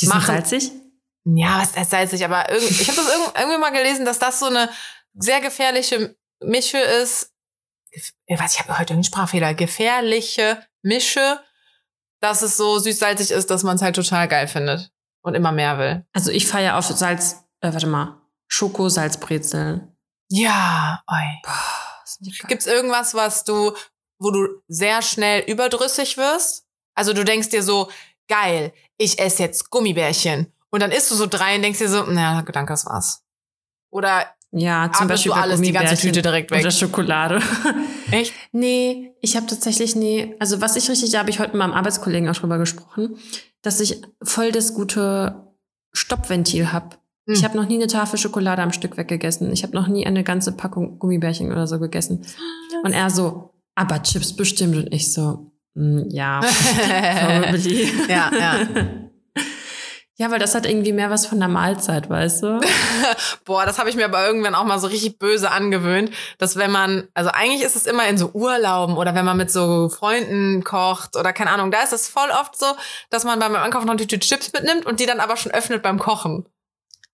Die 0.00 0.04
sind 0.06 0.14
machen- 0.14 0.26
salzig? 0.26 0.70
Ja, 1.24 1.60
was 1.60 1.76
ist 1.76 1.90
salzig, 1.90 2.24
aber 2.24 2.50
irgend, 2.50 2.70
ich 2.70 2.88
habe 2.88 2.96
das 2.96 3.08
irgend, 3.08 3.38
irgendwie 3.38 3.58
mal 3.58 3.70
gelesen, 3.70 4.04
dass 4.04 4.18
das 4.18 4.40
so 4.40 4.46
eine 4.46 4.68
sehr 5.14 5.40
gefährliche 5.40 6.16
Mische 6.40 6.78
ist. 6.78 7.32
Äh, 8.26 8.38
Was, 8.38 8.54
ich 8.54 8.60
habe 8.60 8.78
heute 8.78 8.94
einen 8.94 9.04
Sprachfehler. 9.04 9.54
Gefährliche 9.54 10.66
Mische, 10.82 11.40
dass 12.20 12.42
es 12.42 12.56
so 12.56 12.78
süß-salzig 12.78 13.30
ist, 13.30 13.50
dass 13.50 13.62
man 13.62 13.76
es 13.76 13.82
halt 13.82 13.96
total 13.96 14.26
geil 14.28 14.48
findet 14.48 14.90
und 15.22 15.34
immer 15.34 15.52
mehr 15.52 15.78
will. 15.78 16.04
Also 16.12 16.30
ich 16.30 16.46
feiere 16.46 16.76
auf 16.76 16.86
Salz, 16.86 17.44
äh, 17.60 17.72
warte 17.72 17.86
mal, 17.86 18.20
Schoko-Salzbrezeln. 18.48 19.96
Ja, 20.28 21.02
oi. 21.10 21.40
Boah. 21.44 22.48
Gibt's 22.48 22.66
irgendwas, 22.66 23.14
was 23.14 23.44
du, 23.44 23.72
wo 24.18 24.30
du 24.30 24.62
sehr 24.68 25.02
schnell 25.02 25.42
überdrüssig 25.42 26.16
wirst? 26.16 26.66
Also 26.94 27.12
du 27.12 27.24
denkst 27.24 27.48
dir 27.48 27.62
so, 27.62 27.90
geil, 28.28 28.72
ich 28.98 29.18
esse 29.18 29.42
jetzt 29.42 29.70
Gummibärchen. 29.70 30.52
Und 30.72 30.80
dann 30.80 30.90
isst 30.90 31.10
du 31.10 31.14
so 31.14 31.26
drei 31.26 31.54
und 31.56 31.62
denkst 31.62 31.78
dir 31.78 31.88
so, 31.88 32.02
naja, 32.04 32.42
danke, 32.42 32.72
das 32.72 32.86
war's. 32.86 33.22
Oder 33.90 34.24
Ja, 34.50 34.90
zum 34.92 35.06
Beispiel 35.06 35.32
du 35.32 35.38
alles, 35.38 35.60
die 35.60 35.70
ganze 35.72 35.96
Tüte 35.96 36.22
direkt 36.22 36.50
weg? 36.50 36.60
Oder 36.62 36.70
Schokolade. 36.70 37.40
Echt? 38.10 38.32
nee, 38.52 39.12
ich 39.20 39.36
habe 39.36 39.46
tatsächlich 39.46 39.94
nee. 39.96 40.34
Also 40.40 40.60
was 40.60 40.76
ich 40.76 40.88
richtig, 40.90 41.10
da 41.10 41.18
habe 41.20 41.30
ich 41.30 41.38
heute 41.38 41.50
mit 41.50 41.58
meinem 41.58 41.72
Arbeitskollegen 41.74 42.28
auch 42.28 42.34
drüber 42.34 42.58
gesprochen, 42.58 43.16
dass 43.62 43.80
ich 43.80 44.02
voll 44.22 44.50
das 44.50 44.74
gute 44.74 45.46
Stoppventil 45.92 46.72
habe 46.72 46.96
Ich 47.26 47.38
Hm. 47.38 47.44
habe 47.44 47.56
noch 47.58 47.66
nie 47.68 47.76
eine 47.76 47.86
Tafel 47.86 48.18
Schokolade 48.18 48.62
am 48.62 48.72
Stück 48.72 48.96
weggegessen. 48.96 49.52
Ich 49.52 49.62
habe 49.62 49.74
noch 49.76 49.86
nie 49.88 50.06
eine 50.06 50.24
ganze 50.24 50.52
Packung 50.52 50.98
Gummibärchen 50.98 51.52
oder 51.52 51.66
so 51.66 51.78
gegessen. 51.78 52.26
Und 52.82 52.92
er 52.92 53.10
so, 53.10 53.54
aber 53.74 54.02
Chips 54.02 54.34
bestimmt. 54.34 54.74
Und 54.76 54.92
ich 54.92 55.12
so, 55.12 55.52
"Mm, 55.74 56.08
ja, 56.10 56.40
probably. 57.20 57.92
Ja, 58.08 58.30
ja. 58.38 59.01
Ja, 60.18 60.30
weil 60.30 60.38
das 60.38 60.54
hat 60.54 60.66
irgendwie 60.66 60.92
mehr 60.92 61.08
was 61.08 61.24
von 61.24 61.38
der 61.40 61.48
Mahlzeit, 61.48 62.10
weißt 62.10 62.42
du? 62.42 62.60
Boah, 63.46 63.64
das 63.64 63.78
habe 63.78 63.88
ich 63.88 63.96
mir 63.96 64.04
aber 64.04 64.26
irgendwann 64.26 64.54
auch 64.54 64.64
mal 64.64 64.78
so 64.78 64.86
richtig 64.86 65.18
böse 65.18 65.50
angewöhnt, 65.50 66.10
dass 66.36 66.56
wenn 66.56 66.70
man, 66.70 67.08
also 67.14 67.30
eigentlich 67.30 67.62
ist 67.62 67.76
es 67.76 67.86
immer 67.86 68.06
in 68.06 68.18
so 68.18 68.30
Urlauben 68.32 68.98
oder 68.98 69.14
wenn 69.14 69.24
man 69.24 69.38
mit 69.38 69.50
so 69.50 69.88
Freunden 69.88 70.64
kocht 70.64 71.16
oder 71.16 71.32
keine 71.32 71.50
Ahnung, 71.50 71.70
da 71.70 71.82
ist 71.82 71.94
es 71.94 72.08
voll 72.08 72.28
oft 72.30 72.58
so, 72.58 72.66
dass 73.08 73.24
man 73.24 73.38
beim 73.38 73.56
Einkaufen 73.56 73.86
noch 73.86 73.96
die 73.96 74.06
Tüte 74.06 74.26
Chips 74.26 74.52
mitnimmt 74.52 74.84
und 74.84 75.00
die 75.00 75.06
dann 75.06 75.18
aber 75.18 75.36
schon 75.36 75.52
öffnet 75.52 75.82
beim 75.82 75.98
Kochen. 75.98 76.46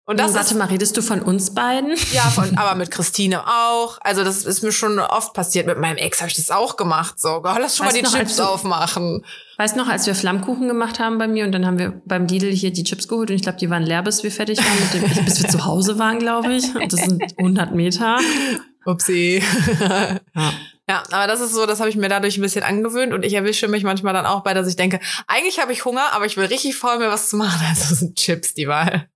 Und 0.09 0.19
das 0.19 0.33
Warte 0.33 0.55
ist, 0.55 0.59
mal, 0.59 0.65
redest 0.69 0.97
du 0.97 1.03
von 1.03 1.21
uns 1.21 1.53
beiden? 1.53 1.91
ja, 2.13 2.23
von, 2.23 2.57
aber 2.57 2.75
mit 2.77 2.91
Christine 2.91 3.47
auch. 3.47 3.99
Also 4.01 4.25
das 4.25 4.47
ist 4.47 4.63
mir 4.63 4.73
schon 4.73 4.99
oft 4.99 5.35
passiert. 5.35 5.67
Mit 5.67 5.77
meinem 5.79 5.99
Ex 5.99 6.21
habe 6.21 6.31
ich 6.31 6.37
das 6.37 6.51
auch 6.51 6.79
gemacht. 6.79 7.21
So, 7.21 7.29
oh, 7.29 7.43
lass 7.45 7.77
schon 7.77 7.85
Weißt 7.87 7.97
mal 7.97 8.03
die 8.03 8.03
noch, 8.03 8.19
Chips 8.19 8.37
du- 8.37 8.43
aufmachen. 8.45 9.23
Weißt 9.59 9.77
noch, 9.77 9.87
als 9.87 10.07
wir 10.07 10.15
Flammkuchen 10.15 10.67
gemacht 10.67 10.99
haben 10.99 11.19
bei 11.19 11.29
mir 11.29 11.45
und 11.45 11.53
dann 11.53 11.67
haben 11.67 11.79
wir 11.79 12.01
beim 12.07 12.27
Lidl 12.27 12.51
hier 12.51 12.73
die 12.73 12.85
Chips 12.85 13.07
geholt 13.07 13.29
und 13.29 13.37
ich 13.37 13.43
glaube, 13.43 13.59
die 13.59 13.69
waren 13.69 13.83
leer, 13.83 14.03
bis 14.03 14.23
wir 14.23 14.31
fertig 14.33 14.59
waren, 14.59 15.03
mit 15.03 15.19
dem, 15.19 15.25
bis 15.27 15.43
wir 15.43 15.51
zu 15.51 15.67
Hause 15.67 15.99
waren, 15.99 16.19
glaube 16.19 16.55
ich. 16.55 16.75
Und 16.75 16.91
das 16.91 17.01
sind 17.01 17.23
100 17.37 17.75
Meter. 17.75 18.19
Upsi. 18.87 19.43
Ja. 20.35 20.53
Ja, 20.89 21.03
aber 21.11 21.27
das 21.27 21.43
ist 21.43 21.53
so, 21.53 21.67
das 21.67 21.81
habe 21.81 21.91
ich 21.91 21.97
mir 21.97 22.09
dadurch 22.09 22.39
ein 22.39 22.41
bisschen 22.41 22.63
angewöhnt 22.63 23.13
und 23.13 23.23
ich 23.27 23.35
erwische 23.35 23.69
mich 23.69 23.83
manchmal 23.83 24.15
dann 24.15 24.25
auch 24.25 24.43
bei, 24.43 24.55
dass 24.55 24.67
ich 24.69 24.77
denke, 24.77 25.01
eigentlich 25.27 25.61
habe 25.61 25.71
ich 25.75 25.85
Hunger, 25.85 26.15
aber 26.15 26.25
ich 26.25 26.39
will 26.39 26.47
richtig 26.47 26.77
faul 26.77 26.99
mir 26.99 27.11
was 27.11 27.29
zu 27.29 27.37
machen. 27.37 27.61
Also 27.69 27.95
sind 27.95 28.17
Chips 28.17 28.55
die 28.55 28.69
Wahl. 28.69 29.07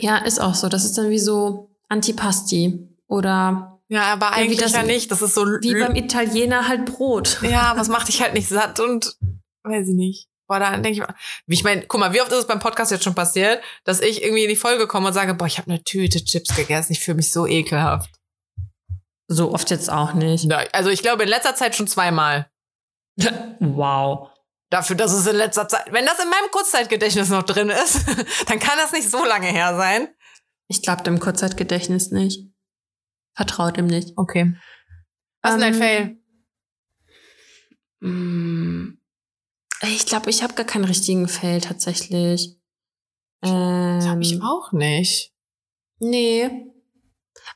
Ja, 0.00 0.18
ist 0.18 0.40
auch 0.40 0.54
so. 0.54 0.68
Das 0.68 0.84
ist 0.84 0.96
dann 0.98 1.10
wie 1.10 1.18
so 1.18 1.70
Antipasti 1.88 2.88
oder 3.08 3.80
Ja, 3.88 4.12
aber 4.12 4.26
Ja, 4.26 4.32
eigentlich 4.32 4.60
das- 4.60 4.72
ja 4.72 4.82
nicht. 4.82 5.10
Das 5.10 5.22
ist 5.22 5.34
so 5.34 5.44
wie 5.44 5.74
beim 5.74 5.96
Italiener 5.96 6.68
halt 6.68 6.86
Brot. 6.86 7.40
Ja, 7.42 7.72
was 7.76 7.88
macht 7.88 8.08
dich 8.08 8.22
halt 8.22 8.34
nicht 8.34 8.48
satt 8.48 8.78
und 8.80 9.16
weiß 9.64 9.88
ich 9.88 9.94
nicht. 9.94 10.28
Boah, 10.46 10.58
da 10.58 10.70
denke 10.72 10.90
ich 10.90 10.98
mal, 10.98 11.14
wie 11.46 11.54
ich 11.54 11.62
meine, 11.64 11.82
guck 11.86 12.00
mal, 12.00 12.12
wie 12.12 12.20
oft 12.20 12.32
ist 12.32 12.38
es 12.38 12.46
beim 12.46 12.58
Podcast 12.58 12.90
jetzt 12.90 13.04
schon 13.04 13.14
passiert, 13.14 13.62
dass 13.84 14.00
ich 14.00 14.22
irgendwie 14.22 14.42
in 14.44 14.48
die 14.48 14.56
Folge 14.56 14.88
komme 14.88 15.08
und 15.08 15.14
sage, 15.14 15.34
boah, 15.34 15.46
ich 15.46 15.58
habe 15.58 15.70
eine 15.70 15.84
Tüte 15.84 16.24
Chips 16.24 16.56
gegessen, 16.56 16.92
ich 16.92 16.98
fühle 17.00 17.16
mich 17.16 17.30
so 17.32 17.46
ekelhaft. 17.46 18.10
So 19.28 19.52
oft 19.54 19.70
jetzt 19.70 19.90
auch 19.92 20.12
nicht. 20.12 20.44
Ja, 20.50 20.64
Also 20.72 20.90
ich 20.90 21.02
glaube 21.02 21.22
in 21.22 21.28
letzter 21.28 21.54
Zeit 21.54 21.74
schon 21.76 21.86
zweimal. 21.86 22.50
Wow. 23.60 24.30
Dafür, 24.70 24.96
dass 24.96 25.12
es 25.12 25.26
in 25.26 25.36
letzter 25.36 25.66
Zeit, 25.68 25.92
wenn 25.92 26.06
das 26.06 26.18
in 26.22 26.30
meinem 26.30 26.50
Kurzzeitgedächtnis 26.52 27.28
noch 27.28 27.42
drin 27.42 27.70
ist, 27.70 28.06
dann 28.48 28.58
kann 28.60 28.78
das 28.78 28.92
nicht 28.92 29.10
so 29.10 29.24
lange 29.24 29.48
her 29.48 29.76
sein. 29.76 30.08
Ich 30.68 30.82
glaube 30.82 31.02
dem 31.02 31.18
Kurzzeitgedächtnis 31.18 32.10
nicht. 32.12 32.48
Vertraut 33.34 33.76
ihm 33.78 33.86
nicht. 33.86 34.12
Okay. 34.16 34.54
Was 35.42 35.54
ist 35.54 35.60
denn 35.60 35.72
dein 35.72 35.74
Ähm, 35.74 35.78
Fail? 37.98 38.08
Mm, 38.08 38.98
Ich 39.82 40.06
glaube, 40.06 40.30
ich 40.30 40.42
habe 40.42 40.54
gar 40.54 40.66
keinen 40.66 40.84
richtigen 40.84 41.26
Fail 41.28 41.60
tatsächlich. 41.60 42.56
Ähm, 43.42 44.00
Hab 44.06 44.20
ich 44.20 44.40
auch 44.42 44.72
nicht. 44.72 45.32
Nee. 45.98 46.66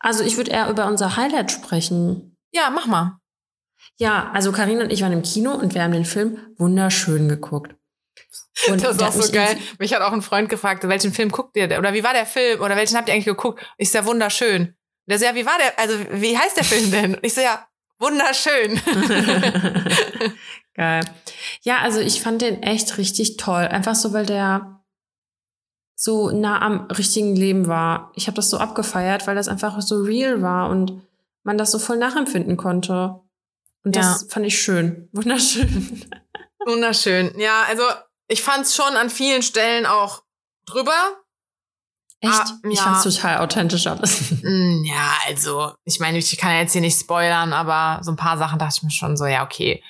Also 0.00 0.24
ich 0.24 0.36
würde 0.36 0.50
eher 0.50 0.68
über 0.68 0.86
unser 0.86 1.16
Highlight 1.16 1.52
sprechen. 1.52 2.36
Ja, 2.52 2.70
mach 2.70 2.86
mal. 2.86 3.20
Ja, 3.96 4.30
also 4.32 4.52
Karina 4.52 4.84
und 4.84 4.92
ich 4.92 5.02
waren 5.02 5.12
im 5.12 5.22
Kino 5.22 5.52
und 5.52 5.74
wir 5.74 5.82
haben 5.82 5.92
den 5.92 6.04
Film 6.04 6.38
wunderschön 6.56 7.28
geguckt. 7.28 7.74
Und 8.68 8.82
das 8.82 8.96
ist 8.96 9.02
auch 9.02 9.12
so 9.12 9.22
mich 9.22 9.32
geil. 9.32 9.56
Mich 9.78 9.94
hat 9.94 10.02
auch 10.02 10.12
ein 10.12 10.22
Freund 10.22 10.48
gefragt, 10.48 10.86
welchen 10.88 11.12
Film 11.12 11.30
guckt 11.30 11.56
ihr 11.56 11.68
denn? 11.68 11.78
Oder 11.78 11.92
wie 11.92 12.04
war 12.04 12.12
der 12.12 12.26
Film? 12.26 12.60
Oder 12.60 12.76
welchen 12.76 12.96
habt 12.96 13.08
ihr 13.08 13.14
eigentlich 13.14 13.24
geguckt? 13.24 13.64
Ich 13.78 13.90
so, 13.90 13.98
ja, 13.98 14.06
wunderschön. 14.06 14.74
Der 15.06 15.18
so, 15.18 15.24
ja, 15.24 15.34
wie 15.34 15.44
war 15.44 15.58
der? 15.58 15.78
Also, 15.78 15.98
wie 16.12 16.36
heißt 16.36 16.56
der 16.56 16.64
Film 16.64 16.90
denn? 16.90 17.14
Und 17.16 17.24
ich 17.24 17.34
so, 17.34 17.40
ja, 17.40 17.66
wunderschön. 17.98 18.80
Geil. 20.74 21.04
Ja, 21.62 21.78
also 21.78 22.00
ich 22.00 22.20
fand 22.20 22.42
den 22.42 22.62
echt 22.62 22.96
richtig 22.98 23.36
toll. 23.36 23.64
Einfach 23.64 23.94
so, 23.94 24.12
weil 24.12 24.26
der 24.26 24.82
so 25.96 26.30
nah 26.30 26.60
am 26.60 26.86
richtigen 26.86 27.36
Leben 27.36 27.66
war. 27.66 28.12
Ich 28.14 28.26
habe 28.26 28.36
das 28.36 28.50
so 28.50 28.58
abgefeiert, 28.58 29.26
weil 29.26 29.36
das 29.36 29.48
einfach 29.48 29.80
so 29.80 30.02
real 30.02 30.42
war 30.42 30.68
und 30.68 31.02
man 31.44 31.58
das 31.58 31.70
so 31.70 31.78
voll 31.78 31.98
nachempfinden 31.98 32.56
konnte. 32.56 33.20
Und 33.84 33.94
das 33.96 34.26
fand 34.30 34.46
ich 34.46 34.60
schön. 34.60 35.08
Wunderschön. 35.12 36.04
Wunderschön. 36.66 37.38
Ja, 37.38 37.64
also, 37.68 37.82
ich 38.28 38.42
fand's 38.42 38.74
schon 38.74 38.96
an 38.96 39.10
vielen 39.10 39.42
Stellen 39.42 39.86
auch 39.86 40.22
drüber. 40.66 40.94
Echt? 42.20 42.32
Ah, 42.32 42.58
Ich 42.70 42.78
ja. 42.78 42.84
fand's 42.84 43.02
total 43.02 43.38
authentisch 43.38 43.86
alles. 43.86 44.30
Mm, 44.42 44.82
Ja, 44.84 45.12
also, 45.26 45.72
ich 45.84 46.00
meine, 46.00 46.16
ich 46.18 46.36
kann 46.38 46.52
ja 46.52 46.60
jetzt 46.60 46.72
hier 46.72 46.80
nicht 46.80 46.98
spoilern, 46.98 47.52
aber 47.52 48.02
so 48.02 48.10
ein 48.12 48.16
paar 48.16 48.38
Sachen 48.38 48.58
dachte 48.58 48.74
ich 48.78 48.82
mir 48.82 48.90
schon 48.90 49.16
so, 49.16 49.26
ja, 49.26 49.44
okay. 49.44 49.82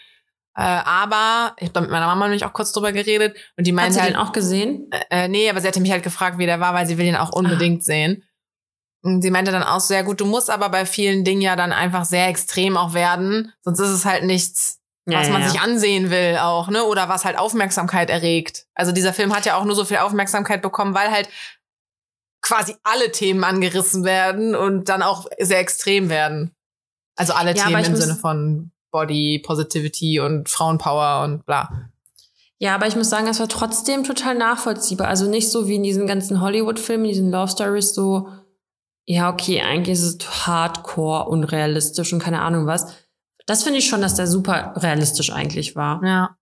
Äh, 0.57 0.63
aber 0.63 1.55
ich 1.59 1.69
habe 1.69 1.83
mit 1.83 1.91
meiner 1.91 2.07
Mama 2.07 2.27
nämlich 2.27 2.45
auch 2.45 2.53
kurz 2.53 2.73
drüber 2.73 2.93
geredet 2.93 3.37
und 3.57 3.67
die 3.67 3.73
Hat 3.73 3.77
meinte 3.77 3.95
sie 3.95 4.01
halt, 4.01 4.11
den 4.15 4.17
auch 4.17 4.33
gesehen? 4.33 4.89
äh, 5.11 5.27
nee, 5.29 5.49
aber 5.51 5.61
sie 5.61 5.67
hatte 5.69 5.81
mich 5.81 5.91
halt 5.91 6.03
gefragt, 6.05 6.39
wie 6.39 6.47
der 6.47 6.61
war, 6.61 6.75
weil 6.75 6.87
sie 6.87 6.97
will 6.99 7.07
ihn 7.07 7.17
auch 7.17 7.31
unbedingt 7.33 7.85
sehen. 7.85 8.23
Sie 9.05 9.31
meinte 9.31 9.53
dann 9.53 9.63
auch 9.63 9.83
ja 9.91 10.03
gut, 10.03 10.21
du 10.21 10.25
musst 10.25 10.49
aber 10.49 10.71
bei 10.71 10.87
vielen 10.87 11.25
Dingen 11.25 11.43
ja 11.43 11.57
dann 11.57 11.73
einfach 11.73 12.07
sehr 12.07 12.29
extrem 12.29 12.79
auch 12.79 12.95
werden, 12.95 13.53
sonst 13.63 13.81
ist 13.81 13.91
es 13.91 14.05
halt 14.07 14.25
nichts, 14.25 14.81
was 15.05 15.27
ja, 15.27 15.33
man 15.33 15.43
ja. 15.43 15.51
sich 15.51 15.61
ansehen 15.61 16.11
will 16.11 16.39
auch, 16.41 16.69
ne? 16.69 16.85
Oder 16.85 17.09
was 17.11 17.27
halt 17.27 17.39
Aufmerksamkeit 17.39 18.09
erregt. 18.09 18.67
Also 18.75 18.93
dieser 18.93 19.13
Film 19.13 19.35
hat 19.35 19.45
ja 19.45 19.57
auch 19.57 19.65
nur 19.65 19.75
so 19.75 19.85
viel 19.85 19.99
Aufmerksamkeit 19.99 20.63
bekommen, 20.63 20.95
weil 20.95 21.11
halt 21.11 21.29
quasi 22.41 22.77
alle 22.83 23.13
Themen 23.13 23.45
angerissen 23.45 24.05
werden 24.05 24.55
und 24.55 24.89
dann 24.89 25.03
auch 25.03 25.27
sehr 25.39 25.59
extrem 25.59 26.09
werden. 26.09 26.55
Also 27.17 27.35
alle 27.35 27.55
Ja, 27.55 27.67
Themen 27.67 27.85
im 27.85 27.97
Sinne 27.97 28.17
von 28.17 28.71
Body 28.91 29.43
Positivity 29.45 30.21
und 30.21 30.49
Frauenpower 30.49 31.25
und 31.25 31.45
bla. 31.45 31.91
Ja, 32.59 32.75
aber 32.75 32.87
ich 32.87 32.97
muss 32.97 33.11
sagen, 33.11 33.27
es 33.27 33.41
war 33.41 33.49
trotzdem 33.49 34.05
total 34.05 34.35
nachvollziehbar. 34.35 35.09
Also 35.09 35.29
nicht 35.29 35.51
so 35.51 35.69
wie 35.69 35.75
in 35.75 35.83
diesen 35.83 36.07
ganzen 36.07 36.41
Hollywood-Filmen, 36.41 37.05
diesen 37.05 37.31
Love 37.31 37.51
Stories, 37.51 37.95
so, 37.95 38.29
ja, 39.07 39.31
okay, 39.33 39.61
eigentlich 39.61 39.99
ist 39.99 40.03
es 40.23 40.47
hardcore, 40.47 41.29
unrealistisch 41.29 42.13
und 42.13 42.21
keine 42.23 42.41
Ahnung 42.43 42.67
was. 42.67 42.95
Das 43.47 43.63
finde 43.63 43.79
ich 43.81 43.87
schon, 43.89 44.01
dass 44.01 44.15
der 44.15 44.27
super 44.27 44.73
realistisch 44.77 45.31
eigentlich 45.31 45.77
war. 45.77 46.03
Ja. 46.05 46.37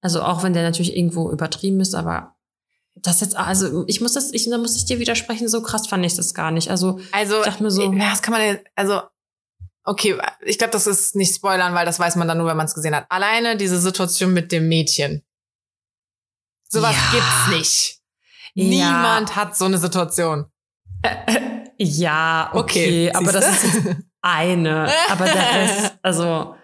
Also 0.00 0.22
auch 0.22 0.42
wenn 0.42 0.52
der 0.52 0.62
natürlich 0.62 0.96
irgendwo 0.96 1.30
übertrieben 1.30 1.80
ist, 1.80 1.94
aber 1.94 2.36
das 2.94 3.20
jetzt, 3.20 3.36
also 3.36 3.84
ich 3.88 4.00
muss 4.00 4.12
das, 4.14 4.32
ich, 4.32 4.48
da 4.48 4.56
muss 4.58 4.76
ich 4.76 4.84
dir 4.84 4.98
widersprechen, 4.98 5.48
so 5.48 5.62
krass 5.62 5.86
fand 5.88 6.04
ich 6.06 6.14
das 6.14 6.32
gar 6.34 6.50
nicht. 6.50 6.70
Also 6.70 7.00
Also, 7.12 7.38
Ich 7.40 7.44
dachte 7.44 7.62
mir 7.62 7.70
so- 7.70 7.92
ja, 7.92 8.12
was 8.12 8.22
kann 8.22 8.32
man 8.32 8.40
denn, 8.42 8.58
also, 8.76 9.00
okay, 9.84 10.16
ich 10.44 10.58
glaube, 10.58 10.72
das 10.72 10.86
ist 10.86 11.16
nicht 11.16 11.34
spoilern, 11.34 11.74
weil 11.74 11.86
das 11.86 11.98
weiß 11.98 12.16
man 12.16 12.28
dann 12.28 12.38
nur, 12.38 12.46
wenn 12.46 12.56
man 12.56 12.66
es 12.66 12.74
gesehen 12.74 12.94
hat. 12.94 13.06
Alleine 13.10 13.56
diese 13.56 13.80
Situation 13.80 14.32
mit 14.32 14.52
dem 14.52 14.68
Mädchen. 14.68 15.22
Sowas 16.68 16.94
Ja. 16.94 17.10
gibt's 17.18 17.58
nicht. 17.58 18.00
Ja. 18.54 18.64
Niemand 18.64 19.34
hat 19.36 19.56
so 19.56 19.64
eine 19.64 19.78
Situation. 19.78 20.46
ja, 21.82 22.50
okay, 22.52 23.10
aber 23.12 23.32
das 23.32 23.64
ist 23.64 23.80
eine, 24.20 24.88
aber 25.08 25.24
der 25.24 25.54
Rest, 25.54 25.94
also, 26.02 26.54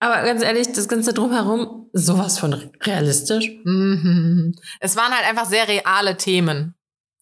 aber 0.00 0.22
ganz 0.24 0.42
ehrlich, 0.42 0.72
das 0.72 0.88
Ganze 0.88 1.12
drumherum, 1.12 1.88
sowas 1.92 2.38
von 2.40 2.54
realistisch. 2.82 3.50
Mhm. 3.64 4.54
Es 4.80 4.96
waren 4.96 5.12
halt 5.12 5.28
einfach 5.28 5.46
sehr 5.46 5.68
reale 5.68 6.16
Themen. 6.16 6.74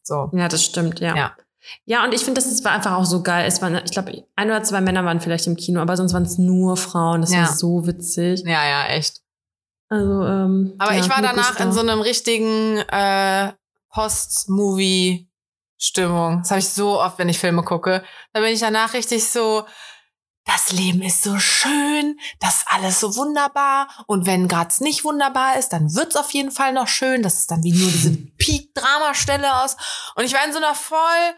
So. 0.03 0.31
Ja, 0.33 0.49
das 0.49 0.65
stimmt, 0.65 1.01
ja. 1.01 1.15
Ja. 1.17 1.37
Ja, 1.85 2.05
und 2.05 2.15
ich 2.15 2.25
finde, 2.25 2.41
das 2.41 2.65
war 2.65 2.73
einfach 2.73 2.93
auch 2.93 3.05
so 3.05 3.23
geil. 3.23 3.45
Es 3.47 3.61
waren, 3.61 3.81
ich 3.85 3.91
glaube, 3.91 4.25
ein 4.37 4.49
oder 4.49 4.63
zwei 4.63 4.81
Männer 4.81 5.05
waren 5.05 5.21
vielleicht 5.21 5.47
im 5.47 5.57
Kino, 5.57 5.81
aber 5.81 5.97
sonst 5.97 6.13
waren 6.15 6.23
es 6.23 6.39
nur 6.39 6.77
Frauen. 6.77 7.21
Das 7.23 7.33
Ja. 7.33 7.41
war 7.41 7.53
so 7.53 7.87
witzig. 7.87 8.43
Ja, 8.47 8.65
ja, 8.67 8.87
echt. 8.87 9.21
Also, 9.89 10.25
ähm, 10.25 10.75
Aber 10.79 10.95
ja, 10.95 11.01
ich 11.01 11.11
war 11.11 11.21
danach 11.21 11.59
in 11.61 11.73
so 11.73 11.81
einem 11.81 12.01
richtigen 12.01 12.79
äh, 12.89 13.53
Post-Movie-Stimmung. 15.87 16.39
Das 16.41 16.51
habe 16.51 16.61
ich 16.61 16.69
so 16.69 17.01
oft, 17.01 17.19
wenn 17.19 17.29
ich 17.29 17.39
Filme 17.39 17.63
gucke. 17.63 18.05
Da 18.33 18.41
bin 18.41 18.53
ich 18.53 18.61
danach 18.61 18.93
richtig 18.95 19.29
so, 19.29 19.67
das 20.45 20.73
Leben 20.73 21.03
ist 21.03 21.23
so 21.23 21.39
schön, 21.39 22.19
das 22.41 22.59
ist 22.59 22.67
alles 22.69 23.01
so 23.01 23.17
wunderbar. 23.17 23.89
Und 24.07 24.27
wenn 24.27 24.49
grad's 24.49 24.81
nicht 24.81 25.05
wunderbar 25.05 25.59
ist, 25.59 25.71
dann 25.71 25.95
wird's 25.95 26.17
auf 26.17 26.31
jeden 26.31 26.51
Fall 26.51 26.73
noch 26.73 26.89
schön. 26.89 27.23
Das 27.23 27.35
ist 27.35 27.51
dann 27.51 27.63
wie 27.63 27.73
nur 27.73 27.91
diese 27.91 28.17
Peak-Drama-Stelle 28.39 29.63
aus. 29.63 29.77
Und 30.15 30.25
ich 30.25 30.35
war 30.35 30.45
in 30.45 30.53
so 30.53 30.59
einer 30.59 30.75
voll 30.75 31.35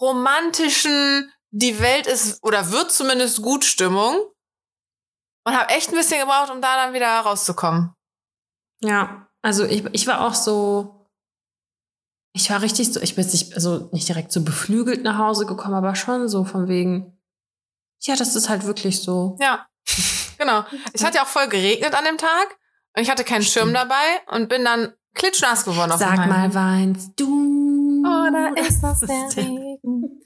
romantischen, 0.00 1.30
die 1.50 1.80
Welt 1.80 2.06
ist 2.06 2.42
oder 2.42 2.70
wird 2.70 2.92
zumindest 2.92 3.42
gut 3.42 3.64
Stimmung. 3.64 4.16
Und 5.44 5.56
habe 5.56 5.70
echt 5.70 5.88
ein 5.88 5.96
bisschen 5.96 6.20
gebraucht, 6.20 6.50
um 6.50 6.60
da 6.60 6.76
dann 6.76 6.94
wieder 6.94 7.20
rauszukommen. 7.20 7.94
Ja, 8.82 9.26
also 9.42 9.64
ich, 9.64 9.84
ich 9.92 10.06
war 10.06 10.26
auch 10.26 10.34
so, 10.34 10.99
ich 12.32 12.50
war 12.50 12.62
richtig 12.62 12.92
so, 12.92 13.00
ich 13.00 13.14
bin 13.14 13.24
jetzt 13.24 13.32
nicht, 13.32 13.54
also 13.54 13.88
nicht 13.92 14.08
direkt 14.08 14.32
so 14.32 14.42
beflügelt 14.42 15.02
nach 15.02 15.18
Hause 15.18 15.46
gekommen, 15.46 15.74
aber 15.74 15.94
schon 15.94 16.28
so 16.28 16.44
von 16.44 16.68
wegen, 16.68 17.18
ja, 18.02 18.16
das 18.16 18.36
ist 18.36 18.48
halt 18.48 18.64
wirklich 18.64 19.02
so. 19.02 19.36
Ja, 19.40 19.66
genau. 20.38 20.64
Es 20.92 21.04
hat 21.04 21.14
ja 21.14 21.22
auch 21.22 21.28
voll 21.28 21.48
geregnet 21.48 21.94
an 21.94 22.04
dem 22.04 22.18
Tag 22.18 22.56
und 22.96 23.02
ich 23.02 23.10
hatte 23.10 23.24
keinen 23.24 23.42
Schirm 23.42 23.70
Stimmt. 23.70 23.76
dabei 23.76 24.36
und 24.36 24.48
bin 24.48 24.64
dann 24.64 24.92
klitschnass 25.14 25.64
geworden 25.64 25.92
auf 25.92 25.98
Sag 26.00 26.16
dem 26.16 26.28
mal, 26.28 26.54
weinst 26.54 27.12
du? 27.16 28.00
Oder 28.02 28.52
ist 28.56 28.80
das 28.80 29.00
der 29.00 29.08
Regen. 29.36 30.20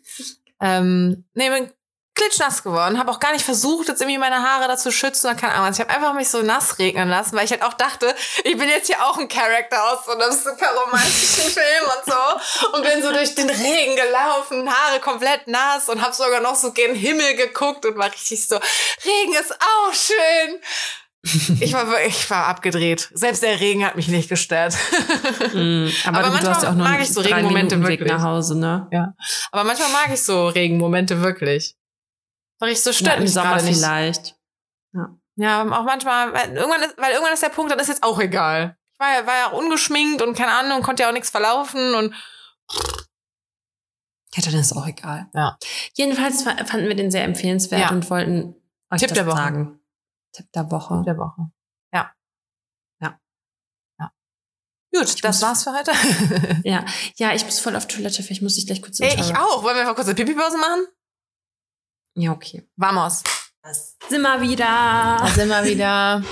ähm, 0.61 1.25
nee, 1.35 1.49
bin 1.51 1.71
klitschnass 2.15 2.63
geworden, 2.63 2.99
habe 2.99 3.11
auch 3.11 3.19
gar 3.19 3.33
nicht 3.33 3.45
versucht, 3.45 3.89
jetzt 3.89 4.01
irgendwie 4.01 4.19
meine 4.19 4.37
Haare 4.43 4.69
dazu 4.69 4.91
schützen 4.93 5.27
oder 5.27 5.37
keine 5.37 5.55
Ahnung. 5.55 5.73
Ich 5.73 5.81
habe 5.81 5.91
einfach 5.91 6.15
mich 6.15 6.29
so 6.29 6.43
nass 6.43 6.79
regnen 6.79 7.09
lassen, 7.09 7.37
weil 7.37 7.45
ich 7.45 7.51
halt 7.51 7.63
auch 7.63 7.75
dachte, 7.75 8.15
ich 8.45 8.57
bin 8.57 8.69
jetzt 8.69 8.87
hier 8.87 9.05
auch 9.05 9.19
ein 9.19 9.29
Charakter 9.29 9.93
aus 9.93 10.07
so 10.07 10.13
einem 10.13 10.31
super 10.33 10.67
romantischen 10.85 11.45
Film 11.51 11.85
und 11.85 12.13
so 12.13 12.77
und 12.77 12.85
bin 12.85 13.03
so 13.03 13.13
durch 13.13 13.35
den 13.35 13.51
Regen 13.51 13.97
gelaufen, 13.97 14.71
Haare 14.71 15.01
komplett 15.01 15.49
nass 15.49 15.89
und 15.89 16.03
habe 16.03 16.15
sogar 16.15 16.41
noch 16.41 16.55
so 16.55 16.73
gen 16.73 16.95
Himmel 16.95 17.35
geguckt 17.35 17.85
und 17.85 17.99
war 17.99 18.13
richtig 18.13 18.47
so, 18.47 18.57
Regen 19.05 19.35
ist 19.35 19.53
auch 19.53 19.93
schön. 19.93 20.61
Ich 21.61 21.73
war, 21.73 21.87
ich 22.07 22.29
war 22.31 22.47
abgedreht. 22.49 23.09
Selbst 23.15 23.43
der 23.43 23.59
Regen 23.59 23.85
hat 23.85 23.97
mich 23.97 24.09
nicht 24.09 24.29
gestört. 24.29 24.77
Mm, 25.55 25.89
aber, 26.05 26.19
Aber 26.19 26.31
manchmal 26.31 26.63
ja 26.63 26.73
mag 26.73 27.01
ich 27.01 27.13
so 27.13 27.21
Regenmomente 27.21 27.77
Minuten 27.77 27.89
Weg 27.93 28.01
wirklich. 28.01 28.13
nach 28.13 28.23
Hause, 28.23 28.59
ne? 28.59 28.89
Ja. 28.91 29.15
Aber 29.53 29.63
manchmal 29.63 29.91
mag 29.91 30.11
ich 30.13 30.23
so 30.23 30.49
Regenmomente 30.49 31.23
wirklich. 31.23 31.77
Doch 32.65 32.71
ich 32.73 32.83
so 32.83 32.91
Ja, 32.91 32.95
stört 32.97 33.17
Im 33.19 33.23
mich 33.25 33.33
Sommer 33.33 33.61
nicht. 33.63 33.77
vielleicht. 33.77 34.37
Ja, 35.37 35.63
auch 35.63 35.83
manchmal, 35.85 36.33
weil 36.33 36.57
irgendwann, 36.57 36.83
ist, 36.83 36.97
weil 36.97 37.13
irgendwann 37.13 37.33
ist 37.35 37.43
der 37.43 37.49
Punkt, 37.49 37.73
dann 37.73 37.79
ist 37.81 37.89
jetzt 37.89 38.03
auch 38.05 38.21
egal. 38.21 38.77
Ich 38.93 39.01
war 39.01 39.13
ja, 39.13 39.27
war 39.27 39.37
ja 39.37 39.47
auch 39.51 39.59
ungeschminkt 39.59 40.23
und 40.23 40.37
keine 40.37 40.53
Ahnung, 40.53 40.83
konnte 40.83 41.03
ja 41.03 41.09
auch 41.09 41.13
nichts 41.13 41.31
verlaufen 41.31 41.95
und 41.95 42.15
Ja, 44.37 44.43
dann 44.45 44.55
ist 44.55 44.73
auch 44.77 44.87
egal. 44.87 45.29
Ja. 45.35 45.59
Jedenfalls 45.95 46.43
fa- 46.45 46.65
fanden 46.65 46.89
wir 46.89 46.95
den 46.97 47.11
sehr 47.11 47.25
empfehlenswert 47.25 47.81
Ja. 47.83 47.91
und 47.91 48.09
wollten 48.11 48.55
euch 48.91 49.01
Tipp 49.01 49.09
das 49.11 49.19
der 49.19 49.27
Woche. 49.27 49.37
sagen. 49.37 49.81
Tipp 50.33 50.47
der 50.53 50.71
Woche. 50.71 51.03
der 51.07 51.17
Woche. 51.19 51.51
Ja. 51.93 52.13
Ja. 53.01 53.19
Ja. 53.99 54.13
Gut, 54.93 55.09
Ich 55.09 55.21
das 55.21 55.43
war's 55.43 55.65
für 55.65 55.73
heute. 55.73 55.91
Ja. 56.65 56.85
ja, 57.17 57.35
ich 57.35 57.45
muss 57.45 57.59
voll 57.61 57.75
auf 57.77 57.87
Toilette, 57.89 58.23
vielleicht 58.23 58.43
muss 58.43 58.57
ich 58.57 58.67
gleich 58.67 58.83
kurz 58.83 59.01
Ey, 59.01 59.15
ich 59.21 59.37
auch. 59.37 59.63
Wollen 59.65 59.75
wir 59.77 59.83
einfach 59.83 59.95
kurz 59.97 60.07
eine 60.09 60.15
Pipi-Pause 60.15 60.59
machen? 60.59 60.87
Ja, 62.15 62.33
okay. 62.33 62.63
Vamos. 62.77 63.23
Das 63.63 63.97
sind 64.09 64.23
wir 64.23 64.41
wieder. 64.41 65.27
sind 65.35 65.49
wir 65.49 65.65
wieder. 65.65 66.23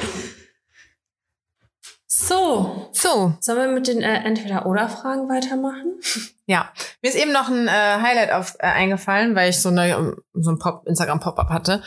So, 2.06 2.90
So, 2.92 3.34
sollen 3.40 3.58
wir 3.58 3.68
mit 3.68 3.88
den 3.88 4.02
äh, 4.02 4.22
Entweder-Oder-Fragen 4.24 5.28
weitermachen? 5.28 6.00
Ja, 6.46 6.70
mir 7.00 7.08
ist 7.08 7.14
eben 7.16 7.32
noch 7.32 7.48
ein 7.48 7.68
äh, 7.68 7.70
Highlight 7.70 8.32
auf, 8.32 8.56
äh, 8.58 8.66
eingefallen, 8.66 9.36
weil 9.36 9.48
ich 9.50 9.60
so, 9.60 9.68
eine, 9.68 10.16
so 10.34 10.50
ein 10.50 10.58
Pop, 10.58 10.86
Instagram-Pop-Up 10.86 11.48
hatte. 11.48 11.82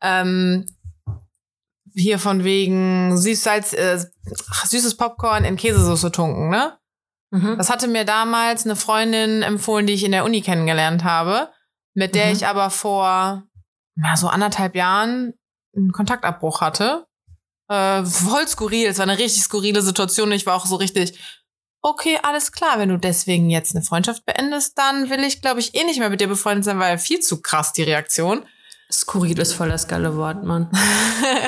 Ähm, 0.00 0.64
hier 1.94 2.18
von 2.18 2.42
wegen 2.42 3.16
süß 3.18 3.44
Salz, 3.44 3.74
äh, 3.74 4.02
süßes 4.64 4.96
Popcorn 4.96 5.44
in 5.44 5.56
Käsesoße 5.56 6.10
tunken, 6.10 6.48
ne? 6.48 6.78
Mhm. 7.30 7.58
Das 7.58 7.68
hatte 7.70 7.86
mir 7.86 8.06
damals 8.06 8.64
eine 8.64 8.76
Freundin 8.76 9.42
empfohlen, 9.42 9.86
die 9.86 9.92
ich 9.92 10.04
in 10.04 10.12
der 10.12 10.24
Uni 10.24 10.40
kennengelernt 10.40 11.04
habe, 11.04 11.50
mit 11.98 12.14
der 12.14 12.26
Mhm. 12.26 12.32
ich 12.32 12.46
aber 12.46 12.70
vor 12.70 13.42
ja, 13.96 14.16
so 14.16 14.28
anderthalb 14.28 14.76
Jahren 14.76 15.34
einen 15.76 15.92
Kontaktabbruch 15.92 16.60
hatte. 16.60 17.06
Äh, 17.68 18.04
voll 18.04 18.46
skurril. 18.46 18.86
Es 18.86 18.98
war 18.98 19.02
eine 19.02 19.18
richtig 19.18 19.42
skurrile 19.42 19.82
Situation. 19.82 20.30
Ich 20.30 20.46
war 20.46 20.54
auch 20.54 20.66
so 20.66 20.76
richtig, 20.76 21.18
okay, 21.82 22.18
alles 22.22 22.52
klar, 22.52 22.78
wenn 22.78 22.88
du 22.88 22.98
deswegen 22.98 23.50
jetzt 23.50 23.74
eine 23.74 23.84
Freundschaft 23.84 24.24
beendest, 24.24 24.78
dann 24.78 25.10
will 25.10 25.24
ich, 25.24 25.42
glaube 25.42 25.58
ich, 25.58 25.74
eh 25.74 25.82
nicht 25.84 25.98
mehr 25.98 26.08
mit 26.08 26.20
dir 26.20 26.28
befreundet 26.28 26.64
sein, 26.64 26.78
weil 26.78 26.98
viel 26.98 27.18
zu 27.18 27.42
krass 27.42 27.72
die 27.72 27.82
Reaktion. 27.82 28.46
Skurril 28.90 29.38
ist 29.38 29.52
voll 29.52 29.68
das 29.68 29.88
geile 29.88 30.16
Wort, 30.16 30.44
Mann. 30.44 30.70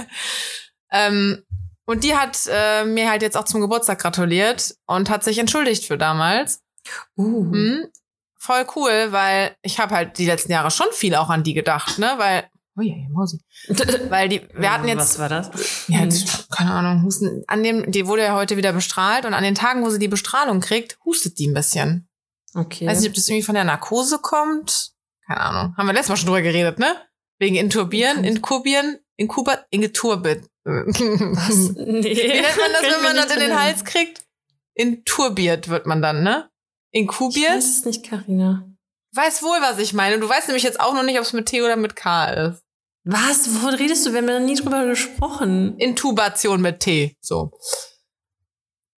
ähm, 0.90 1.44
und 1.86 2.02
die 2.02 2.16
hat 2.16 2.36
äh, 2.50 2.84
mir 2.84 3.08
halt 3.08 3.22
jetzt 3.22 3.36
auch 3.36 3.44
zum 3.44 3.60
Geburtstag 3.60 4.00
gratuliert 4.00 4.74
und 4.86 5.08
hat 5.08 5.22
sich 5.22 5.38
entschuldigt 5.38 5.84
für 5.84 5.96
damals. 5.96 6.60
Uh. 7.16 7.44
Mhm. 7.44 7.86
Voll 8.42 8.66
cool, 8.74 9.08
weil 9.10 9.54
ich 9.60 9.78
habe 9.78 9.94
halt 9.94 10.16
die 10.16 10.24
letzten 10.24 10.50
Jahre 10.50 10.70
schon 10.70 10.86
viel 10.92 11.14
auch 11.14 11.28
an 11.28 11.42
die 11.42 11.52
gedacht, 11.52 11.98
ne? 11.98 12.14
Weil, 12.16 12.48
oh 12.74 12.80
ja, 12.80 12.94
Mausi. 13.10 13.38
Weil 14.08 14.30
die, 14.30 14.48
wir 14.54 14.72
hatten 14.72 14.84
Was 14.84 14.94
jetzt, 14.94 15.18
war 15.18 15.28
das? 15.28 15.50
ja, 15.88 16.00
jetzt, 16.00 16.50
keine 16.50 16.72
Ahnung, 16.72 17.04
Husten. 17.04 17.44
An 17.48 17.62
dem, 17.62 17.92
die 17.92 18.06
wurde 18.06 18.22
ja 18.22 18.34
heute 18.34 18.56
wieder 18.56 18.72
bestrahlt 18.72 19.26
und 19.26 19.34
an 19.34 19.44
den 19.44 19.54
Tagen, 19.54 19.84
wo 19.84 19.90
sie 19.90 19.98
die 19.98 20.08
Bestrahlung 20.08 20.60
kriegt, 20.60 20.98
hustet 21.04 21.38
die 21.38 21.48
ein 21.48 21.54
bisschen. 21.54 22.08
Okay. 22.54 22.86
Weiß 22.86 23.00
nicht, 23.00 23.10
ob 23.10 23.14
das 23.14 23.28
irgendwie 23.28 23.44
von 23.44 23.54
der 23.54 23.64
Narkose 23.64 24.18
kommt. 24.18 24.92
Keine 25.26 25.40
Ahnung. 25.42 25.74
Haben 25.76 25.86
wir 25.86 25.92
letztes 25.92 26.08
Mal 26.08 26.16
schon 26.16 26.26
drüber 26.26 26.42
geredet, 26.42 26.78
ne? 26.78 26.96
Wegen 27.38 27.56
Intubieren, 27.56 28.24
Inkubieren, 28.24 28.98
Inkubat, 29.16 29.66
Ingeturbit. 29.68 30.48
Was? 30.64 31.72
Nee. 31.74 32.02
Wie 32.02 32.28
nennt 32.28 32.56
man 32.56 32.72
das, 32.72 32.82
wenn 32.94 33.02
man 33.02 33.16
das 33.16 33.32
in 33.34 33.40
den. 33.40 33.58
Hals 33.58 33.84
kriegt? 33.84 34.24
Inturbiert 34.74 35.68
wird 35.68 35.84
man 35.86 36.00
dann, 36.00 36.22
ne? 36.22 36.49
Ich 36.92 37.00
Inkubiert? 37.02 37.56
weiß 37.56 37.78
es 37.78 37.84
nicht, 37.84 38.08
Karina. 38.08 38.64
Weiß 39.14 39.42
wohl, 39.42 39.58
was 39.60 39.78
ich 39.78 39.92
meine. 39.92 40.18
Du 40.18 40.28
weißt 40.28 40.48
nämlich 40.48 40.62
jetzt 40.64 40.80
auch 40.80 40.94
noch 40.94 41.02
nicht, 41.02 41.18
ob 41.18 41.24
es 41.24 41.32
mit 41.32 41.46
T 41.46 41.62
oder 41.62 41.76
mit 41.76 41.96
K 41.96 42.26
ist. 42.26 42.62
Was? 43.04 43.48
Wovon 43.54 43.74
redest 43.74 44.06
du? 44.06 44.12
Wir 44.12 44.18
haben 44.18 44.26
da 44.26 44.38
nie 44.40 44.54
drüber 44.56 44.84
gesprochen. 44.86 45.76
Intubation 45.78 46.60
mit 46.60 46.80
T. 46.80 47.16
So. 47.20 47.50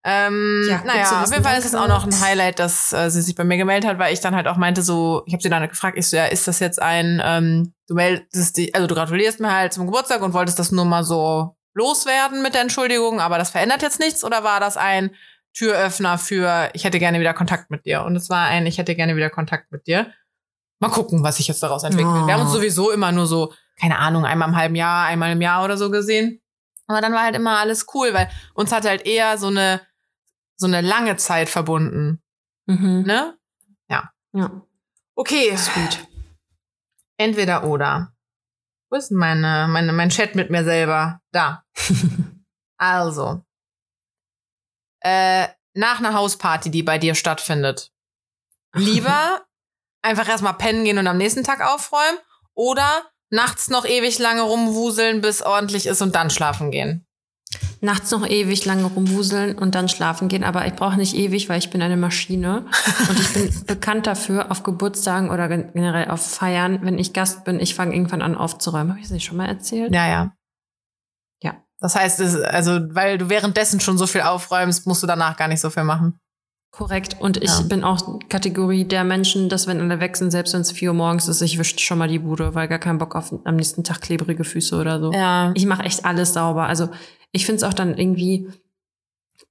Ähm, 0.03 0.66
Ja, 0.68 0.83
naja, 0.85 1.22
auf 1.22 1.31
jeden 1.31 1.44
Fall 1.44 1.59
ist 1.59 1.66
es 1.66 1.74
auch 1.74 1.87
noch 1.87 2.07
ein. 2.07 2.20
Highlight, 2.20 2.59
dass 2.59 2.92
äh, 2.92 3.11
sie 3.11 3.20
sich 3.20 3.35
bei 3.35 3.44
mir 3.44 3.59
gemeldet 3.59 3.88
hat, 3.90 3.98
weil 3.98 4.14
ich 4.14 4.20
dann 4.20 4.35
halt 4.35 4.46
auch 4.48 4.57
meinte, 4.57 4.81
so, 4.83 5.22
ich 5.26 5.35
habe 5.35 5.42
sie 5.42 5.50
dann 5.50 5.68
gefragt, 5.68 5.98
ich 5.98 6.09
so, 6.09 6.16
ja, 6.16 6.24
ist 6.26 6.48
das 6.48 6.59
jetzt 6.59 6.81
ein, 6.81 7.20
ähm, 7.22 7.74
du 7.87 7.94
meldest 7.94 8.57
dich, 8.57 8.74
also 8.74 8.87
du 8.87 8.94
gratulierst 8.94 9.40
mir 9.40 9.53
halt 9.53 9.74
zum 9.74 9.85
Geburtstag 9.87 10.22
und 10.22 10.33
wolltest 10.33 10.59
das 10.59 10.72
nur 10.72 10.87
mal 10.87 11.05
so 11.05 11.55
loswerden 11.74 12.40
mit 12.42 12.55
der 12.55 12.62
Entschuldigung, 12.62 13.20
aber 13.20 13.37
das 13.37 13.50
verändert 13.50 13.83
jetzt 13.83 14.00
nichts 14.00 14.24
oder 14.24 14.42
war 14.42 14.59
das 14.59 14.79
ein 14.79 15.14
Türöffner 15.54 16.18
für, 16.18 16.70
ich 16.74 16.84
hätte 16.84 16.98
gerne 16.98 17.20
wieder 17.20 17.34
Kontakt 17.34 17.70
mit 17.70 17.84
dir? 17.84 18.02
Und 18.04 18.16
es 18.16 18.30
war 18.30 18.46
ein, 18.46 18.66
ich 18.66 18.78
hätte 18.78 18.94
gerne 18.94 19.16
wieder 19.16 19.30
Kontakt 19.30 19.72
mit 19.72 19.86
dir. 19.86 20.12
Mal 20.78 20.90
gucken, 20.90 21.22
was 21.22 21.36
sich 21.36 21.48
jetzt 21.48 21.62
daraus 21.62 21.84
entwickelt. 21.84 22.14
Oh. 22.22 22.26
Wir 22.26 22.34
haben 22.34 22.42
uns 22.42 22.52
sowieso 22.52 22.90
immer 22.90 23.12
nur 23.12 23.26
so, 23.26 23.52
keine 23.78 23.98
Ahnung, 23.98 24.24
einmal 24.24 24.48
im 24.48 24.56
halben 24.56 24.74
Jahr, 24.74 25.06
einmal 25.06 25.32
im 25.32 25.40
Jahr 25.40 25.64
oder 25.64 25.76
so 25.76 25.90
gesehen. 25.90 26.40
Aber 26.86 27.00
dann 27.00 27.12
war 27.12 27.24
halt 27.24 27.36
immer 27.36 27.58
alles 27.58 27.86
cool, 27.94 28.14
weil 28.14 28.30
uns 28.54 28.72
hat 28.72 28.84
halt 28.84 29.06
eher 29.06 29.36
so 29.38 29.48
eine, 29.48 29.80
so 30.56 30.66
eine 30.66 30.80
lange 30.80 31.16
Zeit 31.16 31.48
verbunden. 31.48 32.22
Mhm. 32.66 33.02
Ne? 33.06 33.36
Ja. 34.32 34.62
Okay, 35.16 35.56
Sweet. 35.56 36.06
entweder 37.16 37.64
oder. 37.64 38.12
Wo 38.90 38.96
ist 38.96 39.10
denn 39.10 39.18
meine, 39.18 39.66
meine, 39.68 39.92
mein 39.92 40.10
Chat 40.10 40.34
mit 40.34 40.50
mir 40.50 40.64
selber? 40.64 41.20
Da. 41.32 41.64
Also. 42.82 43.44
Äh, 45.00 45.48
nach 45.74 45.98
einer 45.98 46.14
Hausparty, 46.14 46.70
die 46.70 46.82
bei 46.82 46.98
dir 46.98 47.14
stattfindet. 47.14 47.92
Lieber 48.74 49.42
einfach 50.02 50.28
erstmal 50.28 50.54
pennen 50.54 50.84
gehen 50.84 50.98
und 50.98 51.06
am 51.06 51.18
nächsten 51.18 51.44
Tag 51.44 51.60
aufräumen 51.60 52.18
oder 52.54 53.02
nachts 53.30 53.68
noch 53.70 53.84
ewig 53.84 54.18
lange 54.18 54.42
rumwuseln, 54.42 55.20
bis 55.20 55.42
ordentlich 55.42 55.86
ist 55.86 56.02
und 56.02 56.14
dann 56.14 56.30
schlafen 56.30 56.70
gehen. 56.70 57.06
Nachts 57.80 58.10
noch 58.10 58.26
ewig 58.26 58.64
lange 58.64 58.84
rumwuseln 58.84 59.58
und 59.58 59.74
dann 59.74 59.88
schlafen 59.88 60.28
gehen, 60.28 60.44
aber 60.44 60.66
ich 60.66 60.74
brauche 60.74 60.96
nicht 60.96 61.14
ewig, 61.16 61.48
weil 61.48 61.58
ich 61.58 61.70
bin 61.70 61.82
eine 61.82 61.96
Maschine. 61.96 62.66
Und 63.08 63.18
ich 63.18 63.32
bin 63.32 63.54
bekannt 63.66 64.06
dafür, 64.06 64.50
auf 64.50 64.62
Geburtstagen 64.62 65.30
oder 65.30 65.48
gen- 65.48 65.72
generell 65.72 66.10
auf 66.10 66.24
Feiern, 66.34 66.80
wenn 66.82 66.98
ich 66.98 67.12
Gast 67.12 67.44
bin, 67.44 67.58
ich 67.58 67.74
fange 67.74 67.94
irgendwann 67.94 68.22
an 68.22 68.36
aufzuräumen. 68.36 68.90
Habe 68.90 69.00
ich 69.00 69.06
das 69.06 69.12
nicht 69.12 69.24
schon 69.24 69.38
mal 69.38 69.46
erzählt? 69.48 69.92
Ja, 69.94 70.06
ja. 70.08 70.32
Das 71.80 71.96
heißt, 71.96 72.20
es, 72.20 72.36
also, 72.40 72.78
weil 72.94 73.18
du 73.18 73.28
währenddessen 73.30 73.80
schon 73.80 73.96
so 73.98 74.06
viel 74.06 74.20
aufräumst, 74.20 74.86
musst 74.86 75.02
du 75.02 75.06
danach 75.06 75.36
gar 75.36 75.48
nicht 75.48 75.60
so 75.60 75.70
viel 75.70 75.84
machen. 75.84 76.18
Korrekt. 76.72 77.16
Und 77.20 77.36
ich 77.38 77.50
Ja. 77.50 77.62
bin 77.62 77.82
auch 77.82 78.20
Kategorie 78.28 78.84
der 78.84 79.02
Menschen, 79.02 79.48
dass 79.48 79.66
wenn 79.66 79.80
alle 79.80 79.98
weg 79.98 80.16
sind, 80.16 80.30
selbst 80.30 80.54
wenn 80.54 80.60
es 80.60 80.70
4 80.70 80.90
Uhr 80.90 80.94
morgens 80.96 81.26
ist, 81.26 81.40
ich 81.40 81.58
wische 81.58 81.78
schon 81.80 81.98
mal 81.98 82.06
die 82.06 82.20
Bude, 82.20 82.54
weil 82.54 82.68
gar 82.68 82.78
keinen 82.78 82.98
Bock 82.98 83.16
auf 83.16 83.34
am 83.44 83.56
nächsten 83.56 83.82
Tag 83.82 84.00
klebrige 84.02 84.44
Füße 84.44 84.76
oder 84.76 85.00
so. 85.00 85.12
Ja. 85.12 85.50
Ich 85.54 85.66
mache 85.66 85.82
echt 85.82 86.04
alles 86.04 86.32
sauber. 86.34 86.66
Also 86.66 86.88
ich 87.32 87.44
finde 87.44 87.56
es 87.56 87.62
auch 87.64 87.74
dann 87.74 87.98
irgendwie 87.98 88.48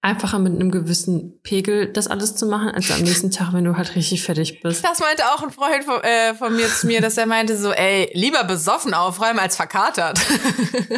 einfacher 0.02 0.40
mit 0.40 0.54
einem 0.54 0.72
gewissen 0.72 1.42
Pegel 1.44 1.92
das 1.92 2.08
alles 2.08 2.34
zu 2.36 2.46
machen, 2.46 2.70
als 2.70 2.90
am 2.90 3.02
nächsten 3.02 3.32
Tag, 3.32 3.52
wenn 3.52 3.66
du 3.66 3.76
halt 3.76 3.96
richtig 3.96 4.24
fertig 4.24 4.62
bist. 4.62 4.82
Das 4.84 5.00
meinte 5.00 5.24
auch 5.34 5.44
ein 5.44 5.50
Freund 5.52 5.84
von, 5.84 6.02
äh, 6.04 6.34
von 6.36 6.56
mir 6.56 6.68
zu 6.70 6.88
mir, 6.88 7.02
dass 7.02 7.18
er 7.18 7.26
meinte 7.26 7.58
so, 7.58 7.72
ey, 7.74 8.10
lieber 8.14 8.46
besoffen 8.46 8.94
aufräumen 8.94 9.40
als 9.40 9.56
verkatert. 9.56 10.20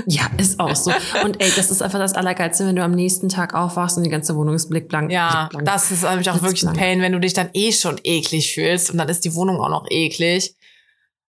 Ja, 0.05 0.23
ist 0.37 0.59
auch 0.59 0.75
so. 0.75 0.91
Und 1.23 1.41
ey, 1.41 1.51
das 1.55 1.69
ist 1.71 1.81
einfach 1.81 1.99
das 1.99 2.13
Allergeilste, 2.13 2.65
wenn 2.65 2.75
du 2.75 2.83
am 2.83 2.91
nächsten 2.91 3.29
Tag 3.29 3.53
aufwachst 3.53 3.97
und 3.97 4.03
die 4.03 4.09
ganze 4.09 4.35
Wohnung 4.35 4.55
ist 4.55 4.69
blickblank. 4.69 5.11
ja, 5.11 5.47
blickblank. 5.49 5.65
das 5.65 5.91
ist 5.91 6.03
nämlich 6.03 6.29
auch 6.29 6.41
wirklich 6.41 6.67
ein. 6.67 6.73
Pain, 6.75 7.01
wenn 7.01 7.11
du 7.11 7.19
dich 7.19 7.33
dann 7.33 7.49
eh 7.53 7.71
schon 7.71 7.99
eklig 8.03 8.53
fühlst 8.53 8.89
und 8.91 8.97
dann 8.97 9.09
ist 9.09 9.23
die 9.25 9.33
Wohnung 9.35 9.59
auch 9.61 9.69
noch 9.69 9.85
eklig. 9.89 10.55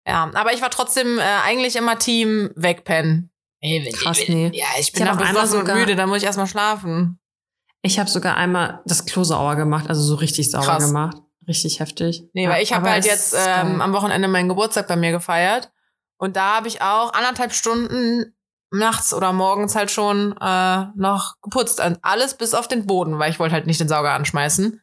Ja, 0.07 0.29
aber 0.33 0.53
ich 0.53 0.61
war 0.61 0.69
trotzdem 0.69 1.19
äh, 1.19 1.21
eigentlich 1.45 1.75
immer 1.75 1.99
Team 1.99 2.49
wegpennen. 2.55 3.29
Ey, 3.61 3.83
wenn, 3.85 3.93
Krass, 3.93 4.19
wenn, 4.27 4.33
nee. 4.49 4.51
Ja, 4.57 4.65
ich 4.79 4.91
bin 4.91 5.03
Ich 5.03 5.09
auch 5.09 5.19
und 5.43 5.47
sogar- 5.47 5.75
müde, 5.75 5.95
dann 5.95 6.09
muss 6.09 6.19
ich 6.19 6.23
erstmal 6.25 6.47
schlafen. 6.47 7.19
Ich 7.81 7.99
habe 7.99 8.09
sogar 8.09 8.37
einmal 8.37 8.81
das 8.85 9.05
Klo 9.05 9.23
sauber 9.23 9.55
gemacht, 9.55 9.87
also 9.89 10.01
so 10.01 10.15
richtig 10.15 10.51
sauber 10.51 10.65
Krass. 10.65 10.87
gemacht. 10.87 11.17
Richtig 11.47 11.79
heftig. 11.79 12.23
Nee, 12.33 12.43
Ja, 12.43 12.51
weil 12.51 12.63
ich 12.63 12.73
habe 12.73 12.89
halt 12.89 13.05
jetzt 13.05 13.35
ähm, 13.35 13.81
am 13.81 13.93
Wochenende 13.93 14.27
meinen 14.27 14.47
Geburtstag 14.47 14.87
bei 14.87 14.95
mir 14.95 15.11
gefeiert. 15.11 15.71
Und 16.17 16.35
da 16.35 16.57
habe 16.57 16.67
ich 16.67 16.81
auch 16.81 17.13
anderthalb 17.13 17.51
Stunden 17.53 18.35
nachts 18.71 19.13
oder 19.13 19.33
morgens 19.33 19.75
halt 19.75 19.89
schon 19.89 20.35
äh, 20.39 20.85
noch 20.95 21.35
geputzt. 21.41 21.83
Und 21.83 21.97
alles 22.03 22.35
bis 22.35 22.53
auf 22.53 22.67
den 22.67 22.85
Boden, 22.85 23.17
weil 23.17 23.31
ich 23.31 23.39
wollte 23.39 23.55
halt 23.55 23.65
nicht 23.65 23.79
den 23.79 23.89
Sauger 23.89 24.11
anschmeißen. 24.11 24.79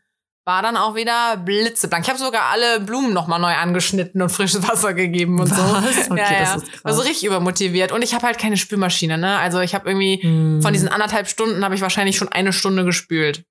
War 0.49 0.63
dann 0.63 0.79
auch 0.79 0.95
wieder 0.95 1.37
blitzeblank. 1.37 2.05
Ich 2.05 2.09
habe 2.09 2.19
sogar 2.19 2.45
alle 2.51 2.81
Blumen 2.81 3.13
nochmal 3.13 3.39
neu 3.39 3.53
angeschnitten 3.53 4.23
und 4.23 4.31
frisches 4.31 4.67
Wasser 4.67 4.95
gegeben 4.95 5.39
und 5.39 5.51
Was? 5.51 6.07
so. 6.07 6.13
Okay, 6.13 6.23
ja, 6.23 6.33
ja. 6.33 6.41
das 6.55 6.63
ist 6.63 6.73
krass. 6.73 6.85
War 6.85 6.95
so 6.95 7.03
richtig 7.03 7.27
übermotiviert. 7.27 7.93
Und 7.93 8.03
ich 8.03 8.15
habe 8.15 8.27
halt 8.27 8.39
keine 8.39 8.57
Spülmaschine, 8.57 9.19
ne? 9.19 9.37
Also 9.39 9.61
ich 9.61 9.75
habe 9.75 9.87
irgendwie 9.87 10.23
Hm. 10.23 10.63
von 10.63 10.73
diesen 10.73 10.89
anderthalb 10.89 11.29
Stunden 11.29 11.63
habe 11.63 11.75
ich 11.75 11.83
wahrscheinlich 11.83 12.17
schon 12.17 12.29
eine 12.29 12.55
Stunde 12.55 12.87
gespült. 12.87 13.45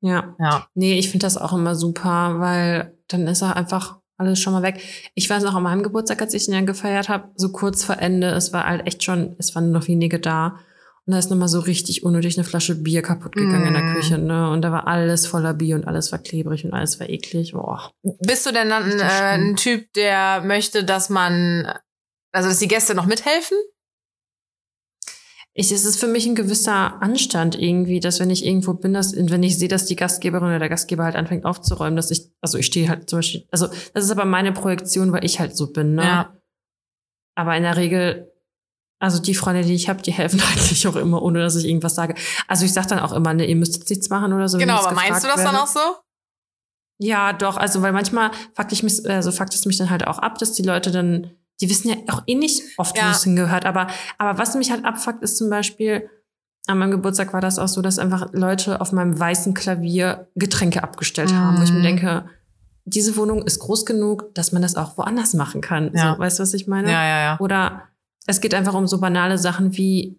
Ja. 0.00 0.36
Ja. 0.38 0.68
Nee, 0.74 0.96
ich 0.96 1.10
finde 1.10 1.26
das 1.26 1.36
auch 1.36 1.52
immer 1.52 1.74
super, 1.74 2.38
weil 2.38 2.96
dann 3.08 3.26
ist 3.26 3.42
er 3.42 3.56
einfach 3.56 3.98
alles 4.16 4.38
schon 4.38 4.52
mal 4.52 4.62
weg. 4.62 4.80
Ich 5.16 5.28
weiß 5.28 5.42
noch 5.42 5.56
an 5.56 5.64
meinem 5.64 5.82
Geburtstag, 5.82 6.22
als 6.22 6.34
ich 6.34 6.46
ihn 6.46 6.54
ja 6.54 6.60
gefeiert 6.60 7.08
habe, 7.08 7.30
so 7.34 7.50
kurz 7.50 7.82
vor 7.82 7.98
Ende, 7.98 8.28
es 8.28 8.52
war 8.52 8.64
halt 8.66 8.86
echt 8.86 9.02
schon, 9.02 9.34
es 9.40 9.56
waren 9.56 9.72
noch 9.72 9.88
wenige 9.88 10.20
da. 10.20 10.60
Und 11.04 11.14
da 11.14 11.18
ist 11.18 11.30
nochmal 11.30 11.48
so 11.48 11.58
richtig 11.58 12.04
unnötig 12.04 12.38
eine 12.38 12.44
Flasche 12.44 12.76
Bier 12.76 13.02
kaputt 13.02 13.34
gegangen 13.34 13.66
in 13.66 13.74
der 13.74 13.82
Mm. 13.82 13.94
Küche, 13.94 14.18
ne? 14.18 14.50
Und 14.50 14.62
da 14.62 14.70
war 14.70 14.86
alles 14.86 15.26
voller 15.26 15.52
Bier 15.52 15.74
und 15.74 15.84
alles 15.86 16.12
war 16.12 16.20
klebrig 16.20 16.64
und 16.64 16.72
alles 16.72 17.00
war 17.00 17.08
eklig. 17.08 17.52
Boah. 17.52 17.90
Bist 18.20 18.46
du 18.46 18.52
denn 18.52 18.68
dann 18.68 19.00
äh, 19.00 19.02
ein 19.02 19.56
Typ, 19.56 19.92
der 19.94 20.42
möchte, 20.42 20.84
dass 20.84 21.10
man, 21.10 21.72
also 22.30 22.48
dass 22.48 22.60
die 22.60 22.68
Gäste 22.68 22.94
noch 22.94 23.06
mithelfen? 23.06 23.56
Ich, 25.54 25.70
es 25.70 25.84
ist 25.84 26.00
für 26.00 26.06
mich 26.06 26.24
ein 26.24 26.34
gewisser 26.34 27.02
Anstand 27.02 27.60
irgendwie, 27.60 28.00
dass 28.00 28.20
wenn 28.20 28.30
ich 28.30 28.46
irgendwo 28.46 28.72
bin, 28.72 28.94
dass, 28.94 29.14
wenn 29.14 29.42
ich 29.42 29.58
sehe, 29.58 29.68
dass 29.68 29.84
die 29.84 29.96
Gastgeberin 29.96 30.46
oder 30.46 30.58
der 30.58 30.70
Gastgeber 30.70 31.04
halt 31.04 31.16
anfängt 31.16 31.44
aufzuräumen, 31.44 31.96
dass 31.96 32.10
ich, 32.10 32.30
also 32.40 32.56
ich 32.56 32.66
stehe 32.66 32.88
halt 32.88 33.10
zum 33.10 33.18
Beispiel, 33.18 33.44
also 33.50 33.66
das 33.92 34.04
ist 34.04 34.10
aber 34.10 34.24
meine 34.24 34.52
Projektion, 34.52 35.12
weil 35.12 35.24
ich 35.26 35.40
halt 35.40 35.54
so 35.56 35.70
bin, 35.70 35.94
ne? 35.94 36.04
Ja. 36.04 36.36
Aber 37.34 37.56
in 37.56 37.64
der 37.64 37.76
Regel, 37.76 38.31
also 39.02 39.20
die 39.20 39.34
Freunde, 39.34 39.62
die 39.62 39.74
ich 39.74 39.88
habe, 39.88 40.00
die 40.00 40.12
helfen 40.12 40.40
eigentlich 40.52 40.86
auch 40.86 40.96
immer, 40.96 41.20
ohne 41.22 41.40
dass 41.40 41.56
ich 41.56 41.66
irgendwas 41.66 41.94
sage. 41.94 42.14
Also 42.48 42.64
ich 42.64 42.72
sage 42.72 42.86
dann 42.88 43.00
auch 43.00 43.12
immer, 43.12 43.34
ne, 43.34 43.44
ihr 43.46 43.56
müsst 43.56 43.76
jetzt 43.76 43.90
nichts 43.90 44.08
machen 44.08 44.32
oder 44.32 44.48
so. 44.48 44.58
Genau, 44.58 44.76
aber 44.78 44.92
meinst 44.92 45.24
du 45.24 45.26
das 45.28 45.36
gefragt 45.36 45.38
dann 45.38 45.54
werde. 45.54 45.62
auch 45.62 45.66
so? 45.66 45.80
Ja, 46.98 47.32
doch. 47.32 47.56
Also 47.56 47.82
weil 47.82 47.92
manchmal 47.92 48.30
fuckt, 48.54 48.72
ich 48.72 48.82
mich, 48.82 49.08
also 49.10 49.32
fuckt 49.32 49.54
es 49.54 49.66
mich 49.66 49.76
dann 49.76 49.90
halt 49.90 50.06
auch 50.06 50.18
ab, 50.20 50.38
dass 50.38 50.52
die 50.52 50.62
Leute 50.62 50.90
dann, 50.92 51.30
die 51.60 51.68
wissen 51.68 51.88
ja 51.88 51.96
auch 52.10 52.22
eh 52.26 52.34
nicht 52.36 52.62
oft, 52.78 52.96
Ja. 52.96 53.06
wo 53.06 53.10
es 53.10 53.24
hingehört. 53.24 53.66
Aber, 53.66 53.88
aber 54.18 54.38
was 54.38 54.54
mich 54.54 54.70
halt 54.70 54.84
abfuckt, 54.84 55.22
ist 55.22 55.36
zum 55.36 55.50
Beispiel, 55.50 56.08
an 56.68 56.78
meinem 56.78 56.92
Geburtstag 56.92 57.32
war 57.32 57.40
das 57.40 57.58
auch 57.58 57.66
so, 57.66 57.82
dass 57.82 57.98
einfach 57.98 58.28
Leute 58.32 58.80
auf 58.80 58.92
meinem 58.92 59.18
weißen 59.18 59.52
Klavier 59.52 60.28
Getränke 60.36 60.84
abgestellt 60.84 61.32
haben, 61.34 61.58
wo 61.58 61.62
ich 61.64 61.72
mir 61.72 61.80
Mhm. 61.80 61.82
denke, 61.82 62.24
diese 62.84 63.16
Wohnung 63.16 63.42
ist 63.42 63.58
groß 63.58 63.84
genug, 63.84 64.32
dass 64.36 64.52
man 64.52 64.62
das 64.62 64.76
auch 64.76 64.96
woanders 64.96 65.34
machen 65.34 65.60
kann. 65.60 65.90
Ja. 65.92 66.14
So, 66.14 66.20
weißt 66.20 66.38
du, 66.38 66.42
was 66.44 66.54
ich 66.54 66.68
meine? 66.68 66.90
Ja, 66.90 67.04
ja, 67.04 67.20
ja. 67.20 67.40
Oder 67.40 67.82
es 68.26 68.40
geht 68.40 68.54
einfach 68.54 68.74
um 68.74 68.86
so 68.86 69.00
banale 69.00 69.38
Sachen 69.38 69.76
wie, 69.76 70.18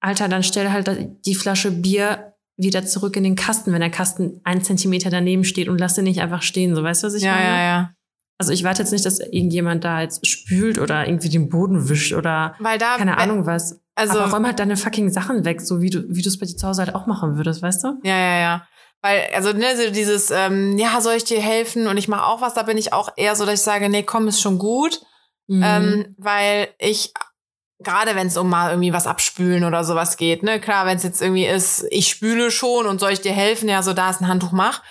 Alter, 0.00 0.28
dann 0.28 0.42
stell 0.42 0.70
halt 0.70 0.90
die 1.26 1.34
Flasche 1.34 1.70
Bier 1.70 2.34
wieder 2.56 2.84
zurück 2.84 3.16
in 3.16 3.24
den 3.24 3.36
Kasten, 3.36 3.72
wenn 3.72 3.80
der 3.80 3.90
Kasten 3.90 4.40
ein 4.44 4.62
Zentimeter 4.62 5.10
daneben 5.10 5.44
steht 5.44 5.68
und 5.68 5.78
lass 5.78 5.94
den 5.94 6.04
nicht 6.04 6.20
einfach 6.20 6.42
stehen. 6.42 6.74
So, 6.74 6.82
weißt 6.82 7.02
du, 7.02 7.06
was 7.08 7.14
ich 7.14 7.22
Ja, 7.22 7.32
meine? 7.32 7.46
ja, 7.48 7.58
ja. 7.62 7.90
Also 8.38 8.52
ich 8.52 8.64
warte 8.64 8.82
jetzt 8.82 8.92
nicht, 8.92 9.04
dass 9.04 9.18
irgendjemand 9.20 9.84
da 9.84 10.00
jetzt 10.00 10.26
spült 10.26 10.78
oder 10.78 11.06
irgendwie 11.06 11.28
den 11.28 11.48
Boden 11.50 11.88
wischt 11.90 12.14
oder 12.14 12.54
Weil 12.58 12.78
da, 12.78 12.96
keine 12.96 13.18
Ahnung 13.18 13.44
was. 13.44 13.80
also, 13.94 14.18
Aber 14.18 14.32
räum 14.32 14.46
halt 14.46 14.58
deine 14.58 14.78
fucking 14.78 15.10
Sachen 15.10 15.44
weg, 15.44 15.60
so 15.60 15.82
wie 15.82 15.90
du, 15.90 16.04
wie 16.08 16.22
du 16.22 16.28
es 16.28 16.38
bei 16.38 16.46
dir 16.46 16.56
zu 16.56 16.66
Hause 16.66 16.84
halt 16.84 16.94
auch 16.94 17.06
machen 17.06 17.36
würdest, 17.36 17.60
weißt 17.60 17.84
du? 17.84 17.98
Ja, 18.02 18.16
ja, 18.16 18.40
ja. 18.40 18.66
Weil, 19.02 19.22
also, 19.34 19.52
ne, 19.52 19.66
so 19.76 19.90
dieses, 19.92 20.30
ähm, 20.30 20.78
ja, 20.78 21.00
soll 21.02 21.14
ich 21.14 21.24
dir 21.24 21.40
helfen 21.40 21.86
und 21.86 21.96
ich 21.98 22.08
mache 22.08 22.24
auch 22.26 22.40
was, 22.40 22.54
da 22.54 22.62
bin 22.62 22.78
ich 22.78 22.92
auch 22.94 23.10
eher 23.16 23.36
so, 23.36 23.44
dass 23.44 23.54
ich 23.54 23.60
sage, 23.60 23.88
nee, 23.90 24.02
komm, 24.02 24.28
ist 24.28 24.40
schon 24.40 24.58
gut. 24.58 25.00
Mhm. 25.46 25.62
Ähm, 25.64 26.14
weil 26.18 26.68
ich, 26.78 27.12
gerade 27.80 28.14
wenn 28.14 28.26
es 28.26 28.36
um 28.36 28.48
mal 28.48 28.70
irgendwie 28.70 28.92
was 28.92 29.06
abspülen 29.06 29.64
oder 29.64 29.84
sowas 29.84 30.16
geht, 30.16 30.42
ne, 30.42 30.60
klar, 30.60 30.86
wenn 30.86 30.96
es 30.96 31.02
jetzt 31.02 31.22
irgendwie 31.22 31.46
ist, 31.46 31.86
ich 31.90 32.08
spüle 32.08 32.50
schon 32.50 32.86
und 32.86 33.00
soll 33.00 33.12
ich 33.12 33.20
dir 33.20 33.32
helfen, 33.32 33.68
ja, 33.68 33.82
so 33.82 33.92
da 33.92 34.10
ist 34.10 34.20
ein 34.20 34.28
Handtuch, 34.28 34.52
mach. 34.52 34.82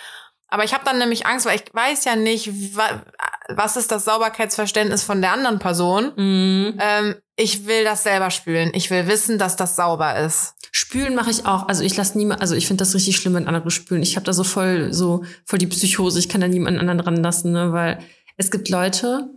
Aber 0.52 0.64
ich 0.64 0.74
habe 0.74 0.84
dann 0.84 0.98
nämlich 0.98 1.28
Angst, 1.28 1.46
weil 1.46 1.58
ich 1.58 1.74
weiß 1.74 2.06
ja 2.06 2.16
nicht, 2.16 2.76
wa 2.76 3.04
was 3.50 3.78
ist 3.78 3.92
das 3.92 4.06
Sauberkeitsverständnis 4.06 5.04
von 5.04 5.22
der 5.22 5.32
anderen 5.32 5.60
Person. 5.60 6.12
Mhm. 6.16 6.78
Ähm, 6.80 7.16
ich 7.36 7.66
will 7.66 7.84
das 7.84 8.04
selber 8.04 8.30
spülen. 8.30 8.72
Ich 8.74 8.90
will 8.92 9.08
wissen, 9.08 9.40
dass 9.40 9.56
das 9.56 9.76
sauber 9.76 10.18
ist. 10.20 10.54
Spülen 10.72 11.16
mache 11.16 11.32
ich 11.32 11.46
auch. 11.46 11.68
Also 11.68 11.84
ich 11.84 11.96
lasse 11.98 12.18
niemand, 12.18 12.42
also 12.42 12.54
ich 12.54 12.68
finde 12.68 12.84
das 12.84 12.94
richtig 12.94 13.18
schlimm, 13.18 13.34
wenn 13.34 13.48
andere 13.48 13.72
spülen. 13.72 14.04
Ich 14.04 14.16
habe 14.16 14.26
da 14.26 14.34
so 14.34 14.44
voll, 14.44 14.94
so 14.94 15.24
voll 15.46 15.58
die 15.58 15.68
Psychose. 15.68 16.20
Ich 16.20 16.30
kann 16.30 16.42
da 16.42 16.48
niemanden 16.48 16.80
anderen 16.80 17.00
dran 17.00 17.24
lassen, 17.24 17.52
ne? 17.52 17.74
weil 17.74 18.00
es 18.38 18.52
gibt 18.52 18.70
Leute. 18.70 19.30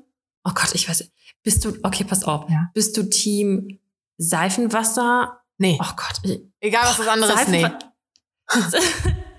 Oh 0.45 0.53
Gott, 0.55 0.75
ich 0.75 0.89
weiß. 0.89 1.11
Bist 1.43 1.65
du? 1.65 1.77
Okay, 1.83 2.05
pass 2.05 2.25
auf. 2.25 2.49
Ja. 2.49 2.71
Bist 2.75 2.97
du 2.97 3.03
Team 3.09 3.79
Seifenwasser? 4.19 5.41
Nee, 5.59 5.79
Oh 5.81 5.93
Gott. 5.97 6.39
Egal 6.61 6.83
was 6.85 6.97
das 6.97 7.09
andere 7.09 7.33
ist, 7.33 7.49
nee. 7.49 7.67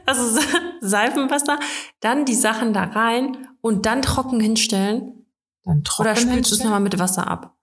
Also 0.05 0.39
Seifenwasser, 0.81 1.59
dann 2.01 2.25
die 2.25 2.35
Sachen 2.35 2.73
da 2.73 2.83
rein 2.83 3.47
und 3.61 3.85
dann 3.85 4.01
trocken 4.01 4.39
hinstellen. 4.39 5.25
Dann 5.63 5.83
trocken 5.83 6.09
Oder 6.09 6.15
spülst 6.19 6.51
du 6.51 6.55
es 6.55 6.63
nochmal 6.63 6.81
mit 6.81 6.97
Wasser 6.99 7.27
ab? 7.27 7.55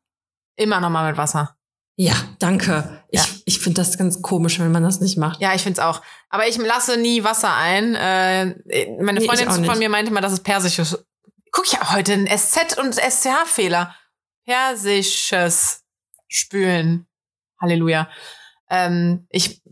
Immer 0.56 0.80
nochmal 0.80 1.10
mit 1.10 1.18
Wasser. 1.18 1.56
Ja, 1.96 2.14
danke. 2.38 3.02
Ja. 3.10 3.22
Ich, 3.22 3.42
ich 3.44 3.58
finde 3.60 3.82
das 3.82 3.98
ganz 3.98 4.22
komisch, 4.22 4.58
wenn 4.58 4.72
man 4.72 4.82
das 4.82 5.00
nicht 5.00 5.18
macht. 5.18 5.40
Ja, 5.40 5.54
ich 5.54 5.62
find's 5.62 5.78
auch. 5.78 6.00
Aber 6.30 6.48
ich 6.48 6.56
lasse 6.56 6.96
nie 6.96 7.24
Wasser 7.24 7.54
ein. 7.54 7.94
Äh, 7.94 8.46
meine 9.02 9.20
Nee, 9.20 9.26
Freundin 9.26 9.48
auch 9.48 9.64
von 9.64 9.78
mir 9.78 9.90
meinte 9.90 10.10
mal, 10.10 10.22
das 10.22 10.32
ist 10.32 10.42
persisches. 10.42 11.04
Guck 11.52 11.70
ja 11.72 11.92
heute 11.92 12.14
ein 12.14 12.26
SZ 12.26 12.78
und 12.78 12.94
SCH-Fehler. 12.94 13.94
Persisches 14.46 15.84
Spülen. 16.28 17.06
Halleluja. 17.60 18.08
Ähm, 18.70 19.26
ich 19.30 19.64
äh, 19.66 19.70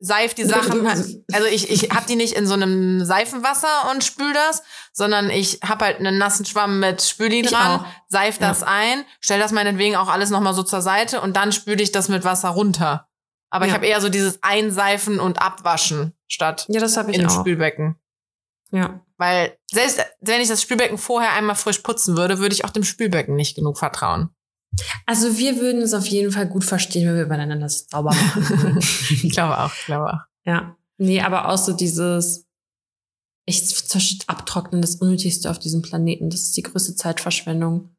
seif 0.00 0.34
die 0.34 0.44
Sachen. 0.44 0.86
Also 1.32 1.46
ich, 1.46 1.70
ich 1.70 1.90
hab 1.90 2.06
die 2.06 2.16
nicht 2.16 2.34
in 2.34 2.46
so 2.46 2.54
einem 2.54 3.04
Seifenwasser 3.04 3.90
und 3.90 4.02
spül 4.02 4.32
das, 4.32 4.62
sondern 4.92 5.30
ich 5.30 5.60
hab 5.62 5.80
halt 5.80 5.98
einen 5.98 6.18
nassen 6.18 6.44
Schwamm 6.44 6.80
mit 6.80 7.02
Spüli 7.02 7.40
Ich 7.40 7.50
dran, 7.50 7.84
seif 8.08 8.38
das 8.38 8.62
ein, 8.62 9.04
stell 9.20 9.38
das 9.38 9.52
meinetwegen 9.52 9.96
auch 9.96 10.08
alles 10.08 10.30
nochmal 10.30 10.54
so 10.54 10.62
zur 10.64 10.82
Seite 10.82 11.20
und 11.20 11.36
dann 11.36 11.52
spüle 11.52 11.82
ich 11.82 11.92
das 11.92 12.08
mit 12.08 12.24
Wasser 12.24 12.48
runter. 12.50 13.08
Aber 13.50 13.64
ich 13.66 13.70
Ja. 13.70 13.76
habe 13.76 13.86
eher 13.86 14.00
so 14.00 14.08
dieses 14.08 14.42
Einseifen 14.42 15.20
und 15.20 15.40
Abwaschen 15.40 16.14
statt 16.28 16.66
Ja, 16.68 16.80
das 16.80 16.96
habe 16.96 17.10
ich 17.10 17.16
in 17.16 17.22
dem 17.22 17.30
auch. 17.30 17.40
Spülbecken. 17.40 17.96
Ja. 18.72 19.00
Weil 19.20 19.58
selbst 19.70 20.00
wenn 20.20 20.40
ich 20.40 20.48
das 20.48 20.62
Spülbecken 20.62 20.96
vorher 20.96 21.34
einmal 21.34 21.54
frisch 21.54 21.80
putzen 21.80 22.16
würde, 22.16 22.38
würde 22.38 22.54
ich 22.54 22.64
auch 22.64 22.70
dem 22.70 22.84
Spülbecken 22.84 23.34
nicht 23.34 23.54
genug 23.54 23.78
vertrauen. 23.78 24.30
Also 25.04 25.36
wir 25.36 25.58
würden 25.58 25.82
es 25.82 25.92
auf 25.92 26.06
jeden 26.06 26.32
Fall 26.32 26.48
gut 26.48 26.64
verstehen, 26.64 27.06
wenn 27.06 27.16
wir 27.16 27.24
übereinander 27.24 27.56
das 27.56 27.86
sauber 27.90 28.14
machen. 28.14 28.78
Ich 29.10 29.30
glaube 29.30 29.58
auch, 29.58 29.72
ich 29.74 29.84
glaube 29.84 30.14
auch. 30.14 30.20
ja. 30.46 30.74
Nee, 30.96 31.20
aber 31.20 31.48
auch 31.50 31.58
so 31.58 31.74
dieses, 31.74 32.46
ich 33.44 34.24
abtrocknen, 34.26 34.80
das 34.80 34.96
Unnötigste 34.96 35.50
auf 35.50 35.58
diesem 35.58 35.82
Planeten. 35.82 36.30
Das 36.30 36.40
ist 36.40 36.56
die 36.56 36.62
größte 36.62 36.94
Zeitverschwendung. 36.94 37.94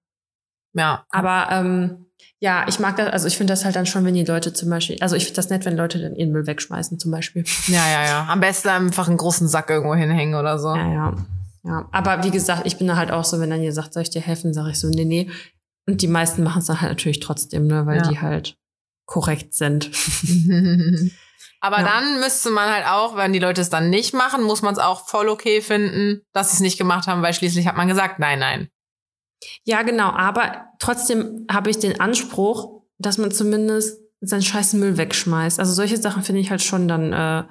Ja. 0.73 1.05
Aber 1.09 1.51
ähm, 1.51 2.10
ja, 2.43 2.65
ich 2.67 2.79
mag 2.79 2.95
das, 2.97 3.07
also 3.13 3.27
ich 3.27 3.37
finde 3.37 3.53
das 3.53 3.63
halt 3.65 3.75
dann 3.75 3.85
schon, 3.85 4.03
wenn 4.03 4.15
die 4.15 4.25
Leute 4.25 4.51
zum 4.51 4.69
Beispiel, 4.69 4.97
also 4.99 5.15
ich 5.15 5.25
finde 5.25 5.35
das 5.35 5.49
nett, 5.49 5.63
wenn 5.65 5.77
Leute 5.77 5.99
dann 5.99 6.15
ihren 6.15 6.31
Müll 6.31 6.47
wegschmeißen 6.47 6.97
zum 6.99 7.11
Beispiel. 7.11 7.43
Ja, 7.67 7.87
ja, 7.87 8.05
ja. 8.05 8.25
Am 8.29 8.39
besten 8.39 8.69
einfach 8.69 9.07
einen 9.07 9.17
großen 9.17 9.47
Sack 9.47 9.69
irgendwo 9.69 9.93
hinhängen 9.95 10.33
oder 10.35 10.57
so. 10.59 10.69
Ja, 10.75 10.91
ja. 10.91 11.13
Ja, 11.63 11.87
aber 11.91 12.23
wie 12.23 12.31
gesagt, 12.31 12.63
ich 12.65 12.77
bin 12.77 12.87
da 12.87 12.95
halt 12.95 13.11
auch 13.11 13.23
so, 13.23 13.39
wenn 13.39 13.51
dann 13.51 13.61
ihr 13.61 13.71
sagt, 13.71 13.93
soll 13.93 14.01
ich 14.01 14.09
dir 14.09 14.21
helfen, 14.21 14.51
sage 14.51 14.71
ich 14.71 14.79
so, 14.79 14.89
nee, 14.89 15.05
nee. 15.05 15.29
Und 15.87 16.01
die 16.01 16.07
meisten 16.07 16.41
machen 16.41 16.59
es 16.59 16.65
dann 16.65 16.81
halt 16.81 16.91
natürlich 16.91 17.19
trotzdem, 17.19 17.67
ne, 17.67 17.85
weil 17.85 17.97
Ja. 17.97 18.09
die 18.09 18.19
halt 18.19 18.55
korrekt 19.05 19.53
sind. 19.53 19.91
Aber 21.61 21.79
Ja. 21.81 21.83
dann 21.83 22.19
müsste 22.19 22.49
man 22.49 22.71
halt 22.73 22.87
auch, 22.87 23.15
wenn 23.15 23.33
die 23.33 23.39
Leute 23.39 23.61
es 23.61 23.69
dann 23.69 23.91
nicht 23.91 24.13
machen, 24.15 24.41
muss 24.43 24.63
man 24.63 24.73
es 24.73 24.79
auch 24.79 25.07
voll 25.07 25.29
okay 25.29 25.61
finden, 25.61 26.21
dass 26.33 26.49
sie 26.49 26.55
es 26.55 26.59
nicht 26.61 26.79
gemacht 26.79 27.05
haben, 27.07 27.21
weil 27.21 27.33
schließlich 27.35 27.67
hat 27.67 27.77
man 27.77 27.87
gesagt, 27.87 28.17
nein, 28.17 28.39
nein. 28.39 28.69
Ja, 29.63 29.81
genau, 29.83 30.09
aber 30.09 30.65
trotzdem 30.79 31.45
habe 31.51 31.69
ich 31.69 31.79
den 31.79 31.99
Anspruch, 31.99 32.81
dass 32.97 33.17
man 33.17 33.31
zumindest 33.31 33.99
seinen 34.21 34.43
scheiß 34.43 34.73
Müll 34.73 34.97
wegschmeißt. 34.97 35.59
Also 35.59 35.73
solche 35.73 35.97
Sachen 35.97 36.23
finde 36.23 36.41
ich 36.41 36.51
halt 36.51 36.61
schon 36.61 36.87
dann, 36.87 37.11
äh, 37.11 37.43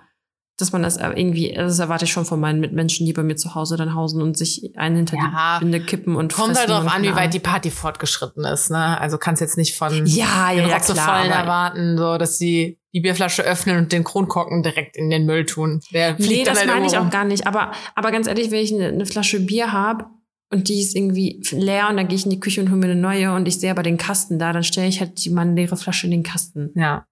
dass 0.57 0.72
man 0.72 0.82
das 0.82 0.99
irgendwie, 0.99 1.53
das 1.55 1.78
erwarte 1.78 2.05
ich 2.05 2.12
schon 2.12 2.26
von 2.26 2.38
meinen 2.38 2.61
Mitmenschen, 2.61 3.07
die 3.07 3.12
bei 3.14 3.22
mir 3.22 3.36
zu 3.36 3.55
Hause 3.55 3.76
dann 3.76 3.95
hausen 3.95 4.20
und 4.22 4.36
sich 4.36 4.72
einen 4.76 4.97
hinter 4.97 5.16
Ja. 5.16 5.59
die 5.59 5.64
Binde 5.64 5.80
kippen 5.80 6.16
und 6.16 6.34
Kommt 6.34 6.57
halt 6.59 6.68
und 6.70 6.86
an, 6.86 7.03
wie 7.03 7.14
weit 7.14 7.32
die 7.34 7.41
Party 7.41 7.70
fortgeschritten 7.70 8.45
ist, 8.45 8.70
ne? 8.70 9.01
Also 9.01 9.16
kannst 9.18 9.41
jetzt 9.41 9.57
nicht 9.57 9.74
von 9.76 10.05
Ja, 10.07 10.53
ja, 10.53 10.61
den 10.62 10.68
ja, 10.68 10.78
klar. 10.78 11.24
erwarten, 11.26 11.97
so, 11.97 12.18
dass 12.18 12.36
sie 12.38 12.78
die 12.93 13.01
Bierflasche 13.01 13.43
öffnen 13.43 13.78
und 13.78 13.91
den 13.93 14.05
Kronkorken 14.05 14.62
direkt 14.62 14.97
in 14.97 15.09
den 15.11 15.24
Müll 15.24 15.47
tun. 15.47 15.80
Der 15.93 16.14
fliegt 16.16 16.30
Nee, 16.30 16.45
das 16.45 16.59
halt 16.59 16.68
meine 16.68 16.86
ich 16.86 16.99
auch 16.99 17.09
gar 17.11 17.24
nicht. 17.24 17.47
Aber, 17.47 17.70
aber 17.95 18.11
ganz 18.12 18.26
ehrlich, 18.26 18.51
wenn 18.51 18.61
ich 18.62 18.72
eine, 18.74 18.88
eine 18.88 19.07
Flasche 19.07 19.41
Bier 19.41 19.72
habe 19.72 20.07
und 20.51 20.68
die 20.68 20.80
ist 20.82 20.94
irgendwie 20.96 21.42
leer 21.53 21.88
und 21.88 21.96
dann 21.96 22.09
gehe 22.09 22.16
ich 22.16 22.24
in 22.24 22.30
die 22.30 22.40
Küche 22.40 22.61
und 22.61 22.68
hole 22.70 22.78
mir 22.78 22.86
eine 22.90 22.96
neue 23.01 23.32
und 23.34 23.46
ich 23.46 23.59
sehe 23.61 23.70
aber 23.70 23.82
den 23.82 23.96
Kasten 23.96 24.38
da, 24.38 24.53
dann 24.53 24.64
stelle 24.64 24.88
ich 24.88 25.01
halt 25.01 25.24
die 25.24 25.30
meine 25.30 25.55
leere 25.55 25.76
Flasche 25.76 26.07
in 26.07 26.11
den 26.12 26.22
Kasten. 26.22 26.70
Ja. 26.74 27.07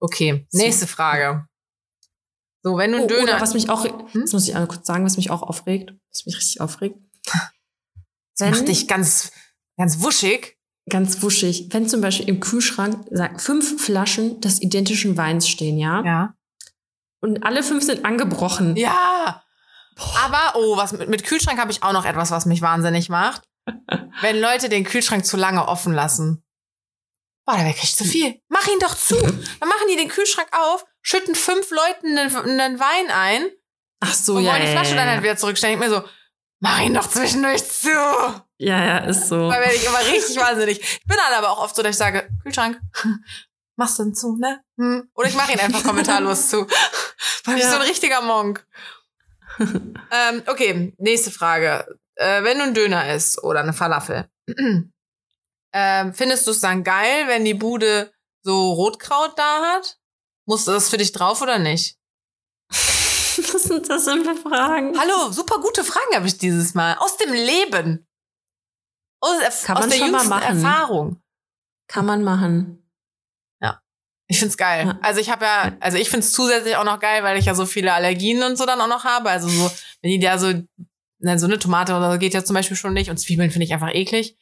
Okay, 0.00 0.46
So. 0.50 0.58
nächste 0.58 0.86
Frage. 0.86 1.46
So, 2.62 2.76
wenn 2.76 2.90
du 2.92 2.96
Oh, 2.98 3.00
einen 3.00 3.08
Döner. 3.08 3.22
oder 3.24 3.40
was 3.40 3.54
mich 3.54 3.70
auch, 3.70 3.84
Hm? 3.84 4.20
das 4.22 4.32
muss 4.32 4.48
ich 4.48 4.54
einmal 4.54 4.68
kurz 4.68 4.86
sagen, 4.86 5.04
was 5.04 5.16
mich 5.16 5.30
auch 5.30 5.42
aufregt, 5.42 5.92
was 6.12 6.26
mich 6.26 6.36
richtig 6.36 6.60
aufregt. 6.60 6.98
das 8.36 8.50
macht 8.50 8.68
dich 8.68 8.88
ganz, 8.88 9.32
ganz 9.76 10.00
wuschig. 10.00 10.56
ganz 10.88 11.22
wuschig, 11.22 11.68
wenn 11.70 11.88
zum 11.88 12.00
Beispiel 12.00 12.28
im 12.28 12.40
Kühlschrank 12.40 13.06
fünf 13.40 13.82
Flaschen 13.84 14.40
des 14.40 14.62
identischen 14.62 15.16
Weins 15.16 15.48
stehen, 15.48 15.76
ja? 15.78 16.02
Ja. 16.04 16.34
Und 17.20 17.42
alle 17.44 17.62
fünf 17.62 17.82
sind 17.84 18.04
angebrochen. 18.04 18.76
Ja. 18.76 19.42
Aber, 20.22 20.52
oh, 20.54 20.76
was 20.76 20.92
mit, 20.92 21.08
mit 21.08 21.24
Kühlschrank 21.24 21.58
habe 21.58 21.70
ich 21.72 21.82
auch 21.82 21.92
noch 21.92 22.04
etwas, 22.04 22.30
was 22.30 22.46
mich 22.46 22.62
wahnsinnig 22.62 23.08
macht. 23.08 23.42
Wenn 24.20 24.40
Leute 24.40 24.68
den 24.68 24.84
Kühlschrank 24.84 25.24
zu 25.26 25.36
lange 25.36 25.66
offen 25.66 25.92
lassen. 25.92 26.44
Boah, 27.44 27.56
da 27.56 27.64
krieg 27.64 27.82
ich 27.82 27.96
zu 27.96 28.04
viel. 28.04 28.40
Mach 28.48 28.66
ihn 28.66 28.78
doch 28.80 28.94
zu. 28.94 29.16
Dann 29.60 29.68
machen 29.68 29.88
die 29.90 29.96
den 29.96 30.08
Kühlschrank 30.08 30.48
auf, 30.52 30.84
schütten 31.02 31.34
fünf 31.34 31.70
Leuten 31.70 32.18
einen, 32.18 32.34
einen 32.60 32.80
Wein 32.80 33.10
ein 33.10 33.48
Ach 34.00 34.14
so, 34.14 34.36
und 34.36 34.44
ja. 34.44 34.52
wollen 34.52 34.62
die 34.62 34.68
Flasche 34.68 34.90
ja, 34.90 34.96
dann 34.96 35.08
halt 35.08 35.22
wieder 35.24 35.36
zurückstellen. 35.36 35.74
Ich 35.74 35.80
mir 35.88 35.92
so, 35.92 36.04
mach 36.60 36.80
ihn 36.80 36.94
doch 36.94 37.08
zwischendurch 37.08 37.64
zu. 37.68 37.88
Ja, 38.58 38.84
ja, 38.84 38.98
ist 38.98 39.28
so. 39.28 39.50
Da 39.50 39.58
werde 39.58 39.74
ich 39.74 39.84
immer 39.84 39.98
richtig 39.98 40.36
wahnsinnig. 40.40 40.80
Ich 40.80 41.04
bin 41.04 41.16
dann 41.16 41.32
aber 41.36 41.50
auch 41.50 41.64
oft 41.64 41.74
so, 41.74 41.82
dass 41.82 41.90
ich 41.90 41.96
sage, 41.96 42.28
Kühlschrank, 42.44 42.80
machst 43.76 43.98
du 43.98 44.04
ihn 44.04 44.14
zu, 44.14 44.36
ne? 44.36 44.60
Hm. 44.76 45.10
Oder 45.14 45.28
ich 45.28 45.34
mache 45.34 45.52
ihn 45.52 45.58
einfach 45.58 45.82
kommentarlos 45.82 46.48
zu. 46.48 46.66
Weil 47.44 47.56
ich 47.56 47.64
Ja. 47.64 47.70
so 47.70 47.76
ein 47.76 47.82
richtiger 47.82 48.20
Monk. 48.20 48.64
ähm, 50.10 50.42
okay, 50.46 50.94
nächste 50.98 51.30
Frage. 51.30 51.98
Äh, 52.14 52.42
wenn 52.42 52.58
du 52.58 52.64
einen 52.64 52.74
Döner 52.74 53.14
isst 53.14 53.42
oder 53.42 53.60
eine 53.60 53.72
Falafel, 53.72 54.28
ähm, 55.72 56.14
findest 56.14 56.46
du 56.46 56.50
es 56.50 56.60
dann 56.60 56.84
geil, 56.84 57.26
wenn 57.26 57.44
die 57.44 57.54
Bude 57.54 58.12
so 58.42 58.72
Rotkraut 58.72 59.38
da 59.38 59.62
hat? 59.74 59.98
Musst 60.46 60.66
du 60.66 60.72
das 60.72 60.88
für 60.88 60.96
dich 60.96 61.12
drauf 61.12 61.42
oder 61.42 61.58
nicht? 61.58 61.96
Was 62.70 63.64
sind 63.64 63.88
das 63.88 64.04
denn 64.04 64.24
für 64.24 64.34
Fragen? 64.34 64.98
Hallo, 64.98 65.30
super 65.30 65.60
gute 65.60 65.84
Fragen 65.84 66.14
habe 66.14 66.26
ich 66.26 66.38
dieses 66.38 66.74
Mal. 66.74 66.96
Aus 66.98 67.16
dem 67.18 67.32
Leben. 67.32 68.06
Aus, 69.20 69.64
Kann 69.64 69.76
aus 69.76 69.82
man 69.82 69.90
der 69.90 69.98
schon 69.98 70.10
mal 70.10 70.24
machen. 70.24 70.56
Erfahrung. 70.56 71.22
Kann 71.86 72.06
man 72.06 72.24
machen. 72.24 72.87
Ich 74.30 74.38
find's 74.38 74.56
geil. 74.58 74.86
Ja. 74.86 74.98
Also 75.02 75.20
ich 75.20 75.30
habe 75.30 75.46
ja, 75.46 75.72
also 75.80 75.96
ich 75.96 76.10
find's 76.10 76.32
zusätzlich 76.32 76.76
auch 76.76 76.84
noch 76.84 77.00
geil, 77.00 77.24
weil 77.24 77.38
ich 77.38 77.46
ja 77.46 77.54
so 77.54 77.64
viele 77.64 77.94
Allergien 77.94 78.42
und 78.42 78.56
so 78.58 78.66
dann 78.66 78.80
auch 78.80 78.88
noch 78.88 79.04
habe. 79.04 79.30
Also 79.30 79.48
so, 79.48 79.70
wenn 80.02 80.10
die 80.10 80.18
da 80.18 80.38
so, 80.38 80.52
na, 81.18 81.38
so 81.38 81.46
eine 81.46 81.58
Tomate 81.58 81.96
oder 81.96 82.12
so 82.12 82.18
geht 82.18 82.34
ja 82.34 82.44
zum 82.44 82.54
Beispiel 82.54 82.76
schon 82.76 82.92
nicht 82.92 83.10
und 83.10 83.16
Zwiebeln 83.16 83.50
finde 83.50 83.64
ich 83.64 83.72
einfach 83.72 83.92
eklig. 83.92 84.36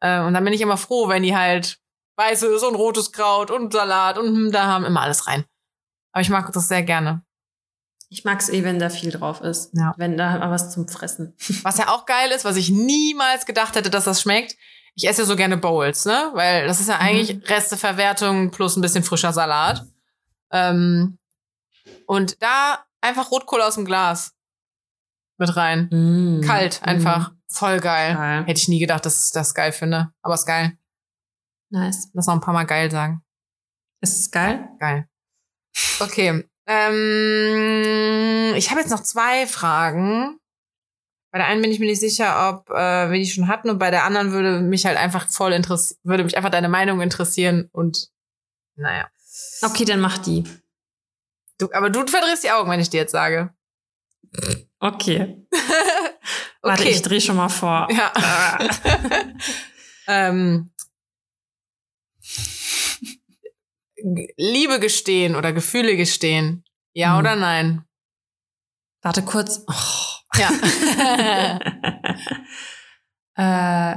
Äh, 0.00 0.20
und 0.20 0.34
dann 0.34 0.44
bin 0.44 0.52
ich 0.52 0.60
immer 0.60 0.76
froh, 0.76 1.08
wenn 1.08 1.24
die 1.24 1.36
halt 1.36 1.78
weißes 2.16 2.62
und 2.62 2.76
rotes 2.76 3.10
Kraut 3.10 3.50
und 3.50 3.72
Salat 3.72 4.18
und 4.18 4.26
hm, 4.26 4.52
da 4.52 4.66
haben 4.66 4.84
immer 4.84 5.00
alles 5.00 5.26
rein. 5.26 5.44
Aber 6.12 6.22
ich 6.22 6.30
mag 6.30 6.50
das 6.52 6.68
sehr 6.68 6.84
gerne. 6.84 7.24
Ich 8.08 8.24
mag's 8.24 8.48
eh, 8.48 8.62
wenn 8.62 8.78
da 8.78 8.90
viel 8.90 9.10
drauf 9.10 9.40
ist. 9.40 9.70
Ja. 9.74 9.94
Wenn 9.96 10.16
da 10.16 10.38
mal 10.38 10.50
was 10.50 10.70
zum 10.70 10.86
Fressen. 10.86 11.34
Was 11.62 11.78
ja 11.78 11.88
auch 11.88 12.06
geil 12.06 12.30
ist, 12.30 12.44
was 12.44 12.56
ich 12.56 12.70
niemals 12.70 13.46
gedacht 13.46 13.74
hätte, 13.74 13.90
dass 13.90 14.04
das 14.04 14.22
schmeckt. 14.22 14.56
Ich 14.96 15.08
esse 15.08 15.22
ja 15.22 15.26
so 15.26 15.36
gerne 15.36 15.56
Bowls, 15.56 16.04
ne? 16.04 16.30
Weil 16.34 16.66
das 16.66 16.80
ist 16.80 16.88
ja 16.88 16.98
eigentlich 16.98 17.48
Resteverwertung 17.48 18.50
plus 18.50 18.76
ein 18.76 18.82
bisschen 18.82 19.02
frischer 19.02 19.32
Salat. 19.32 19.84
Ähm, 20.52 21.18
und 22.06 22.40
da 22.42 22.84
einfach 23.00 23.30
Rotkohl 23.30 23.60
aus 23.60 23.74
dem 23.74 23.84
Glas 23.84 24.34
mit 25.38 25.56
rein. 25.56 25.88
Mm. 25.90 26.42
Kalt 26.42 26.82
einfach. 26.82 27.32
Mm. 27.32 27.34
Voll 27.48 27.80
geil. 27.80 28.14
Geil. 28.14 28.44
Hätte 28.46 28.60
ich 28.60 28.68
nie 28.68 28.78
gedacht, 28.78 29.04
dass 29.04 29.26
ich 29.26 29.32
das 29.32 29.54
geil 29.54 29.72
finde. 29.72 30.12
Aber 30.22 30.34
ist 30.34 30.46
geil. 30.46 30.76
Nice. 31.70 32.10
Lass 32.12 32.26
noch 32.26 32.34
ein 32.34 32.40
paar 32.40 32.54
Mal 32.54 32.66
geil 32.66 32.90
sagen. 32.90 33.22
Ist 34.00 34.18
es 34.18 34.30
geil? 34.30 34.68
Geil. 34.78 35.08
Okay. 36.00 36.44
Ähm, 36.66 38.54
ich 38.56 38.70
habe 38.70 38.80
jetzt 38.80 38.90
noch 38.90 39.02
zwei 39.02 39.46
Fragen. 39.46 40.38
Bei 41.34 41.38
der 41.38 41.48
einen 41.48 41.62
bin 41.62 41.72
ich 41.72 41.80
mir 41.80 41.86
nicht 41.86 41.98
sicher, 41.98 42.48
ob 42.48 42.70
äh, 42.70 43.10
wir 43.10 43.18
die 43.18 43.26
schon 43.26 43.48
hatten 43.48 43.68
und 43.68 43.80
bei 43.80 43.90
der 43.90 44.04
anderen 44.04 44.30
würde 44.30 44.60
mich 44.60 44.86
halt 44.86 44.96
einfach 44.96 45.28
voll 45.28 45.52
interessieren, 45.52 45.98
würde 46.04 46.22
mich 46.22 46.36
einfach 46.36 46.50
deine 46.50 46.68
Meinung 46.68 47.00
interessieren 47.00 47.68
und 47.72 48.06
naja. 48.76 49.08
Okay, 49.62 49.84
dann 49.84 49.98
mach 49.98 50.18
die. 50.18 50.44
Du, 51.58 51.68
aber 51.72 51.90
du 51.90 52.06
verdrehst 52.06 52.44
die 52.44 52.52
Augen, 52.52 52.70
wenn 52.70 52.78
ich 52.78 52.88
dir 52.88 52.98
jetzt 53.00 53.10
sage. 53.10 53.52
Okay. 54.78 55.44
okay. 55.50 56.06
Warte, 56.62 56.84
ich 56.88 57.02
dreh 57.02 57.20
schon 57.20 57.34
mal 57.34 57.48
vor. 57.48 57.88
ja. 57.90 58.12
ähm, 60.06 60.70
G- 63.96 64.32
Liebe 64.36 64.78
gestehen 64.78 65.34
oder 65.34 65.52
Gefühle 65.52 65.96
gestehen. 65.96 66.64
Ja 66.92 67.14
Hm. 67.14 67.18
oder 67.18 67.34
nein? 67.34 67.84
Warte 69.02 69.22
kurz. 69.24 69.64
Oh. 69.66 70.13
Ja. 70.38 70.50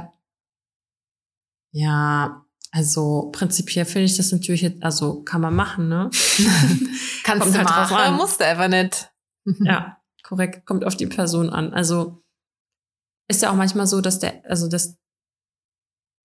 ja, 1.72 2.44
also 2.70 3.30
prinzipiell 3.32 3.84
finde 3.84 4.04
ich 4.04 4.16
das 4.16 4.32
natürlich 4.32 4.62
jetzt, 4.62 4.82
also 4.82 5.22
kann 5.22 5.40
man 5.40 5.54
machen, 5.54 5.88
ne? 5.88 6.10
Kannst 7.22 7.42
Kommt 7.42 7.54
du 7.54 7.58
halt 7.58 7.68
drauf 7.68 7.90
machen, 7.90 8.12
an. 8.12 8.16
musst 8.16 8.40
du 8.40 8.44
einfach 8.46 8.68
nicht. 8.68 9.10
ja, 9.60 9.98
korrekt. 10.22 10.66
Kommt 10.66 10.84
auf 10.84 10.96
die 10.96 11.06
Person 11.06 11.50
an. 11.50 11.72
Also 11.72 12.22
ist 13.28 13.42
ja 13.42 13.50
auch 13.50 13.56
manchmal 13.56 13.86
so, 13.86 14.00
dass 14.00 14.18
der, 14.18 14.42
also 14.48 14.68
dass 14.68 14.96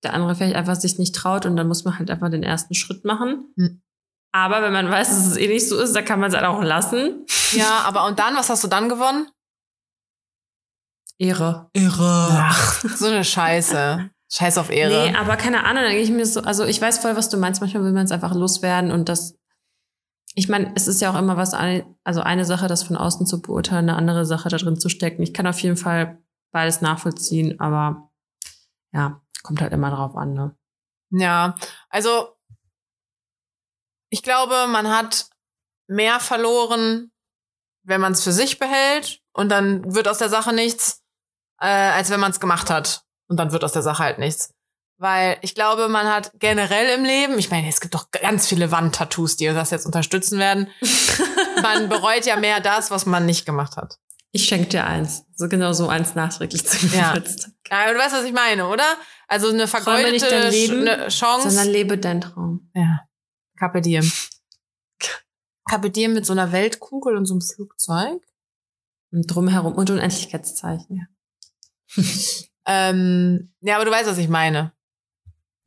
der 0.03 0.13
andere 0.13 0.35
vielleicht 0.35 0.55
einfach 0.55 0.75
sich 0.75 0.99
nicht 0.99 1.15
traut 1.15 1.45
und 1.45 1.55
dann 1.55 1.67
muss 1.67 1.85
man 1.85 1.97
halt 1.97 2.11
einfach 2.11 2.29
den 2.29 2.43
ersten 2.43 2.73
Schritt 2.73 3.05
machen. 3.05 3.53
Hm. 3.55 3.81
Aber 4.33 4.61
wenn 4.61 4.73
man 4.73 4.89
weiß, 4.89 5.09
dass 5.09 5.27
es 5.27 5.37
eh 5.37 5.47
nicht 5.47 5.67
so 5.67 5.79
ist, 5.79 5.95
dann 5.95 6.03
kann 6.05 6.19
man 6.19 6.29
es 6.29 6.35
halt 6.35 6.45
auch 6.45 6.61
lassen. 6.61 7.25
Ja, 7.51 7.83
aber 7.85 8.07
und 8.07 8.19
dann, 8.19 8.35
was 8.35 8.49
hast 8.49 8.63
du 8.63 8.67
dann 8.67 8.89
gewonnen? 8.89 9.29
Ehre. 11.17 11.69
Irre. 11.73 12.27
Ach, 12.31 12.81
so 12.95 13.07
eine 13.07 13.23
Scheiße. 13.23 14.09
Scheiß 14.31 14.57
auf 14.57 14.69
Ehre. 14.69 15.11
Nee, 15.11 15.15
aber 15.15 15.37
keine 15.37 15.63
Ahnung, 15.63 15.83
dann 15.83 15.91
denke 15.91 16.01
ich 16.01 16.09
mir 16.09 16.25
so, 16.25 16.41
also 16.41 16.65
ich 16.65 16.81
weiß 16.81 16.99
voll, 16.99 17.15
was 17.15 17.29
du 17.29 17.37
meinst. 17.37 17.61
Manchmal 17.61 17.83
will 17.83 17.91
man 17.91 18.05
es 18.05 18.11
einfach 18.11 18.33
loswerden 18.33 18.91
und 18.91 19.07
das, 19.07 19.37
ich 20.33 20.49
meine, 20.49 20.71
es 20.75 20.87
ist 20.87 21.01
ja 21.01 21.11
auch 21.11 21.19
immer 21.19 21.37
was, 21.37 21.53
also 21.53 22.21
eine 22.21 22.45
Sache, 22.45 22.67
das 22.67 22.81
von 22.81 22.97
außen 22.97 23.27
zu 23.27 23.41
beurteilen, 23.41 23.89
eine 23.89 23.97
andere 23.97 24.25
Sache 24.25 24.49
da 24.49 24.57
drin 24.57 24.79
zu 24.79 24.89
stecken. 24.89 25.21
Ich 25.21 25.33
kann 25.33 25.45
auf 25.45 25.59
jeden 25.59 25.77
Fall 25.77 26.19
beides 26.51 26.81
nachvollziehen, 26.81 27.59
aber 27.59 28.11
ja, 28.91 29.21
kommt 29.43 29.61
halt 29.61 29.73
immer 29.73 29.91
drauf 29.91 30.15
an, 30.15 30.33
ne? 30.33 30.55
Ja, 31.11 31.55
also 31.89 32.35
ich 34.09 34.23
glaube, 34.23 34.67
man 34.67 34.89
hat 34.89 35.29
mehr 35.87 36.19
verloren, 36.19 37.11
wenn 37.83 38.01
man 38.01 38.13
es 38.13 38.23
für 38.23 38.31
sich 38.31 38.57
behält 38.57 39.21
und 39.33 39.49
dann 39.49 39.93
wird 39.93 40.07
aus 40.07 40.17
der 40.17 40.29
Sache 40.29 40.53
nichts, 40.53 41.02
äh, 41.63 41.67
als 41.67 42.09
wenn 42.09 42.19
man 42.19 42.31
es 42.31 42.39
gemacht 42.39 42.69
hat 42.69 43.03
und 43.27 43.37
dann 43.37 43.51
wird 43.51 43.63
aus 43.63 43.71
der 43.71 43.81
Sache 43.81 44.03
halt 44.03 44.19
nichts. 44.19 44.53
Weil 44.97 45.37
ich 45.41 45.55
glaube, 45.55 45.89
man 45.89 46.07
hat 46.07 46.31
generell 46.35 46.97
im 46.97 47.03
Leben, 47.03 47.39
ich 47.39 47.49
meine, 47.49 47.67
es 47.67 47.81
gibt 47.81 47.93
doch 47.95 48.11
ganz 48.11 48.47
viele 48.47 48.71
Wandtattoos, 48.71 49.35
die 49.37 49.47
das 49.47 49.71
jetzt 49.71 49.85
unterstützen 49.85 50.37
werden. 50.39 50.67
Man 51.61 51.89
bereut 51.89 52.25
ja 52.25 52.35
mehr 52.35 52.59
das, 52.59 52.91
was 52.91 53.05
man 53.05 53.25
nicht 53.25 53.45
gemacht 53.45 53.77
hat. 53.77 53.97
Ich 54.31 54.45
schenke 54.45 54.67
dir 54.69 54.85
eins. 54.85 55.25
So 55.35 55.47
genau 55.47 55.73
so 55.73 55.87
eins 55.87 56.15
nachträglich 56.15 56.65
zu 56.65 56.85
Ja. 56.87 57.13
Geburtstag. 57.13 57.51
Ja, 57.69 57.91
du 57.93 57.99
weißt, 57.99 58.13
was 58.15 58.23
ich 58.23 58.33
meine, 58.33 58.67
oder? 58.67 58.83
Also 59.27 59.49
eine 59.49 59.65
Träume 59.67 60.11
nicht 60.11 60.25
vergeudete 60.25 60.29
dein 60.29 60.51
Leben, 60.51 60.73
Sch- 60.87 60.91
eine 60.93 61.07
Chance. 61.09 61.49
Sondern 61.51 61.71
lebe 61.71 61.97
deinen 61.97 62.21
Traum. 62.21 62.69
Ja. 62.73 63.01
Carpe 63.57 63.81
diem. 63.81 64.11
Carpe 65.69 65.89
diem 65.91 66.13
mit 66.13 66.25
so 66.25 66.33
einer 66.33 66.51
Weltkugel 66.51 67.15
und 67.17 67.25
so 67.25 67.33
einem 67.35 67.41
Flugzeug. 67.41 68.21
Und 69.11 69.27
drumherum 69.27 69.73
und 69.75 69.89
Unendlichkeitszeichen. 69.89 71.07
Ähm, 72.65 73.53
ja, 73.61 73.75
aber 73.75 73.85
du 73.85 73.91
weißt, 73.91 74.09
was 74.09 74.17
ich 74.17 74.29
meine. 74.29 74.71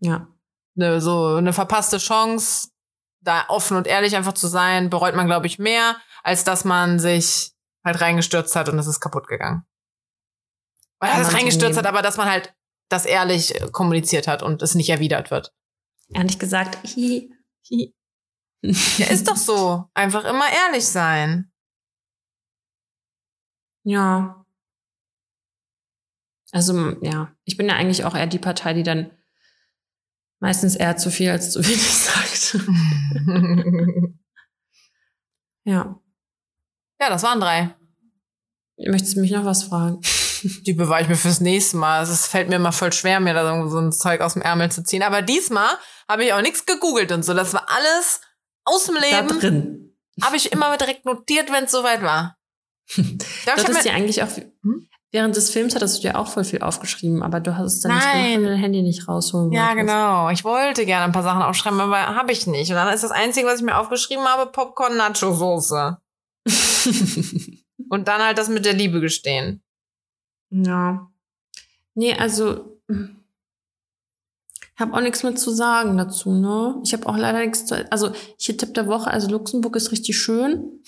Ja. 0.01 0.29
Ne, 0.74 1.01
so 1.01 1.35
eine 1.35 1.53
verpasste 1.53 1.99
Chance, 1.99 2.70
da 3.20 3.45
offen 3.49 3.77
und 3.77 3.87
ehrlich 3.87 4.16
einfach 4.16 4.35
zu 4.35 4.47
sein, 4.47 4.91
bereut 4.91 5.14
man, 5.14 5.27
glaube 5.27 5.47
ich, 5.47 5.59
mehr, 5.59 5.97
als 6.22 6.45
dass 6.45 6.64
man 6.64 6.99
sich 6.99 7.53
halt 7.85 8.01
reingestürzt 8.01 8.57
hat 8.57 8.68
und 8.68 8.79
es 8.79 8.87
ist 8.87 9.01
kaputt 9.01 9.29
gegangen. 9.29 9.66
Oder 11.01 11.11
Kann 11.11 11.22
das 11.22 11.35
reingestürzt 11.35 11.79
hat, 11.79 11.87
aber 11.87 12.03
dass 12.03 12.16
man 12.16 12.29
halt 12.29 12.55
das 12.89 13.05
ehrlich 13.05 13.61
äh, 13.61 13.68
kommuniziert 13.70 14.29
hat 14.29 14.43
und 14.43 14.62
es 14.62 14.74
nicht 14.74 14.89
erwidert 14.89 15.31
wird. 15.31 15.53
Ehrlich 16.09 16.39
gesagt, 16.39 16.79
hi. 16.85 17.31
Hi. 17.70 17.95
Ja, 18.62 19.07
ist 19.07 19.29
doch 19.29 19.37
so. 19.37 19.85
Einfach 19.95 20.24
immer 20.24 20.47
ehrlich 20.51 20.87
sein. 20.87 21.53
Ja. 23.85 24.45
Also, 26.53 26.97
ja, 27.03 27.32
ich 27.44 27.57
bin 27.57 27.68
ja 27.68 27.74
eigentlich 27.76 28.05
auch 28.05 28.14
eher 28.14 28.26
die 28.26 28.38
Partei, 28.38 28.72
die 28.74 28.82
dann 28.82 29.11
meistens 30.38 30.76
eher 30.76 30.97
zu 30.97 31.11
viel 31.11 31.30
als 31.30 31.51
zu 31.53 31.61
wenig 31.66 31.97
sagt. 31.97 32.59
ja. 35.64 36.01
ja, 37.01 37.09
das 37.11 37.22
waren 37.22 37.40
drei. 37.40 37.74
Möchtest 38.78 39.16
du 39.16 39.20
mich 39.20 39.30
noch 39.30 39.44
was 39.44 39.64
fragen? 39.64 40.01
Die 40.66 40.74
bewahre 40.74 41.01
ich 41.03 41.09
mir 41.09 41.16
fürs 41.16 41.40
nächste 41.40 41.78
Mal. 41.78 42.01
Also, 42.01 42.12
Es 42.12 42.26
fällt 42.26 42.49
mir 42.51 42.57
immer 42.57 42.70
voll 42.72 42.92
schwer, 42.92 43.20
mir 43.20 43.32
da 43.34 43.68
so 43.68 43.78
ein 43.78 43.90
Zeug 43.90 44.20
aus 44.20 44.34
dem 44.34 44.42
Ärmel 44.42 44.70
zu 44.70 44.84
ziehen. 44.84 45.03
Aber 45.03 45.22
diesmal 45.22 45.70
habe 46.09 46.24
ich 46.24 46.32
auch 46.34 46.42
nichts 46.42 46.66
gegoogelt 46.66 47.11
und 47.11 47.24
so. 47.24 47.32
Das 47.32 47.55
war 47.55 47.66
alles 47.70 48.20
aus 48.64 48.84
dem 48.84 48.97
Da 48.97 49.20
Leben. 49.20 49.40
drin. 49.40 49.97
Habe 50.22 50.36
ich 50.36 50.53
immer 50.53 50.76
direkt 50.76 51.07
notiert, 51.07 51.51
wenn 51.51 51.64
es 51.64 51.72
soweit 51.72 52.03
war. 52.03 52.36
Ich 52.86 52.97
glaub, 53.44 53.57
Du 53.57 53.62
ich 53.62 53.68
mir- 53.68 53.82
ja 53.86 53.92
eigentlich 53.94 54.22
auch, 54.22 54.28
Hm? 54.36 54.88
Während 55.13 55.37
des 55.37 55.51
Films 55.51 55.75
hattest 55.75 55.99
du 55.99 56.03
dir 56.03 56.19
auch 56.19 56.29
voll 56.29 56.45
viel 56.45 56.61
aufgeschrieben, 56.63 57.23
aber 57.23 57.41
du 57.41 57.57
hast 57.57 57.75
es 57.75 57.81
dann 57.81 57.95
nicht 57.95 58.05
Nein. 58.05 58.43
du 58.43 58.49
dein 58.49 58.59
Handy 58.59 58.83
nicht 58.83 59.09
rausholen 59.09 59.53
ja, 59.53 59.69
wolltest. 59.69 59.81
genau. 59.81 60.31
Ich 60.31 60.45
wollte 60.45 60.87
gerne 60.87 61.05
ein 61.05 61.13
paar 61.13 61.23
Sachen 61.23 61.43
aufschreiben, 61.43 61.81
aber 61.81 61.99
habe 62.15 62.33
ich 62.33 62.47
nicht. 62.47 62.71
Und 62.71 62.77
dann 62.77 62.93
ist 62.93 63.05
das 63.05 63.11
Einzige, 63.11 63.47
was 63.47 63.61
ich 63.61 63.65
mir 63.65 63.79
aufgeschrieben 63.79 64.25
habe, 64.25 64.51
Popcorn-Nacho-Soße. 64.51 65.99
Und 67.89 68.09
dann 68.09 68.23
halt 68.23 68.39
das 68.39 68.49
mit 68.49 68.65
der 68.65 68.73
Liebe 68.73 69.01
gestehen. 69.01 69.63
Ja. 70.51 71.11
Nee, 71.95 72.15
also 72.15 72.79
ich 74.77 74.81
habe 74.81 74.93
auch 74.93 75.01
nichts 75.01 75.23
mehr 75.23 75.35
zu 75.35 75.51
sagen 75.51 75.97
dazu, 75.97 76.33
ne? 76.33 76.81
Ich 76.85 76.93
habe 76.93 77.07
auch 77.07 77.17
leider 77.17 77.41
nichts 77.41 77.65
zu. 77.65 77.91
Also 77.91 78.13
hier 78.37 78.59
Tipp 78.59 78.75
der 78.75 78.87
Woche, 78.87 79.11
also 79.11 79.29
Luxemburg 79.29 79.75
ist 79.75 79.91
richtig 79.91 80.19
schön. 80.19 80.83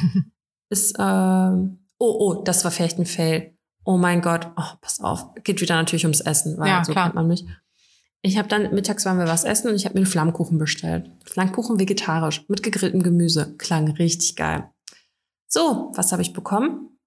ist, 0.70 0.98
äh, 0.98 1.02
oh, 1.02 1.74
oh, 1.98 2.42
das 2.42 2.64
war 2.64 2.70
vielleicht 2.70 2.98
ein 2.98 3.04
Fail. 3.04 3.55
Oh 3.86 3.96
mein 3.96 4.20
Gott, 4.20 4.50
oh, 4.56 4.76
pass 4.80 5.00
auf. 5.00 5.32
Geht 5.44 5.60
wieder 5.60 5.76
natürlich 5.76 6.04
ums 6.04 6.20
Essen, 6.20 6.58
weil 6.58 6.66
Ja, 6.68 6.84
so 6.84 6.90
klar. 6.90 7.04
kennt 7.04 7.14
man 7.14 7.28
mich. 7.28 7.46
Ich 8.20 8.36
habe 8.36 8.48
dann, 8.48 8.74
mittags 8.74 9.04
waren 9.06 9.18
wir 9.18 9.28
was 9.28 9.44
essen 9.44 9.68
und 9.70 9.76
ich 9.76 9.84
habe 9.84 9.94
mir 9.94 10.00
einen 10.00 10.10
Flammkuchen 10.10 10.58
bestellt. 10.58 11.08
Flammkuchen 11.24 11.78
vegetarisch, 11.78 12.44
mit 12.48 12.64
gegrilltem 12.64 13.04
Gemüse. 13.04 13.54
Klang 13.58 13.88
richtig 13.92 14.34
geil. 14.34 14.68
So, 15.46 15.92
was 15.94 16.10
habe 16.10 16.22
ich 16.22 16.32
bekommen? 16.32 16.98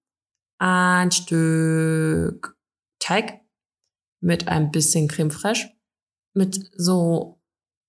Ein 0.57 1.11
Stück 1.11 2.57
Teig 2.99 3.41
mit 4.21 4.47
ein 4.47 4.71
bisschen 4.71 5.09
Creme 5.09 5.31
fraiche, 5.31 5.71
mit 6.33 6.71
so, 6.77 7.41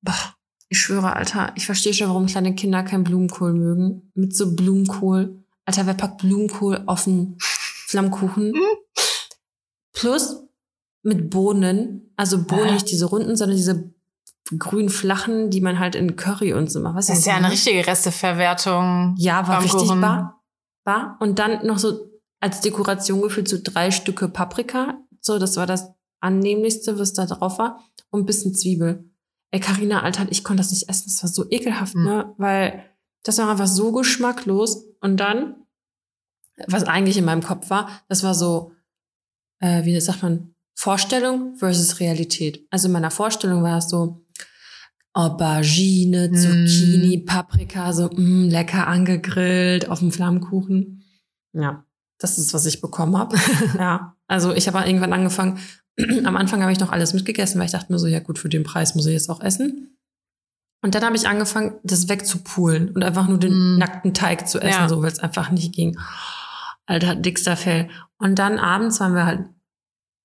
boah, 0.03 0.34
ich 0.68 0.80
schwöre, 0.80 1.14
Alter, 1.14 1.53
ich 1.55 1.66
verstehe 1.66 1.95
schon, 1.95 2.09
warum 2.09 2.26
kleine 2.26 2.57
Kinder 2.57 2.82
kein 2.82 3.05
Blumenkohl 3.05 3.53
mögen. 3.53 4.11
Mit 4.14 4.34
so 4.34 4.57
Blumenkohl. 4.57 5.45
Alter, 5.64 5.86
wer 5.86 5.95
packt 5.95 6.18
Blumenkohl 6.22 6.82
auf 6.86 7.07
einen 7.07 7.36
Flammkuchen? 7.91 8.53
Plus 9.93 10.36
mit 11.03 11.30
Bohnen, 11.30 12.12
also 12.16 12.43
Bohnen, 12.45 12.66
Hä? 12.68 12.72
nicht 12.74 12.91
diese 12.91 13.07
runden, 13.07 13.36
sondern 13.36 13.57
diese 13.57 13.93
grün 14.59 14.88
flachen, 14.88 15.51
die 15.51 15.61
man 15.61 15.78
halt 15.78 15.95
in 15.95 16.16
Curry 16.16 16.53
und 16.53 16.70
so 16.70 16.80
macht. 16.80 16.95
Du, 16.95 16.97
Das 16.99 17.09
was 17.11 17.18
ist 17.18 17.26
ja 17.26 17.36
eine 17.36 17.51
richtige 17.51 17.86
Resteverwertung. 17.86 19.14
Ja, 19.18 19.47
war 19.49 19.62
richtig 19.62 19.88
bar. 20.01 20.43
bar. 20.84 21.16
Und 21.20 21.38
dann 21.38 21.66
noch 21.66 21.78
so 21.78 22.11
als 22.41 22.61
Dekoration 22.61 23.22
gefühlt 23.22 23.49
so 23.49 23.59
drei 23.62 23.91
Stücke 23.91 24.28
Paprika. 24.28 24.99
So, 25.20 25.38
das 25.38 25.57
war 25.57 25.66
das 25.66 25.91
annehmlichste, 26.20 26.99
was 26.99 27.12
da 27.12 27.26
drauf 27.26 27.59
war. 27.59 27.80
Und 28.11 28.20
ein 28.22 28.26
bisschen 28.26 28.55
Zwiebel. 28.55 29.11
Ey, 29.53 29.61
Carina, 29.61 30.03
Alter, 30.03 30.26
ich 30.30 30.43
konnte 30.45 30.62
das 30.62 30.70
nicht 30.72 30.88
essen. 30.88 31.05
Das 31.07 31.22
war 31.22 31.30
so 31.30 31.45
ekelhaft, 31.51 31.95
Mhm. 31.95 32.05
ne? 32.05 32.34
Weil 32.38 32.84
das 33.24 33.38
war 33.38 33.51
einfach 33.51 33.66
so 33.66 33.93
geschmacklos. 33.93 34.84
Und 35.01 35.18
dann, 35.18 35.57
was 36.68 36.84
eigentlich 36.84 37.16
in 37.18 37.24
meinem 37.24 37.42
Kopf 37.42 37.70
war, 37.70 37.88
das 38.08 38.22
war 38.22 38.34
so, 38.34 38.72
äh, 39.61 39.84
wie 39.84 39.98
sagt 40.00 40.22
man, 40.22 40.54
Vorstellung 40.74 41.56
versus 41.56 42.00
Realität. 42.00 42.66
Also 42.70 42.86
in 42.88 42.92
meiner 42.92 43.11
Vorstellung 43.11 43.62
war 43.62 43.78
es 43.78 43.88
so, 43.88 44.24
Aubergine, 45.12 46.28
Mm. 46.28 46.34
Zucchini, 46.36 47.18
Paprika, 47.18 47.92
so 47.92 48.08
mm, 48.08 48.48
lecker 48.48 48.86
angegrillt 48.86 49.88
auf 49.88 49.98
dem 49.98 50.12
Flammkuchen. 50.12 51.02
Ja, 51.52 51.84
das 52.18 52.38
ist, 52.38 52.54
was 52.54 52.64
ich 52.66 52.80
bekommen 52.80 53.16
habe. 53.18 53.36
ja, 53.78 54.16
also 54.28 54.52
ich 54.54 54.68
habe 54.68 54.86
irgendwann 54.86 55.12
angefangen, 55.12 55.58
am 56.24 56.36
Anfang 56.36 56.62
habe 56.62 56.70
ich 56.72 56.78
noch 56.78 56.92
alles 56.92 57.12
mitgegessen, 57.12 57.58
weil 57.58 57.66
ich 57.66 57.72
dachte 57.72 57.92
mir 57.92 57.98
so, 57.98 58.06
ja 58.06 58.20
gut, 58.20 58.38
für 58.38 58.48
den 58.48 58.62
Preis 58.62 58.94
muss 58.94 59.06
ich 59.06 59.12
jetzt 59.14 59.30
auch 59.30 59.40
essen. 59.40 59.96
Und 60.82 60.94
dann 60.94 61.04
habe 61.04 61.16
ich 61.16 61.28
angefangen, 61.28 61.74
das 61.82 62.08
wegzupulen 62.08 62.90
und 62.92 63.02
einfach 63.02 63.28
nur 63.28 63.38
den 63.38 63.74
Mm. 63.74 63.78
nackten 63.78 64.14
Teig 64.14 64.48
zu 64.48 64.61
essen, 64.61 64.80
Ja. 64.82 64.88
so 64.88 65.02
weil 65.02 65.11
es 65.12 65.18
einfach 65.18 65.50
nicht 65.50 65.74
ging. 65.74 65.98
Alter, 66.91 67.14
dickster 67.14 67.57
Fell. 67.57 67.88
Und 68.18 68.41
dann 68.41 68.59
abends 68.59 68.99
waren 68.99 69.14
wir 69.14 69.24
halt 69.24 69.45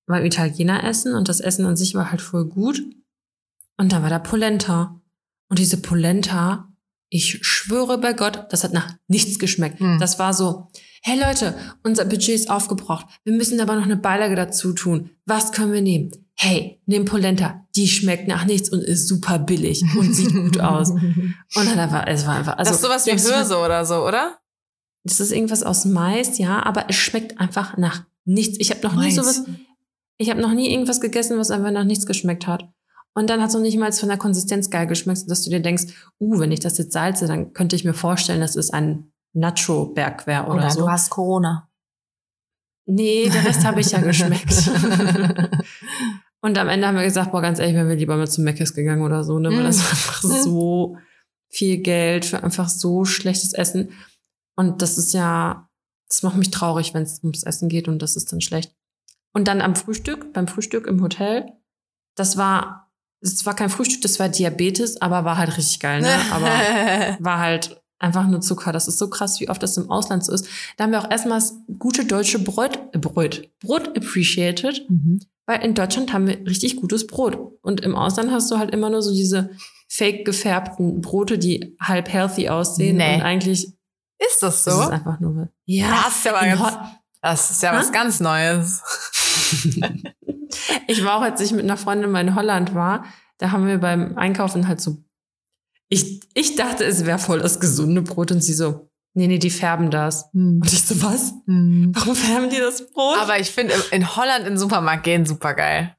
beim 0.06 0.24
Italiener 0.24 0.82
essen 0.82 1.14
und 1.14 1.28
das 1.28 1.38
Essen 1.40 1.64
an 1.64 1.76
sich 1.76 1.94
war 1.94 2.10
halt 2.10 2.20
voll 2.20 2.44
gut. 2.44 2.82
Und 3.76 3.92
dann 3.92 4.02
war 4.02 4.10
da 4.10 4.18
Polenta. 4.18 5.00
Und 5.48 5.60
diese 5.60 5.80
Polenta, 5.80 6.72
ich 7.08 7.38
schwöre 7.42 7.98
bei 7.98 8.14
Gott, 8.14 8.46
das 8.50 8.64
hat 8.64 8.72
nach 8.72 8.94
nichts 9.06 9.38
geschmeckt. 9.38 9.78
Hm. 9.78 10.00
Das 10.00 10.18
war 10.18 10.34
so, 10.34 10.66
hey 11.02 11.16
Leute, 11.20 11.54
unser 11.84 12.04
Budget 12.04 12.34
ist 12.34 12.50
aufgebraucht. 12.50 13.06
Wir 13.22 13.32
müssen 13.32 13.60
aber 13.60 13.76
noch 13.76 13.84
eine 13.84 13.96
Beilage 13.96 14.34
dazu 14.34 14.72
tun. 14.72 15.10
Was 15.24 15.52
können 15.52 15.72
wir 15.72 15.82
nehmen? 15.82 16.10
Hey, 16.34 16.82
nimm 16.86 17.04
Polenta. 17.04 17.64
Die 17.76 17.86
schmeckt 17.86 18.26
nach 18.26 18.44
nichts 18.44 18.70
und 18.70 18.82
ist 18.82 19.06
super 19.06 19.38
billig 19.38 19.84
und 19.96 20.12
sieht 20.12 20.34
gut 20.34 20.58
aus. 20.58 20.90
Und 21.54 21.76
dann 21.76 21.92
war, 21.92 22.08
es 22.08 22.26
war 22.26 22.36
einfach, 22.36 22.58
also. 22.58 22.70
das 22.70 22.80
ist 22.80 22.82
sowas 22.84 23.06
wie 23.06 23.10
Hirse 23.10 23.56
oder 23.56 23.84
so, 23.84 24.04
oder? 24.04 24.36
Das 25.06 25.20
ist 25.20 25.32
irgendwas 25.32 25.62
aus 25.62 25.84
Mais, 25.84 26.38
ja, 26.38 26.64
aber 26.64 26.86
es 26.88 26.96
schmeckt 26.96 27.38
einfach 27.40 27.76
nach 27.76 28.04
nichts. 28.24 28.58
Ich 28.60 28.70
habe 28.70 28.80
noch 28.82 28.94
nie 28.94 29.04
Mais. 29.04 29.14
sowas, 29.14 29.44
ich 30.18 30.30
habe 30.30 30.40
noch 30.40 30.52
nie 30.52 30.70
irgendwas 30.72 31.00
gegessen, 31.00 31.38
was 31.38 31.50
einfach 31.50 31.70
nach 31.70 31.84
nichts 31.84 32.06
geschmeckt 32.06 32.46
hat. 32.46 32.68
Und 33.14 33.30
dann 33.30 33.40
hat 33.40 33.48
es 33.48 33.54
noch 33.54 33.62
nicht 33.62 33.78
mal 33.78 33.92
von 33.92 34.08
der 34.10 34.18
Konsistenz 34.18 34.68
geil 34.68 34.86
geschmeckt, 34.86 35.30
dass 35.30 35.42
du 35.42 35.50
dir 35.50 35.60
denkst, 35.60 35.84
uh, 36.20 36.38
wenn 36.38 36.52
ich 36.52 36.60
das 36.60 36.76
jetzt 36.78 36.92
salze, 36.92 37.26
dann 37.26 37.52
könnte 37.54 37.74
ich 37.76 37.84
mir 37.84 37.94
vorstellen, 37.94 38.40
das 38.40 38.56
ist 38.56 38.74
ein 38.74 39.10
Nacho-Bergquer 39.32 40.48
oder, 40.48 40.70
so. 40.70 40.90
hast 40.90 41.10
Corona. 41.10 41.70
Nee, 42.86 43.28
der 43.32 43.44
Rest 43.44 43.64
habe 43.64 43.80
ich 43.80 43.90
ja 43.90 44.00
geschmeckt. 44.02 44.70
Und 46.40 46.58
am 46.58 46.68
Ende 46.68 46.86
haben 46.86 46.96
wir 46.96 47.04
gesagt, 47.04 47.32
boah, 47.32 47.40
ganz 47.42 47.58
ehrlich, 47.58 47.74
wären 47.74 47.88
wir 47.88 47.96
lieber 47.96 48.16
mal 48.16 48.28
zu 48.28 48.40
Meckes 48.42 48.74
gegangen 48.74 49.02
oder 49.02 49.24
so, 49.24 49.38
ne? 49.38 49.50
Weil 49.50 49.62
Mm. 49.62 49.64
das 49.64 49.82
war 49.82 49.90
einfach 49.90 50.22
so 50.42 50.96
viel 51.48 51.78
Geld 51.78 52.24
für 52.24 52.42
einfach 52.44 52.68
so 52.68 53.04
schlechtes 53.04 53.52
Essen. 53.52 53.90
Und 54.56 54.82
das 54.82 54.98
ist 54.98 55.12
ja, 55.14 55.68
das 56.08 56.22
macht 56.22 56.36
mich 56.36 56.50
traurig, 56.50 56.94
wenn 56.94 57.02
es 57.02 57.20
ums 57.22 57.42
Essen 57.42 57.68
geht 57.68 57.88
und 57.88 58.00
das 58.00 58.16
ist 58.16 58.32
dann 58.32 58.40
schlecht. 58.40 58.74
Und 59.34 59.48
dann 59.48 59.60
am 59.60 59.76
Frühstück, 59.76 60.32
beim 60.32 60.48
Frühstück 60.48 60.86
im 60.86 61.02
Hotel, 61.02 61.46
das 62.16 62.36
war, 62.38 62.90
das 63.20 63.44
war 63.44 63.54
kein 63.54 63.68
Frühstück, 63.70 64.00
das 64.02 64.18
war 64.18 64.28
Diabetes, 64.28 65.00
aber 65.02 65.24
war 65.24 65.36
halt 65.36 65.56
richtig 65.56 65.80
geil, 65.80 66.00
ne? 66.00 66.14
Aber 66.32 66.46
war 67.22 67.38
halt 67.38 67.82
einfach 67.98 68.26
nur 68.26 68.40
Zucker. 68.40 68.72
Das 68.72 68.88
ist 68.88 68.98
so 68.98 69.08
krass, 69.10 69.40
wie 69.40 69.48
oft 69.48 69.62
das 69.62 69.76
im 69.76 69.90
Ausland 69.90 70.24
so 70.24 70.32
ist. 70.32 70.46
Da 70.76 70.84
haben 70.84 70.90
wir 70.92 71.00
auch 71.04 71.10
erstmal 71.10 71.38
das 71.38 71.54
gute 71.78 72.04
deutsche 72.04 72.38
Brot, 72.38 72.78
äh, 72.92 72.98
Brot, 72.98 73.48
Brot 73.60 73.88
appreciated, 73.96 74.88
Mhm. 74.88 75.20
weil 75.46 75.62
in 75.64 75.74
Deutschland 75.74 76.12
haben 76.12 76.26
wir 76.26 76.46
richtig 76.46 76.76
gutes 76.76 77.06
Brot. 77.06 77.36
Und 77.62 77.80
im 77.82 77.94
Ausland 77.94 78.30
hast 78.30 78.50
du 78.50 78.58
halt 78.58 78.70
immer 78.70 78.90
nur 78.90 79.02
so 79.02 79.12
diese 79.12 79.50
fake 79.88 80.24
gefärbten 80.26 81.00
Brote, 81.00 81.38
die 81.38 81.74
halb 81.80 82.08
healthy 82.12 82.48
aussehen 82.48 82.96
Nee. 82.98 83.16
und 83.16 83.22
eigentlich 83.22 83.72
Ist 84.18 84.42
das 84.42 84.60
ist 84.60 84.66
es 84.66 84.74
so? 84.74 84.80
einfach 84.88 85.20
nur. 85.20 85.48
Ja, 85.64 85.90
Das 86.04 86.16
ist 86.16 86.24
ja, 86.24 86.32
ganz, 86.32 86.76
das 87.22 87.50
ist 87.50 87.62
ja 87.62 87.72
was 87.74 87.92
ganz 87.92 88.20
Neues. 88.20 88.82
ich 90.86 91.04
war 91.04 91.16
auch, 91.16 91.22
als 91.22 91.40
ich 91.40 91.52
mit 91.52 91.64
einer 91.64 91.76
Freundin 91.76 92.10
mal 92.10 92.20
in 92.20 92.34
Holland 92.34 92.74
war, 92.74 93.04
da 93.38 93.50
haben 93.50 93.66
wir 93.66 93.78
beim 93.78 94.16
Einkaufen 94.16 94.68
halt 94.68 94.80
so. 94.80 94.98
Ich, 95.88 96.20
ich 96.34 96.56
dachte, 96.56 96.84
es 96.84 97.04
wäre 97.04 97.18
voll 97.18 97.40
das 97.40 97.60
gesunde 97.60 98.02
Brot 98.02 98.32
und 98.32 98.40
sie 98.42 98.54
so, 98.54 98.90
nee, 99.14 99.26
nee, 99.26 99.38
die 99.38 99.50
färben 99.50 99.90
das. 99.90 100.30
Und 100.32 100.72
ich 100.72 100.82
so, 100.82 101.02
was? 101.02 101.34
Warum 101.46 102.16
färben 102.16 102.50
die 102.50 102.58
das 102.58 102.90
Brot? 102.90 103.18
Aber 103.18 103.38
ich 103.38 103.50
finde 103.50 103.74
in 103.90 104.16
Holland 104.16 104.40
in 104.40 104.52
den 104.54 104.58
Supermarkt 104.58 105.04
gehen 105.04 105.26
super 105.26 105.54
geil. 105.54 105.95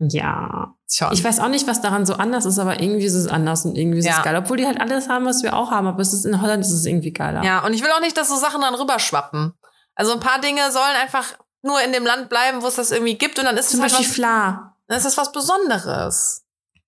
Ja. 0.00 0.74
Schon. 0.90 1.12
Ich 1.12 1.22
weiß 1.22 1.38
auch 1.40 1.48
nicht, 1.48 1.66
was 1.68 1.80
daran 1.80 2.04
so 2.06 2.14
anders 2.14 2.44
ist, 2.46 2.58
aber 2.58 2.80
irgendwie 2.80 3.04
ist 3.04 3.14
es 3.14 3.26
anders 3.28 3.64
und 3.64 3.76
irgendwie 3.76 3.98
ist 3.98 4.06
Ja. 4.06 4.16
es 4.18 4.22
geil. 4.24 4.34
Obwohl 4.36 4.56
die 4.56 4.66
halt 4.66 4.80
alles 4.80 5.08
haben, 5.08 5.24
was 5.26 5.42
wir 5.42 5.54
auch 5.56 5.70
haben, 5.70 5.86
aber 5.86 6.00
es 6.00 6.12
ist 6.12 6.24
in 6.24 6.40
Holland 6.42 6.64
ist 6.64 6.72
es 6.72 6.84
irgendwie 6.86 7.12
geiler. 7.12 7.42
ja, 7.44 7.64
und 7.64 7.72
ich 7.74 7.82
will 7.82 7.90
auch 7.92 8.00
nicht, 8.00 8.16
dass 8.16 8.28
so 8.28 8.36
Sachen 8.36 8.60
dann 8.60 8.74
rüberschwappen. 8.74 9.52
Also 9.94 10.12
ein 10.12 10.20
paar 10.20 10.40
Dinge 10.40 10.70
sollen 10.72 10.96
einfach 11.00 11.24
nur 11.62 11.80
in 11.82 11.92
dem 11.92 12.04
Land 12.06 12.28
bleiben, 12.30 12.62
wo 12.62 12.66
es 12.66 12.76
das 12.76 12.90
irgendwie 12.90 13.14
gibt 13.18 13.38
und 13.38 13.44
dann 13.44 13.56
ist 13.56 13.70
Zum 13.70 13.78
es 13.80 13.82
halt 13.82 13.92
Beispiel 13.92 14.08
was, 14.08 14.14
Fla. 14.14 14.74
dann 14.88 14.98
ist 14.98 15.04
es 15.04 15.16
was 15.18 15.30
Besonderes. 15.32 16.44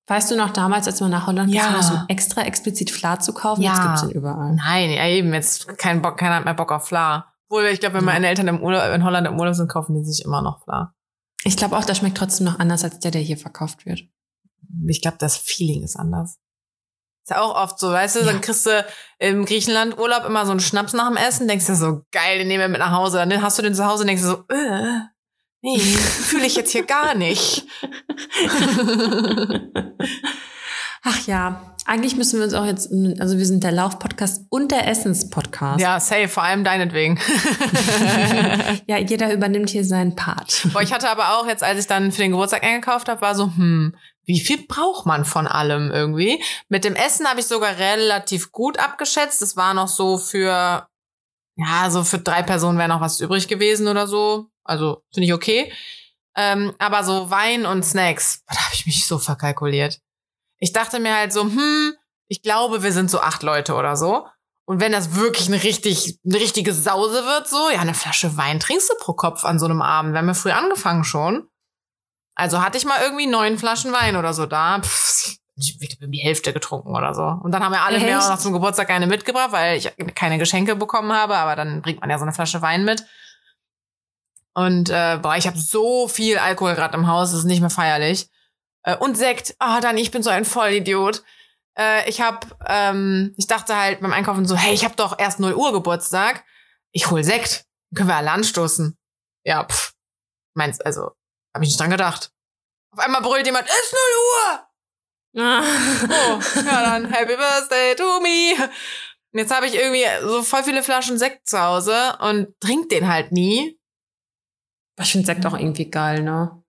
Weißt 0.08 0.30
du 0.30 0.36
noch 0.36 0.50
damals, 0.50 0.86
als 0.88 1.00
wir 1.00 1.08
nach 1.08 1.26
Holland 1.26 1.52
Ja. 1.54 1.66
gefahren 1.68 1.98
um 2.00 2.04
extra 2.08 2.42
explizit 2.42 2.90
Fla 2.90 3.20
zu 3.20 3.32
kaufen? 3.32 3.62
Ja. 3.62 3.72
Jetzt 3.72 3.82
gibt's 3.82 4.00
den 4.02 4.10
überall. 4.10 4.54
Nein, 4.56 4.90
ja 4.90 5.06
eben, 5.06 5.32
jetzt 5.32 5.78
kein 5.78 6.02
Bock, 6.02 6.18
keiner 6.18 6.36
hat 6.36 6.44
mehr 6.44 6.54
Bock 6.54 6.72
auf 6.72 6.88
Fla. 6.88 7.26
Obwohl, 7.48 7.64
ich 7.66 7.80
glaube, 7.80 7.96
wenn 7.96 8.06
Ja. 8.06 8.12
meine 8.14 8.26
Eltern 8.28 8.48
im 8.48 8.62
Urlaub, 8.62 8.82
in 8.94 9.04
Holland 9.04 9.26
im 9.28 9.38
Urlaub 9.38 9.54
sind, 9.54 9.68
kaufen 9.70 9.94
die 9.94 10.04
sich 10.04 10.24
immer 10.24 10.42
noch 10.42 10.64
Fla. 10.64 10.92
Ich 11.44 11.56
glaube 11.56 11.76
auch, 11.76 11.84
der 11.84 11.94
schmeckt 11.94 12.18
trotzdem 12.18 12.46
noch 12.46 12.58
anders 12.58 12.84
als 12.84 12.98
der, 13.00 13.10
der 13.10 13.20
hier 13.20 13.36
verkauft 13.36 13.86
wird. 13.86 14.02
Ich 14.88 15.02
glaube, 15.02 15.16
das 15.18 15.36
Feeling 15.36 15.82
ist 15.82 15.96
anders. 15.96 16.38
Ist 17.24 17.30
ja 17.30 17.40
auch 17.40 17.54
oft 17.54 17.78
so, 17.78 17.90
weißt 17.90 18.16
du, 18.16 18.20
Ja. 18.20 18.26
dann 18.26 18.40
kriegst 18.40 18.66
du 18.66 18.84
im 19.18 19.44
Griechenland 19.44 19.98
Urlaub 19.98 20.24
immer 20.24 20.44
so 20.44 20.50
einen 20.52 20.60
Schnaps 20.60 20.92
nach 20.92 21.08
dem 21.08 21.16
Essen, 21.16 21.48
denkst 21.48 21.66
du 21.66 21.76
so, 21.76 22.02
geil, 22.10 22.38
den 22.38 22.48
nehmen 22.48 22.60
wir 22.62 22.68
mit 22.68 22.80
nach 22.80 22.92
Hause. 22.92 23.18
Dann 23.18 23.42
hast 23.42 23.58
du 23.58 23.62
den 23.62 23.74
zu 23.74 23.86
Hause 23.86 24.02
und 24.02 24.08
denkst 24.08 24.22
du 24.22 24.28
so, 24.28 24.44
äh, 24.48 25.00
nee, 25.62 25.78
fühle 25.78 26.46
ich 26.46 26.56
jetzt 26.56 26.72
hier 26.72 26.84
gar 26.84 27.14
nicht. 27.14 27.64
Ach 31.04 31.26
ja, 31.26 31.74
eigentlich 31.84 32.16
müssen 32.16 32.38
wir 32.38 32.44
uns 32.44 32.54
auch 32.54 32.64
jetzt, 32.64 32.90
also 33.20 33.36
wir 33.36 33.46
sind 33.46 33.64
der 33.64 33.72
Lauf-Podcast 33.72 34.46
und 34.50 34.70
der 34.70 34.86
Essens-Podcast. 34.86 35.80
ja, 35.80 35.98
safe, 35.98 36.28
vor 36.28 36.44
allem 36.44 36.62
deinetwegen. 36.62 37.18
ja, 38.86 38.98
jeder 38.98 39.32
übernimmt 39.32 39.70
hier 39.70 39.84
seinen 39.84 40.14
Part. 40.14 40.68
Boah, 40.72 40.80
ich 40.80 40.92
hatte 40.92 41.10
aber 41.10 41.36
auch 41.38 41.46
jetzt, 41.46 41.64
als 41.64 41.80
ich 41.80 41.86
dann 41.88 42.12
für 42.12 42.22
den 42.22 42.30
Geburtstag 42.30 42.62
eingekauft 42.62 43.08
habe, 43.08 43.20
war 43.20 43.34
so, 43.34 43.46
hm, 43.46 43.96
wie 44.24 44.38
viel 44.38 44.64
braucht 44.68 45.04
man 45.04 45.24
von 45.24 45.48
allem 45.48 45.90
irgendwie? 45.90 46.40
Mit 46.68 46.84
dem 46.84 46.94
Essen 46.94 47.26
habe 47.26 47.40
ich 47.40 47.46
sogar 47.46 47.78
relativ 47.78 48.52
gut 48.52 48.78
abgeschätzt. 48.78 49.42
Das 49.42 49.56
war 49.56 49.74
noch 49.74 49.88
so 49.88 50.18
für, 50.18 50.86
ja, 51.56 51.90
so 51.90 52.04
für 52.04 52.18
drei 52.18 52.44
Personen 52.44 52.78
wäre 52.78 52.88
noch 52.88 53.00
was 53.00 53.18
übrig 53.18 53.48
gewesen 53.48 53.88
oder 53.88 54.06
so. 54.06 54.46
Also 54.62 55.02
finde 55.12 55.26
ich 55.26 55.34
okay. 55.34 55.72
Ähm, 56.36 56.72
aber 56.78 57.02
so 57.02 57.30
Wein 57.30 57.66
und 57.66 57.84
Snacks, 57.84 58.44
da 58.46 58.56
habe 58.56 58.74
ich 58.74 58.86
mich 58.86 59.04
so 59.04 59.18
verkalkuliert. 59.18 60.00
Ich 60.62 60.72
dachte 60.72 61.00
mir 61.00 61.16
halt 61.16 61.32
so, 61.32 61.42
hm, 61.42 61.94
ich 62.28 62.40
glaube, 62.40 62.84
wir 62.84 62.92
sind 62.92 63.10
so 63.10 63.18
acht 63.18 63.42
Leute 63.42 63.74
oder 63.74 63.96
so. 63.96 64.28
Und 64.64 64.80
wenn 64.80 64.92
das 64.92 65.16
wirklich 65.16 65.48
eine 65.48 65.60
richtig, 65.60 66.20
eine 66.24 66.36
richtige 66.36 66.72
Sause 66.72 67.24
wird, 67.24 67.48
so, 67.48 67.68
ja, 67.68 67.80
eine 67.80 67.94
Flasche 67.94 68.36
Wein 68.36 68.60
trinkst 68.60 68.88
du 68.88 68.94
pro 69.00 69.12
Kopf 69.12 69.44
an 69.44 69.58
so 69.58 69.64
einem 69.64 69.82
Abend. 69.82 70.12
Wir 70.12 70.18
haben 70.18 70.28
ja 70.28 70.34
früh 70.34 70.52
angefangen 70.52 71.02
schon. 71.02 71.48
Also 72.36 72.62
hatte 72.62 72.78
ich 72.78 72.84
mal 72.84 73.02
irgendwie 73.02 73.26
neun 73.26 73.58
Flaschen 73.58 73.92
Wein 73.92 74.14
oder 74.14 74.32
so 74.34 74.46
da. 74.46 74.80
Pff, 74.80 75.34
ich 75.56 75.76
habe 76.00 76.08
die 76.08 76.20
Hälfte 76.20 76.52
getrunken 76.52 76.94
oder 76.94 77.12
so. 77.12 77.24
Und 77.24 77.50
dann 77.50 77.64
haben 77.64 77.72
wir 77.72 77.82
alle 77.82 77.96
Echt? 77.96 78.06
mir 78.06 78.20
auch 78.20 78.28
noch 78.28 78.38
zum 78.38 78.52
Geburtstag 78.52 78.88
eine 78.90 79.08
mitgebracht, 79.08 79.50
weil 79.50 79.76
ich 79.76 79.90
keine 80.14 80.38
Geschenke 80.38 80.76
bekommen 80.76 81.12
habe, 81.12 81.36
aber 81.36 81.56
dann 81.56 81.82
bringt 81.82 82.00
man 82.00 82.08
ja 82.08 82.18
so 82.18 82.24
eine 82.24 82.32
Flasche 82.32 82.62
Wein 82.62 82.84
mit. 82.84 83.04
Und 84.54 84.90
äh, 84.90 85.18
boah, 85.20 85.34
ich 85.34 85.48
habe 85.48 85.58
so 85.58 86.06
viel 86.06 86.38
Alkohol 86.38 86.76
gerade 86.76 86.96
im 86.96 87.08
Haus, 87.08 87.32
das 87.32 87.40
ist 87.40 87.46
nicht 87.46 87.62
mehr 87.62 87.68
feierlich. 87.68 88.28
Äh, 88.84 88.96
und 88.96 89.16
Sekt. 89.16 89.54
Ah, 89.58 89.80
dann 89.80 89.96
ich 89.98 90.10
bin 90.10 90.22
so 90.22 90.30
ein 90.30 90.44
Vollidiot. 90.44 91.22
Äh, 91.78 92.08
ich 92.08 92.20
habe, 92.20 92.46
ähm, 92.66 93.34
ich 93.36 93.46
dachte 93.46 93.76
halt 93.76 94.00
beim 94.00 94.12
Einkaufen 94.12 94.46
so, 94.46 94.56
hey, 94.56 94.74
ich 94.74 94.84
habe 94.84 94.96
doch 94.96 95.18
erst 95.18 95.40
0 95.40 95.54
Uhr 95.54 95.72
Geburtstag. 95.72 96.44
Ich 96.92 97.10
hol 97.10 97.24
Sekt. 97.24 97.66
Dann 97.90 97.96
können 97.96 98.08
wir 98.08 98.16
alle 98.16 98.30
anstoßen. 98.30 98.98
Ja, 99.44 99.64
pff. 99.64 99.92
Meinst, 100.54 100.84
also, 100.84 101.12
habe 101.54 101.64
ich 101.64 101.70
nicht 101.70 101.80
dran 101.80 101.90
gedacht. 101.90 102.30
Auf 102.92 102.98
einmal 102.98 103.22
brüllt 103.22 103.46
jemand, 103.46 103.66
es 103.66 103.74
ist 103.74 103.92
0 103.92 104.00
Uhr! 104.22 104.68
Oh, 105.34 106.40
ja 106.66 106.82
dann, 106.82 107.10
Happy 107.10 107.36
Birthday 107.36 107.94
to 107.96 108.20
me. 108.20 108.52
Und 109.32 109.38
jetzt 109.38 109.54
habe 109.54 109.66
ich 109.66 109.74
irgendwie 109.74 110.04
so 110.20 110.42
voll 110.42 110.62
viele 110.62 110.82
Flaschen 110.82 111.18
Sekt 111.18 111.48
zu 111.48 111.58
Hause 111.58 112.18
und 112.20 112.54
trink 112.60 112.90
den 112.90 113.08
halt 113.08 113.32
nie. 113.32 113.80
ich 115.00 115.12
finde 115.12 115.26
Sekt 115.26 115.46
auch 115.46 115.54
irgendwie 115.56 115.90
geil, 115.90 116.22
ne? 116.22 116.61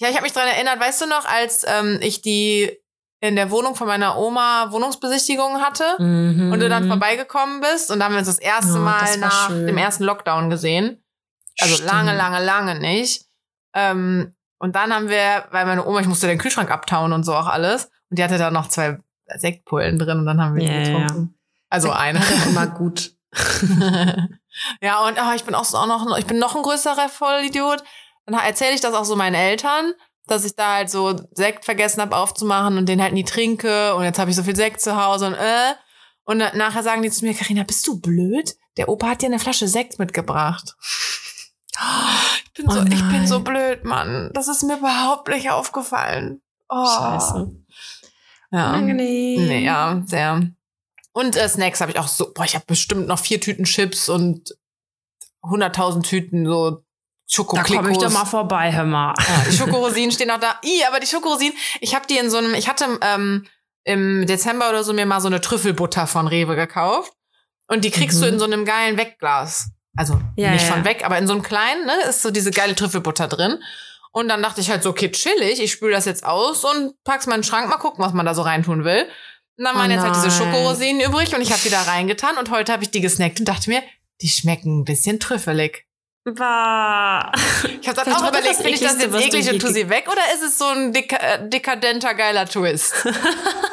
Ja, 0.00 0.08
ich 0.08 0.14
habe 0.14 0.22
mich 0.24 0.32
dran 0.32 0.48
erinnert, 0.48 0.80
weißt 0.80 1.02
du 1.02 1.06
noch, 1.06 1.26
als 1.26 1.64
ähm, 1.68 1.98
ich 2.00 2.22
die 2.22 2.70
in 3.20 3.36
der 3.36 3.50
Wohnung 3.50 3.74
von 3.74 3.86
meiner 3.86 4.16
Oma 4.16 4.68
Wohnungsbesichtigung 4.72 5.60
hatte 5.60 5.84
Mhm. 5.98 6.52
und 6.52 6.60
du 6.60 6.68
dann 6.70 6.88
vorbeigekommen 6.88 7.60
bist 7.60 7.90
und 7.90 7.98
da 7.98 8.06
haben 8.06 8.12
wir 8.12 8.18
uns 8.20 8.28
das 8.28 8.38
erste 8.38 8.72
Ja, 8.72 8.78
Mal 8.78 9.00
das 9.00 9.16
nach 9.18 9.48
schön. 9.48 9.66
dem 9.66 9.76
ersten 9.76 10.04
Lockdown 10.04 10.48
gesehen. 10.48 11.04
Also 11.60 11.74
Stimmt. 11.74 11.90
lange, 11.90 12.16
lange, 12.16 12.42
lange 12.42 12.78
nicht. 12.78 13.26
Ähm, 13.74 14.34
und 14.58 14.74
dann 14.74 14.94
haben 14.94 15.10
wir, 15.10 15.44
weil 15.50 15.66
meine 15.66 15.86
Oma, 15.86 16.00
ich 16.00 16.06
musste 16.06 16.26
den 16.26 16.38
Kühlschrank 16.38 16.70
abtauen 16.70 17.12
und 17.12 17.24
so 17.24 17.34
auch 17.34 17.46
alles. 17.46 17.90
Und 18.08 18.18
die 18.18 18.24
hatte 18.24 18.38
da 18.38 18.50
noch 18.50 18.68
zwei 18.68 18.98
Sektpullen 19.36 19.98
drin 19.98 20.18
und 20.20 20.26
dann 20.26 20.40
haben 20.40 20.54
wir 20.54 20.66
die 20.66 20.72
ja. 20.72 20.82
getrunken. 20.82 21.34
Also 21.68 21.90
eine. 21.92 22.20
Immer 22.48 22.66
gut. 22.68 23.12
ja, 24.80 25.04
und 25.06 25.18
oh, 25.18 25.32
ich 25.34 25.44
bin 25.44 25.54
auch, 25.54 25.64
so, 25.64 25.76
auch 25.76 25.86
noch, 25.86 26.18
ich 26.18 26.26
bin 26.26 26.38
noch 26.38 26.56
ein 26.56 26.62
größerer 26.62 27.08
Vollidiot. 27.08 27.82
Dann 28.30 28.40
erzähle 28.40 28.74
ich 28.74 28.80
das 28.80 28.94
auch 28.94 29.04
so 29.04 29.16
meinen 29.16 29.34
Eltern, 29.34 29.92
dass 30.26 30.44
ich 30.44 30.54
da 30.54 30.74
halt 30.74 30.90
so 30.90 31.20
Sekt 31.32 31.64
vergessen 31.64 32.00
habe 32.00 32.16
aufzumachen 32.16 32.78
und 32.78 32.86
den 32.88 33.02
halt 33.02 33.12
nie 33.12 33.24
trinke. 33.24 33.94
Und 33.96 34.04
jetzt 34.04 34.18
habe 34.18 34.30
ich 34.30 34.36
so 34.36 34.42
viel 34.42 34.56
Sekt 34.56 34.80
zu 34.80 35.02
Hause 35.02 35.26
und 35.26 35.34
äh. 35.34 35.74
Und 36.24 36.38
na- 36.38 36.54
nachher 36.54 36.82
sagen 36.84 37.02
die 37.02 37.10
zu 37.10 37.24
mir, 37.24 37.34
Karina, 37.34 37.64
bist 37.64 37.86
du 37.88 37.98
blöd? 38.00 38.54
Der 38.76 38.88
Opa 38.88 39.08
hat 39.08 39.22
dir 39.22 39.26
eine 39.26 39.38
Flasche 39.40 39.66
Sekt 39.66 39.98
mitgebracht. 39.98 40.76
Ich 42.44 42.52
bin, 42.54 42.66
Oh 42.68 42.72
so, 42.72 42.82
ich 42.82 43.08
bin 43.08 43.26
so 43.26 43.40
blöd, 43.40 43.84
Mann. 43.84 44.30
Das 44.34 44.46
ist 44.48 44.62
mir 44.62 44.76
überhaupt 44.78 45.28
nicht 45.28 45.50
aufgefallen. 45.50 46.40
Oh. 46.68 46.84
Scheiße. 46.86 47.50
Ja. 48.52 48.72
Angenehm. 48.72 49.46
Nee, 49.48 49.64
ja, 49.64 50.02
sehr. 50.06 50.42
Und 51.12 51.36
äh, 51.36 51.48
Snacks 51.48 51.80
habe 51.80 51.90
ich 51.92 51.98
auch 51.98 52.06
so, 52.08 52.32
boah, 52.32 52.44
ich 52.44 52.54
habe 52.54 52.64
bestimmt 52.66 53.08
noch 53.08 53.18
vier 53.18 53.40
Tüten 53.40 53.64
Chips 53.64 54.08
und 54.08 54.54
100.000 55.42 56.02
Tüten 56.02 56.46
so 56.46 56.84
Da 57.30 57.34
Schokoklikos. 57.36 57.76
komme 57.76 57.92
ich 57.92 57.98
doch 57.98 58.10
mal 58.12 58.24
vorbei, 58.24 58.72
hör 58.72 58.84
mal. 58.84 59.14
Ja, 59.18 59.44
die 59.50 59.56
Schokorosinen 59.56 60.10
stehen 60.10 60.30
auch 60.30 60.40
da. 60.40 60.58
I, 60.64 60.84
aber 60.88 60.98
die 61.00 61.06
Schokorosinen, 61.06 61.54
ich 61.80 61.94
habe 61.94 62.06
die 62.08 62.18
in 62.18 62.28
so 62.30 62.38
einem, 62.38 62.54
ich 62.54 62.68
hatte 62.68 62.86
ähm, 63.02 63.46
im 63.84 64.26
Dezember 64.26 64.68
oder 64.68 64.82
so 64.84 64.92
mir 64.92 65.06
mal 65.06 65.20
so 65.20 65.28
eine 65.28 65.40
Trüffelbutter 65.40 66.06
von 66.06 66.26
Rewe 66.26 66.56
gekauft. 66.56 67.12
Und 67.68 67.84
die 67.84 67.90
kriegst 67.92 68.20
du 68.20 68.26
Mhm. 68.26 68.32
in 68.32 68.38
so 68.40 68.44
einem 68.46 68.64
geilen 68.64 68.96
Wegglas. 68.98 69.68
Also 69.96 70.20
Ja, 70.36 70.50
nicht 70.50 70.66
ja. 70.66 70.72
von 70.72 70.84
weg, 70.84 71.02
aber 71.04 71.18
in 71.18 71.26
so 71.28 71.32
einem 71.34 71.42
kleinen, 71.42 71.86
ne, 71.86 71.94
ist 72.08 72.22
so 72.22 72.30
diese 72.32 72.50
geile 72.50 72.74
Trüffelbutter 72.74 73.28
drin. 73.28 73.58
Und 74.12 74.28
dann 74.28 74.42
dachte 74.42 74.60
ich 74.60 74.70
halt 74.70 74.82
so, 74.82 74.90
okay, 74.90 75.10
chillig, 75.12 75.60
ich 75.62 75.70
spüle 75.70 75.92
das 75.92 76.04
jetzt 76.04 76.24
aus 76.24 76.64
und 76.64 76.94
pack's 77.04 77.26
mal 77.26 77.36
in 77.36 77.42
den 77.42 77.46
Schrank, 77.46 77.68
mal 77.68 77.76
gucken, 77.76 78.04
was 78.04 78.12
man 78.12 78.26
da 78.26 78.34
so 78.34 78.42
reintun 78.42 78.82
will. 78.84 79.06
Und 79.56 79.64
dann 79.64 79.76
Oh 79.76 79.78
waren 79.78 79.90
jetzt 79.90 80.02
halt 80.02 80.16
diese. 80.16 80.30
Schokorosinen 80.32 81.00
übrig 81.00 81.32
und 81.34 81.42
ich 81.42 81.52
habe 81.52 81.60
die 81.62 81.70
da 81.70 81.82
reingetan 81.82 82.36
und 82.38 82.50
heute 82.50 82.72
habe 82.72 82.82
ich 82.82 82.90
die 82.90 83.00
gesnackt 83.00 83.38
und 83.38 83.46
dachte 83.48 83.70
mir, 83.70 83.82
die 84.20 84.28
schmecken 84.28 84.80
ein 84.80 84.84
bisschen 84.84 85.20
trüffelig. 85.20 85.86
Bah. 86.34 87.32
Ich 87.80 87.88
habe 87.88 87.96
dann 87.96 88.04
Vielleicht 88.04 88.22
auch 88.22 88.28
überlegt, 88.28 88.56
finde 88.56 88.70
ich 88.70 88.80
das 88.80 89.00
jetzt 89.00 89.14
eklig 89.14 89.50
und 89.52 89.58
tu 89.60 89.68
sie 89.68 89.88
weg 89.88 90.06
oder 90.10 90.20
ist 90.34 90.42
es 90.42 90.58
so 90.58 90.66
ein 90.66 90.92
deka 90.92 91.16
äh, 91.16 91.48
dekadenter, 91.48 92.14
geiler 92.14 92.46
Twist? 92.46 92.94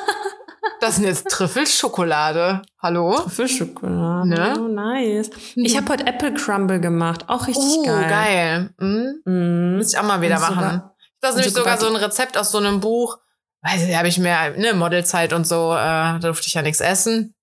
das 0.82 0.96
sind 0.96 1.06
jetzt 1.06 1.30
Trüffelschokolade. 1.30 2.62
Hallo? 2.82 3.28
Fischschokolade. 3.28 4.28
Ne? 4.30 4.56
Oh, 4.60 4.68
nice. 4.68 5.30
Ich 5.56 5.76
habe 5.78 5.90
heute 5.92 6.06
Apple 6.08 6.34
Crumble 6.34 6.80
gemacht. 6.80 7.26
Auch 7.28 7.48
richtig 7.48 7.64
Oh, 7.80 7.84
geil. 7.84 8.10
geil. 8.10 8.70
Mhm. 8.80 9.22
Mhm. 9.26 9.78
Muss 9.78 9.94
ich 9.94 10.00
auch 10.00 10.04
mal 10.04 10.22
wieder 10.22 10.36
Und 10.38 10.42
sogar- 10.46 10.56
machen. 10.56 10.82
Das 11.22 11.32
ist 11.32 11.38
nämlich 11.38 11.54
sogar 11.54 11.78
sogar 11.78 11.90
so 11.92 11.96
ein 11.98 12.04
Rezept 12.04 12.38
aus 12.38 12.52
so 12.52 12.60
einem 12.60 12.80
Buch. 12.80 13.18
Weiß 13.64 13.82
ich, 13.88 13.96
habe 13.98 14.08
ich 14.08 14.20
mir, 14.20 14.52
ne, 14.56 14.74
Modelzeit 14.74 15.34
und 15.34 15.48
so, 15.48 15.72
äh, 15.74 15.76
da 15.76 16.20
durfte 16.20 16.46
ich 16.48 16.54
ja 16.54 16.62
nichts 16.62 16.80
essen. 16.80 17.34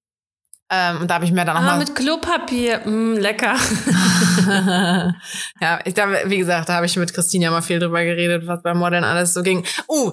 Ähm, 0.74 1.02
und 1.02 1.10
da 1.10 1.14
habe 1.14 1.24
ich 1.24 1.30
mir 1.32 1.44
dann 1.44 1.56
auch 1.56 1.62
Ah, 1.62 1.76
mit 1.76 1.94
Klopapier. 1.94 2.80
Mm, 2.86 3.14
lecker. 3.14 3.54
ja, 5.60 5.78
ich 5.84 5.94
da, 5.94 6.08
wie 6.28 6.38
gesagt, 6.38 6.68
da 6.68 6.74
habe 6.74 6.86
ich 6.86 6.96
mit 6.96 7.14
Christine 7.14 7.44
ja 7.44 7.50
mal 7.50 7.62
viel 7.62 7.78
drüber 7.78 8.02
geredet, 8.02 8.46
was 8.46 8.62
beim 8.62 8.78
Modeln 8.78 9.04
alles 9.04 9.34
so 9.34 9.42
ging. 9.42 9.64
Uh, 9.88 10.12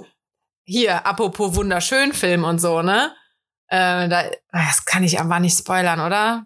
hier, 0.64 1.05
apropos 1.05 1.55
wunderschön 1.55 2.14
Film 2.14 2.43
und 2.43 2.59
so, 2.59 2.82
ne? 2.82 3.12
Äh, 3.68 4.07
da, 4.09 4.24
das 4.51 4.86
kann 4.86 5.03
ich 5.03 5.20
aber 5.20 5.39
nicht 5.39 5.57
spoilern, 5.57 5.99
oder? 5.99 6.45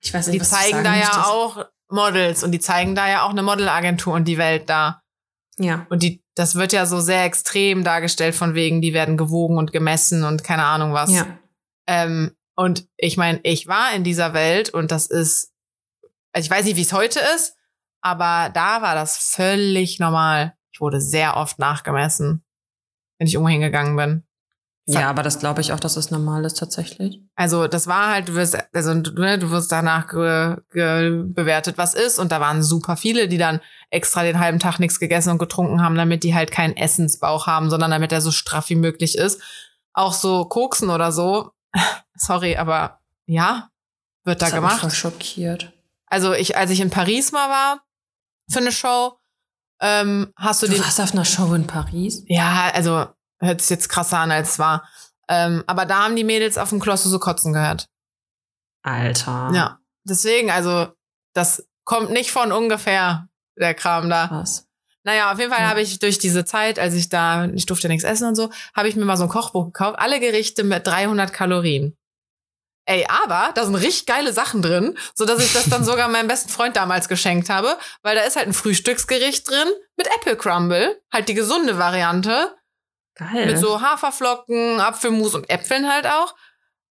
Ich 0.00 0.14
weiß 0.14 0.28
nicht, 0.28 0.40
Die 0.40 0.46
zeigen 0.46 0.84
da 0.84 0.94
ja 0.94 1.24
auch 1.26 1.64
Models 1.88 2.44
und 2.44 2.52
die 2.52 2.60
zeigen 2.60 2.94
da 2.94 3.08
ja 3.08 3.22
auch 3.22 3.30
eine 3.30 3.42
Modelagentur 3.42 4.14
und 4.14 4.26
die 4.26 4.38
Welt 4.38 4.68
da. 4.68 5.00
Ja. 5.58 5.86
Und 5.90 6.02
die, 6.02 6.22
das 6.34 6.54
wird 6.54 6.72
ja 6.72 6.86
so 6.86 7.00
sehr 7.00 7.24
extrem 7.24 7.82
dargestellt, 7.84 8.34
von 8.34 8.54
wegen, 8.54 8.80
die 8.80 8.94
werden 8.94 9.16
gewogen 9.16 9.58
und 9.58 9.72
gemessen 9.72 10.24
und 10.24 10.44
keine 10.44 10.64
Ahnung 10.64 10.92
was. 10.92 11.10
Ja. 11.10 11.26
Ähm, 11.86 12.36
und 12.54 12.86
ich 12.96 13.16
meine, 13.16 13.40
ich 13.42 13.66
war 13.66 13.94
in 13.94 14.04
dieser 14.04 14.34
Welt 14.34 14.70
und 14.70 14.90
das 14.90 15.06
ist, 15.06 15.52
also 16.32 16.46
ich 16.46 16.50
weiß 16.50 16.64
nicht, 16.64 16.76
wie 16.76 16.82
es 16.82 16.92
heute 16.92 17.20
ist, 17.34 17.56
aber 18.00 18.50
da 18.52 18.82
war 18.82 18.94
das 18.94 19.16
völlig 19.16 19.98
normal. 19.98 20.54
Ich 20.72 20.80
wurde 20.80 21.00
sehr 21.00 21.36
oft 21.36 21.58
nachgemessen, 21.58 22.44
wenn 23.18 23.26
ich 23.26 23.34
irgendwo 23.34 23.50
hingegangen 23.50 23.96
bin. 23.96 24.24
Ja, 24.86 25.08
aber 25.08 25.22
das 25.22 25.38
glaube 25.38 25.60
ich 25.60 25.72
auch, 25.72 25.78
dass 25.78 25.96
es 25.96 26.10
normal 26.10 26.44
ist 26.44 26.58
tatsächlich. 26.58 27.20
Also 27.36 27.68
das 27.68 27.86
war 27.86 28.10
halt, 28.10 28.28
du 28.28 28.34
wirst, 28.34 28.58
also 28.74 28.94
du, 28.94 29.12
ne, 29.12 29.38
du 29.38 29.50
wirst 29.50 29.70
danach 29.70 30.08
ge, 30.08 30.56
ge, 30.72 31.22
bewertet, 31.24 31.78
was 31.78 31.94
ist. 31.94 32.18
Und 32.18 32.32
da 32.32 32.40
waren 32.40 32.64
super 32.64 32.96
viele, 32.96 33.28
die 33.28 33.38
dann 33.38 33.60
extra 33.90 34.24
den 34.24 34.40
halben 34.40 34.58
Tag 34.58 34.80
nichts 34.80 34.98
gegessen 34.98 35.30
und 35.30 35.38
getrunken 35.38 35.82
haben, 35.82 35.94
damit 35.94 36.24
die 36.24 36.34
halt 36.34 36.50
keinen 36.50 36.76
Essensbauch 36.76 37.46
haben, 37.46 37.70
sondern 37.70 37.92
damit 37.92 38.10
er 38.10 38.20
so 38.20 38.32
straff 38.32 38.70
wie 38.70 38.74
möglich 38.74 39.16
ist. 39.16 39.40
Auch 39.92 40.12
so 40.12 40.46
Koksen 40.46 40.90
oder 40.90 41.12
so. 41.12 41.52
Sorry, 42.14 42.56
aber 42.56 43.00
ja, 43.26 43.70
wird 44.24 44.40
da 44.42 44.46
Das 44.46 44.54
gemacht. 44.54 44.80
voll 44.80 44.90
schockiert. 44.90 45.72
Also 46.06 46.32
ich, 46.34 46.56
als 46.56 46.70
ich 46.70 46.80
in 46.80 46.90
Paris 46.90 47.32
mal 47.32 47.48
war 47.48 47.82
für 48.50 48.58
eine 48.60 48.72
Show, 48.72 49.18
ähm, 49.80 50.32
hast 50.36 50.62
du, 50.62 50.66
Du 50.66 50.72
den. 50.74 50.82
warst 50.82 51.00
auf 51.00 51.12
einer 51.12 51.24
Show 51.24 51.54
in 51.54 51.66
Paris? 51.66 52.22
Ja, 52.26 52.70
also 52.74 53.06
hört 53.40 53.60
sich 53.60 53.70
jetzt 53.70 53.88
krasser 53.88 54.18
an, 54.18 54.30
als 54.30 54.50
es 54.52 54.58
war. 54.58 54.86
Ähm, 55.28 55.64
aber 55.66 55.86
da 55.86 56.04
haben 56.04 56.14
die 56.16 56.24
Mädels 56.24 56.58
auf 56.58 56.68
dem 56.68 56.78
Kloster 56.80 57.08
so 57.08 57.18
kotzen 57.18 57.52
gehört. 57.52 57.88
Alter. 58.82 59.50
Ja. 59.54 59.78
Deswegen, 60.04 60.50
also, 60.50 60.88
das 61.32 61.66
kommt 61.84 62.10
nicht 62.10 62.30
von 62.30 62.52
ungefähr, 62.52 63.28
der 63.56 63.74
Kram 63.74 64.08
da. 64.10 64.28
Krass. 64.28 64.68
Naja, 65.04 65.32
auf 65.32 65.38
jeden 65.38 65.52
Fall 65.52 65.66
habe 65.66 65.80
ich 65.80 65.98
durch 65.98 66.18
diese 66.18 66.44
Zeit, 66.44 66.78
als 66.78 66.94
ich 66.94 67.08
da, 67.08 67.46
ich 67.46 67.66
durfte 67.66 67.88
nichts 67.88 68.04
essen 68.04 68.28
und 68.28 68.36
so, 68.36 68.50
habe 68.74 68.88
ich 68.88 68.96
mir 68.96 69.04
mal 69.04 69.16
so 69.16 69.24
ein 69.24 69.28
Kochbuch 69.28 69.66
gekauft. 69.66 69.98
Alle 69.98 70.20
Gerichte 70.20 70.62
mit 70.62 70.86
300 70.86 71.32
Kalorien. 71.32 71.96
Ey, 72.84 73.06
aber 73.08 73.52
da 73.54 73.64
sind 73.64 73.76
richtig 73.76 74.06
geile 74.06 74.32
Sachen 74.32 74.60
drin, 74.60 74.98
so 75.14 75.24
dass 75.24 75.44
ich 75.44 75.52
das 75.52 75.66
dann 75.68 75.84
sogar 75.84 76.08
meinem 76.08 76.26
besten 76.26 76.48
Freund 76.48 76.76
damals 76.76 77.08
geschenkt 77.08 77.48
habe, 77.48 77.78
weil 78.02 78.16
da 78.16 78.22
ist 78.22 78.36
halt 78.36 78.48
ein 78.48 78.52
Frühstücksgericht 78.52 79.48
drin 79.48 79.68
mit 79.96 80.08
Apple 80.16 80.36
Crumble, 80.36 81.00
halt 81.12 81.28
die 81.28 81.34
gesunde 81.34 81.78
Variante, 81.78 82.56
Geil. 83.14 83.46
mit 83.46 83.58
so 83.58 83.80
Haferflocken, 83.80 84.80
Apfelmus 84.80 85.34
und 85.34 85.48
Äpfeln 85.48 85.88
halt 85.92 86.06
auch. 86.06 86.34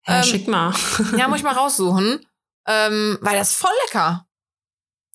ja, 0.06 0.18
ähm, 0.18 0.24
schick 0.24 0.48
mal. 0.48 0.74
Ja, 1.16 1.28
muss 1.28 1.38
ich 1.38 1.44
mal 1.44 1.54
raussuchen, 1.54 2.26
ähm, 2.66 3.18
weil 3.22 3.38
das 3.38 3.52
ist 3.52 3.58
voll 3.58 3.72
lecker. 3.86 4.26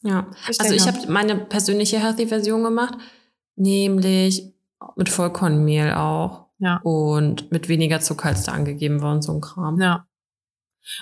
Ja. 0.04 0.28
Ich 0.49 0.60
Also 0.60 0.74
ich 0.74 0.88
habe 0.88 1.12
meine 1.12 1.36
persönliche 1.36 1.99
Healthy-Version 1.99 2.64
gemacht, 2.64 2.95
nämlich 3.56 4.54
mit 4.95 5.10
Vollkornmehl 5.10 5.93
auch. 5.93 6.47
Ja. 6.60 6.80
Und 6.84 7.51
mit 7.51 7.68
weniger 7.68 7.99
Zucker 7.99 8.30
als 8.30 8.43
da 8.43 8.54
angegeben 8.54 9.01
war 9.01 9.14
und 9.14 9.22
so 9.22 9.34
ein 9.34 9.41
Kram. 9.41 9.82
Ja. 9.82 10.08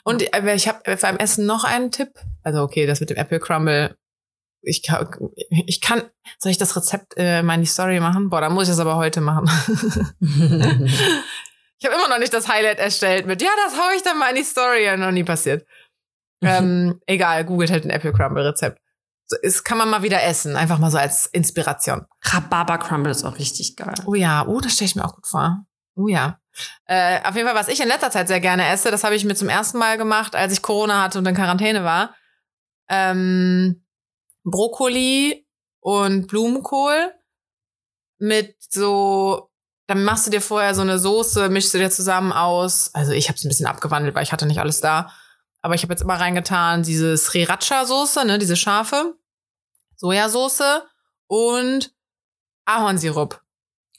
Und 0.04 0.24
ich 0.24 0.68
habe 0.68 0.98
beim 0.98 1.18
Essen 1.18 1.46
noch 1.46 1.64
einen 1.64 1.92
Tipp. 1.92 2.10
Also 2.44 2.62
okay, 2.62 2.86
das 2.86 3.00
mit 3.00 3.10
dem 3.10 3.18
Apple 3.18 3.40
Crumble. 3.40 3.96
Ich 4.64 4.84
kann, 4.84 5.08
ich 5.50 5.82
kann, 5.82 6.04
soll 6.40 6.52
ich 6.52 6.58
das 6.58 6.76
Rezept 6.76 7.14
äh, 7.18 7.42
mal 7.42 7.56
in 7.56 7.62
die 7.62 7.68
Story 7.68 8.00
machen? 8.00 8.30
Boah, 8.30 8.42
da 8.42 8.50
muss 8.50 8.64
ich 8.64 8.70
das 8.70 8.80
aber 8.80 8.96
heute 8.96 9.22
machen. 9.22 9.50
Ich 11.82 11.88
habe 11.88 11.98
immer 11.98 12.10
noch 12.10 12.20
nicht 12.20 12.34
das 12.34 12.48
Highlight 12.48 12.78
erstellt 12.78 13.26
mit, 13.26 13.42
ja, 13.42 13.50
das 13.66 13.76
hau 13.76 13.90
ich 13.96 14.04
dann 14.04 14.20
mal 14.20 14.30
in 14.30 14.36
die 14.36 14.44
Story. 14.44 14.86
Ja, 14.86 14.98
noch 14.98 15.12
nie 15.12 15.24
passiert. 15.24 15.66
ähm, 16.44 17.02
egal, 17.08 17.44
googelt 17.44 17.72
halt 17.72 17.86
ein 17.86 17.90
Apple 17.90 18.14
Crumble 18.14 18.48
Rezept. 18.48 18.80
Das 19.42 19.64
kann 19.64 19.78
man 19.78 19.90
mal 19.90 20.04
wieder 20.04 20.24
essen, 20.24 20.56
einfach 20.56 20.78
mal 20.78 20.92
so 20.92 20.98
als 20.98 21.26
Inspiration. 21.28 22.06
Rhabarber 22.24 22.78
Crumble 22.78 23.12
ist 23.12 23.24
auch 23.24 23.38
richtig 23.38 23.76
geil. 23.76 23.96
Oh 24.06 24.16
ja, 24.16 24.46
oh, 24.48 24.60
das 24.60 24.74
stelle 24.74 24.88
ich 24.88 24.96
mir 24.96 25.06
auch 25.06 25.16
gut 25.16 25.28
vor. 25.28 25.66
Oh 25.96 26.08
ja. 26.08 26.40
Äh, 26.86 27.22
auf 27.24 27.36
jeden 27.36 27.48
Fall, 27.48 27.56
was 27.56 27.68
ich 27.68 27.82
in 27.82 27.88
letzter 27.88 28.12
Zeit 28.12 28.28
sehr 28.28 28.40
gerne 28.40 28.68
esse, 28.68 28.92
das 28.92 29.04
habe 29.04 29.16
ich 29.16 29.24
mir 29.24 29.36
zum 29.36 29.50
ersten 29.50 29.78
Mal 29.78 29.98
gemacht, 29.98 30.36
als 30.36 30.54
ich 30.54 30.62
Corona 30.62 31.02
hatte 31.02 31.20
und 31.20 31.26
in 31.26 31.36
Quarantäne 31.36 31.84
war. 31.84 32.16
Ähm, 32.90 33.86
Brokkoli 34.44 35.48
und 35.80 36.28
Blumenkohl 36.28 37.14
mit 38.18 38.56
so, 38.60 39.50
dann 39.88 40.04
machst 40.04 40.28
du 40.28 40.32
dir 40.32 40.42
vorher 40.42 40.76
so 40.76 40.82
eine 40.82 41.00
Soße, 41.00 41.50
mischst 41.50 41.74
du 41.74 41.78
dir 41.78 41.90
zusammen 41.90 42.32
aus. 42.32 42.94
Also 42.94 43.14
ich 43.14 43.30
habe 43.30 43.38
es 43.38 43.44
ein 43.44 43.50
bisschen 43.50 43.66
abgewandelt, 43.68 44.16
weil 44.16 44.24
ich 44.24 44.32
hatte 44.32 44.46
nicht 44.46 44.60
alles 44.60 44.82
da. 44.82 45.12
Aber 45.62 45.76
ich 45.76 45.84
habe 45.84 45.94
jetzt 45.94 46.02
immer 46.02 46.20
reingetan 46.20 46.84
diese 46.84 47.16
Sriracha-Soße, 47.18 48.26
ne, 48.26 48.40
diese 48.40 48.56
scharfe, 48.56 49.16
Sojasauce 50.02 50.82
und 51.28 51.94
Ahornsirup. 52.66 53.40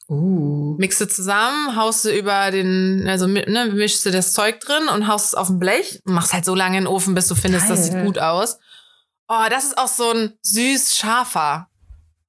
Uh. 0.08 0.74
Mixe 0.78 1.06
zusammen, 1.08 1.76
haust 1.76 2.04
du 2.04 2.10
über 2.10 2.50
den, 2.50 3.06
also 3.08 3.26
ne, 3.28 3.70
mischst 3.72 4.04
du 4.04 4.10
das 4.10 4.32
Zeug 4.34 4.60
drin 4.60 4.88
und 4.88 5.06
haust 5.06 5.28
es 5.28 5.34
auf 5.34 5.48
ein 5.48 5.60
Blech 5.60 6.00
und 6.04 6.12
machst 6.12 6.32
halt 6.32 6.44
so 6.44 6.54
lange 6.54 6.76
in 6.76 6.84
den 6.84 6.92
Ofen, 6.92 7.14
bis 7.14 7.28
du 7.28 7.36
findest, 7.36 7.70
das 7.70 7.84
sieht 7.84 7.94
Geil. 7.94 8.04
gut 8.04 8.18
aus. 8.18 8.58
Oh, 9.28 9.44
das 9.48 9.64
ist 9.64 9.78
auch 9.78 9.88
so 9.88 10.10
ein 10.10 10.32
süß-scharfer 10.42 11.68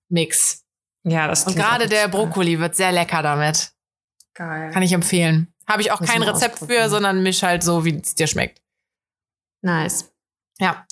Mix. 0.08 0.64
Ja, 1.04 1.28
das 1.28 1.46
Und 1.46 1.56
gerade 1.56 1.88
der 1.88 2.08
geil. 2.08 2.10
Brokkoli 2.10 2.60
wird 2.60 2.76
sehr 2.76 2.92
lecker 2.92 3.24
damit. 3.24 3.72
Geil. 4.36 4.72
Kann 4.72 4.84
ich 4.84 4.94
empfehlen. 4.94 5.54
Habe 5.68 5.82
ich 5.82 5.92
auch 5.92 6.00
Müssen 6.00 6.14
kein 6.14 6.24
Rezept 6.24 6.60
für, 6.60 6.90
sondern 6.90 7.24
misch 7.24 7.42
halt 7.42 7.64
so, 7.64 7.84
wie 7.84 8.00
es 8.00 8.14
dir 8.16 8.28
schmeckt. 8.28 8.62
Nice. 9.62 10.12
Ja. 10.60 10.86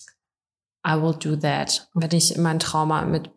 I 0.86 1.02
will 1.02 1.16
do 1.16 1.36
that. 1.36 1.90
Wenn 1.94 2.12
ich 2.12 2.38
mein 2.38 2.60
Trauma 2.60 3.04
mit 3.04 3.30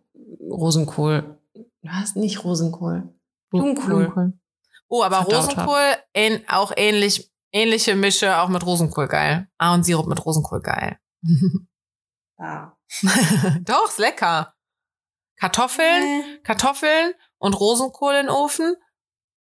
Rosenkohl. 0.51 1.39
Was? 1.83 2.15
Nicht 2.17 2.45
Rosenkohl. 2.45 3.09
Blumenkohl. 3.51 4.33
Oh, 4.89 5.03
aber 5.03 5.23
Verdaut 5.23 5.49
Rosenkohl 5.49 5.97
ähn, 6.15 6.43
auch 6.49 6.73
ähnlich, 6.77 7.31
ähnliche 7.53 7.97
Mische 7.97 8.39
auch 8.39 8.49
mit 8.49 8.65
Rosenkohl 8.65 9.09
geil. 9.09 9.49
Ahornsirup 9.59 10.07
mit 10.07 10.25
Rosenkohl 10.25 10.61
geil. 10.61 10.99
Ja. 12.37 12.77
Doch, 13.63 13.89
ist 13.89 13.99
lecker. 13.99 14.55
Kartoffeln, 15.39 16.43
Kartoffeln 16.43 17.13
und 17.39 17.59
Rosenkohl 17.59 18.15
in 18.15 18.27
den 18.27 18.35
Ofen. 18.35 18.75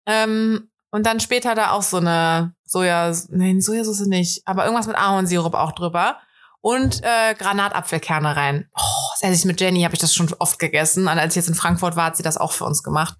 Ähm, 0.06 0.70
und 0.90 1.06
dann 1.06 1.18
später 1.18 1.54
da 1.54 1.72
auch 1.72 1.82
so 1.82 1.96
eine 1.96 2.54
Soja, 2.64 3.12
nein, 3.30 3.60
Sojasauce 3.60 4.06
nicht, 4.06 4.46
aber 4.46 4.64
irgendwas 4.64 4.86
mit 4.86 4.96
Ahornsirup 4.96 5.54
auch 5.54 5.72
drüber. 5.72 6.18
Und 6.66 7.02
äh, 7.04 7.34
Granatapfelkerne 7.34 8.36
rein. 8.36 8.70
Oh, 8.74 8.80
das 9.12 9.22
esse 9.22 9.34
ich 9.40 9.44
mit 9.44 9.60
Jenny, 9.60 9.82
habe 9.82 9.92
ich 9.94 10.00
das 10.00 10.14
schon 10.14 10.32
oft 10.38 10.58
gegessen. 10.58 11.02
Und 11.02 11.18
als 11.18 11.34
ich 11.34 11.36
jetzt 11.36 11.48
in 11.48 11.54
Frankfurt 11.54 11.94
war, 11.94 12.06
hat 12.06 12.16
sie 12.16 12.22
das 12.22 12.38
auch 12.38 12.52
für 12.52 12.64
uns 12.64 12.82
gemacht. 12.82 13.18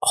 Oh, 0.00 0.06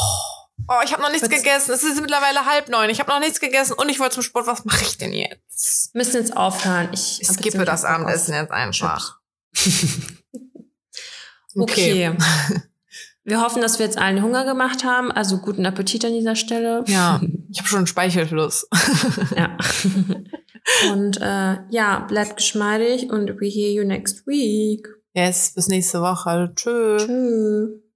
oh 0.67 0.73
ich 0.83 0.91
habe 0.91 1.01
noch 1.01 1.09
nichts 1.09 1.29
Wird's- 1.29 1.43
gegessen. 1.43 1.71
Es 1.71 1.83
ist 1.83 2.01
mittlerweile 2.01 2.45
halb 2.45 2.67
neun. 2.67 2.89
Ich 2.89 2.99
habe 2.99 3.09
noch 3.09 3.19
nichts 3.21 3.39
gegessen 3.39 3.71
und 3.71 3.87
ich 3.87 4.01
wollte 4.01 4.15
zum 4.15 4.23
Sport. 4.23 4.47
Was 4.47 4.65
mache 4.65 4.83
ich 4.83 4.97
denn 4.97 5.13
jetzt? 5.13 5.95
Müssen 5.95 6.17
jetzt 6.17 6.35
aufhören. 6.35 6.89
Ich, 6.91 7.21
Ich 7.21 7.27
skippe 7.29 7.63
das 7.63 7.85
Abendessen 7.85 8.33
jetzt 8.33 8.51
einfach. 8.51 9.15
Okay. 11.59 12.15
Wir 13.27 13.41
hoffen, 13.41 13.61
dass 13.61 13.77
wir 13.77 13.85
jetzt 13.85 13.97
allen 13.97 14.23
Hunger 14.23 14.45
gemacht 14.45 14.85
haben. 14.85 15.11
Also 15.11 15.39
guten 15.39 15.65
Appetit 15.65 16.05
an 16.05 16.13
dieser 16.13 16.37
Stelle. 16.37 16.85
Ja, 16.87 17.19
ich 17.51 17.59
habe 17.59 17.67
schon 17.67 17.79
einen 17.79 17.87
Speichelfluss. 17.87 18.69
Ja. 19.35 19.57
und 20.93 21.17
äh, 21.19 21.57
ja, 21.69 22.05
bleibt 22.07 22.37
geschmeidig 22.37 23.11
und 23.11 23.41
we 23.41 23.47
hear 23.47 23.69
you 23.69 23.83
next 23.83 24.25
week. 24.27 24.87
Yes, 25.13 25.51
bis 25.53 25.67
nächste 25.67 25.99
Woche. 25.99 26.53
Tschö. 26.55 26.97
Tschüss. 26.97 27.86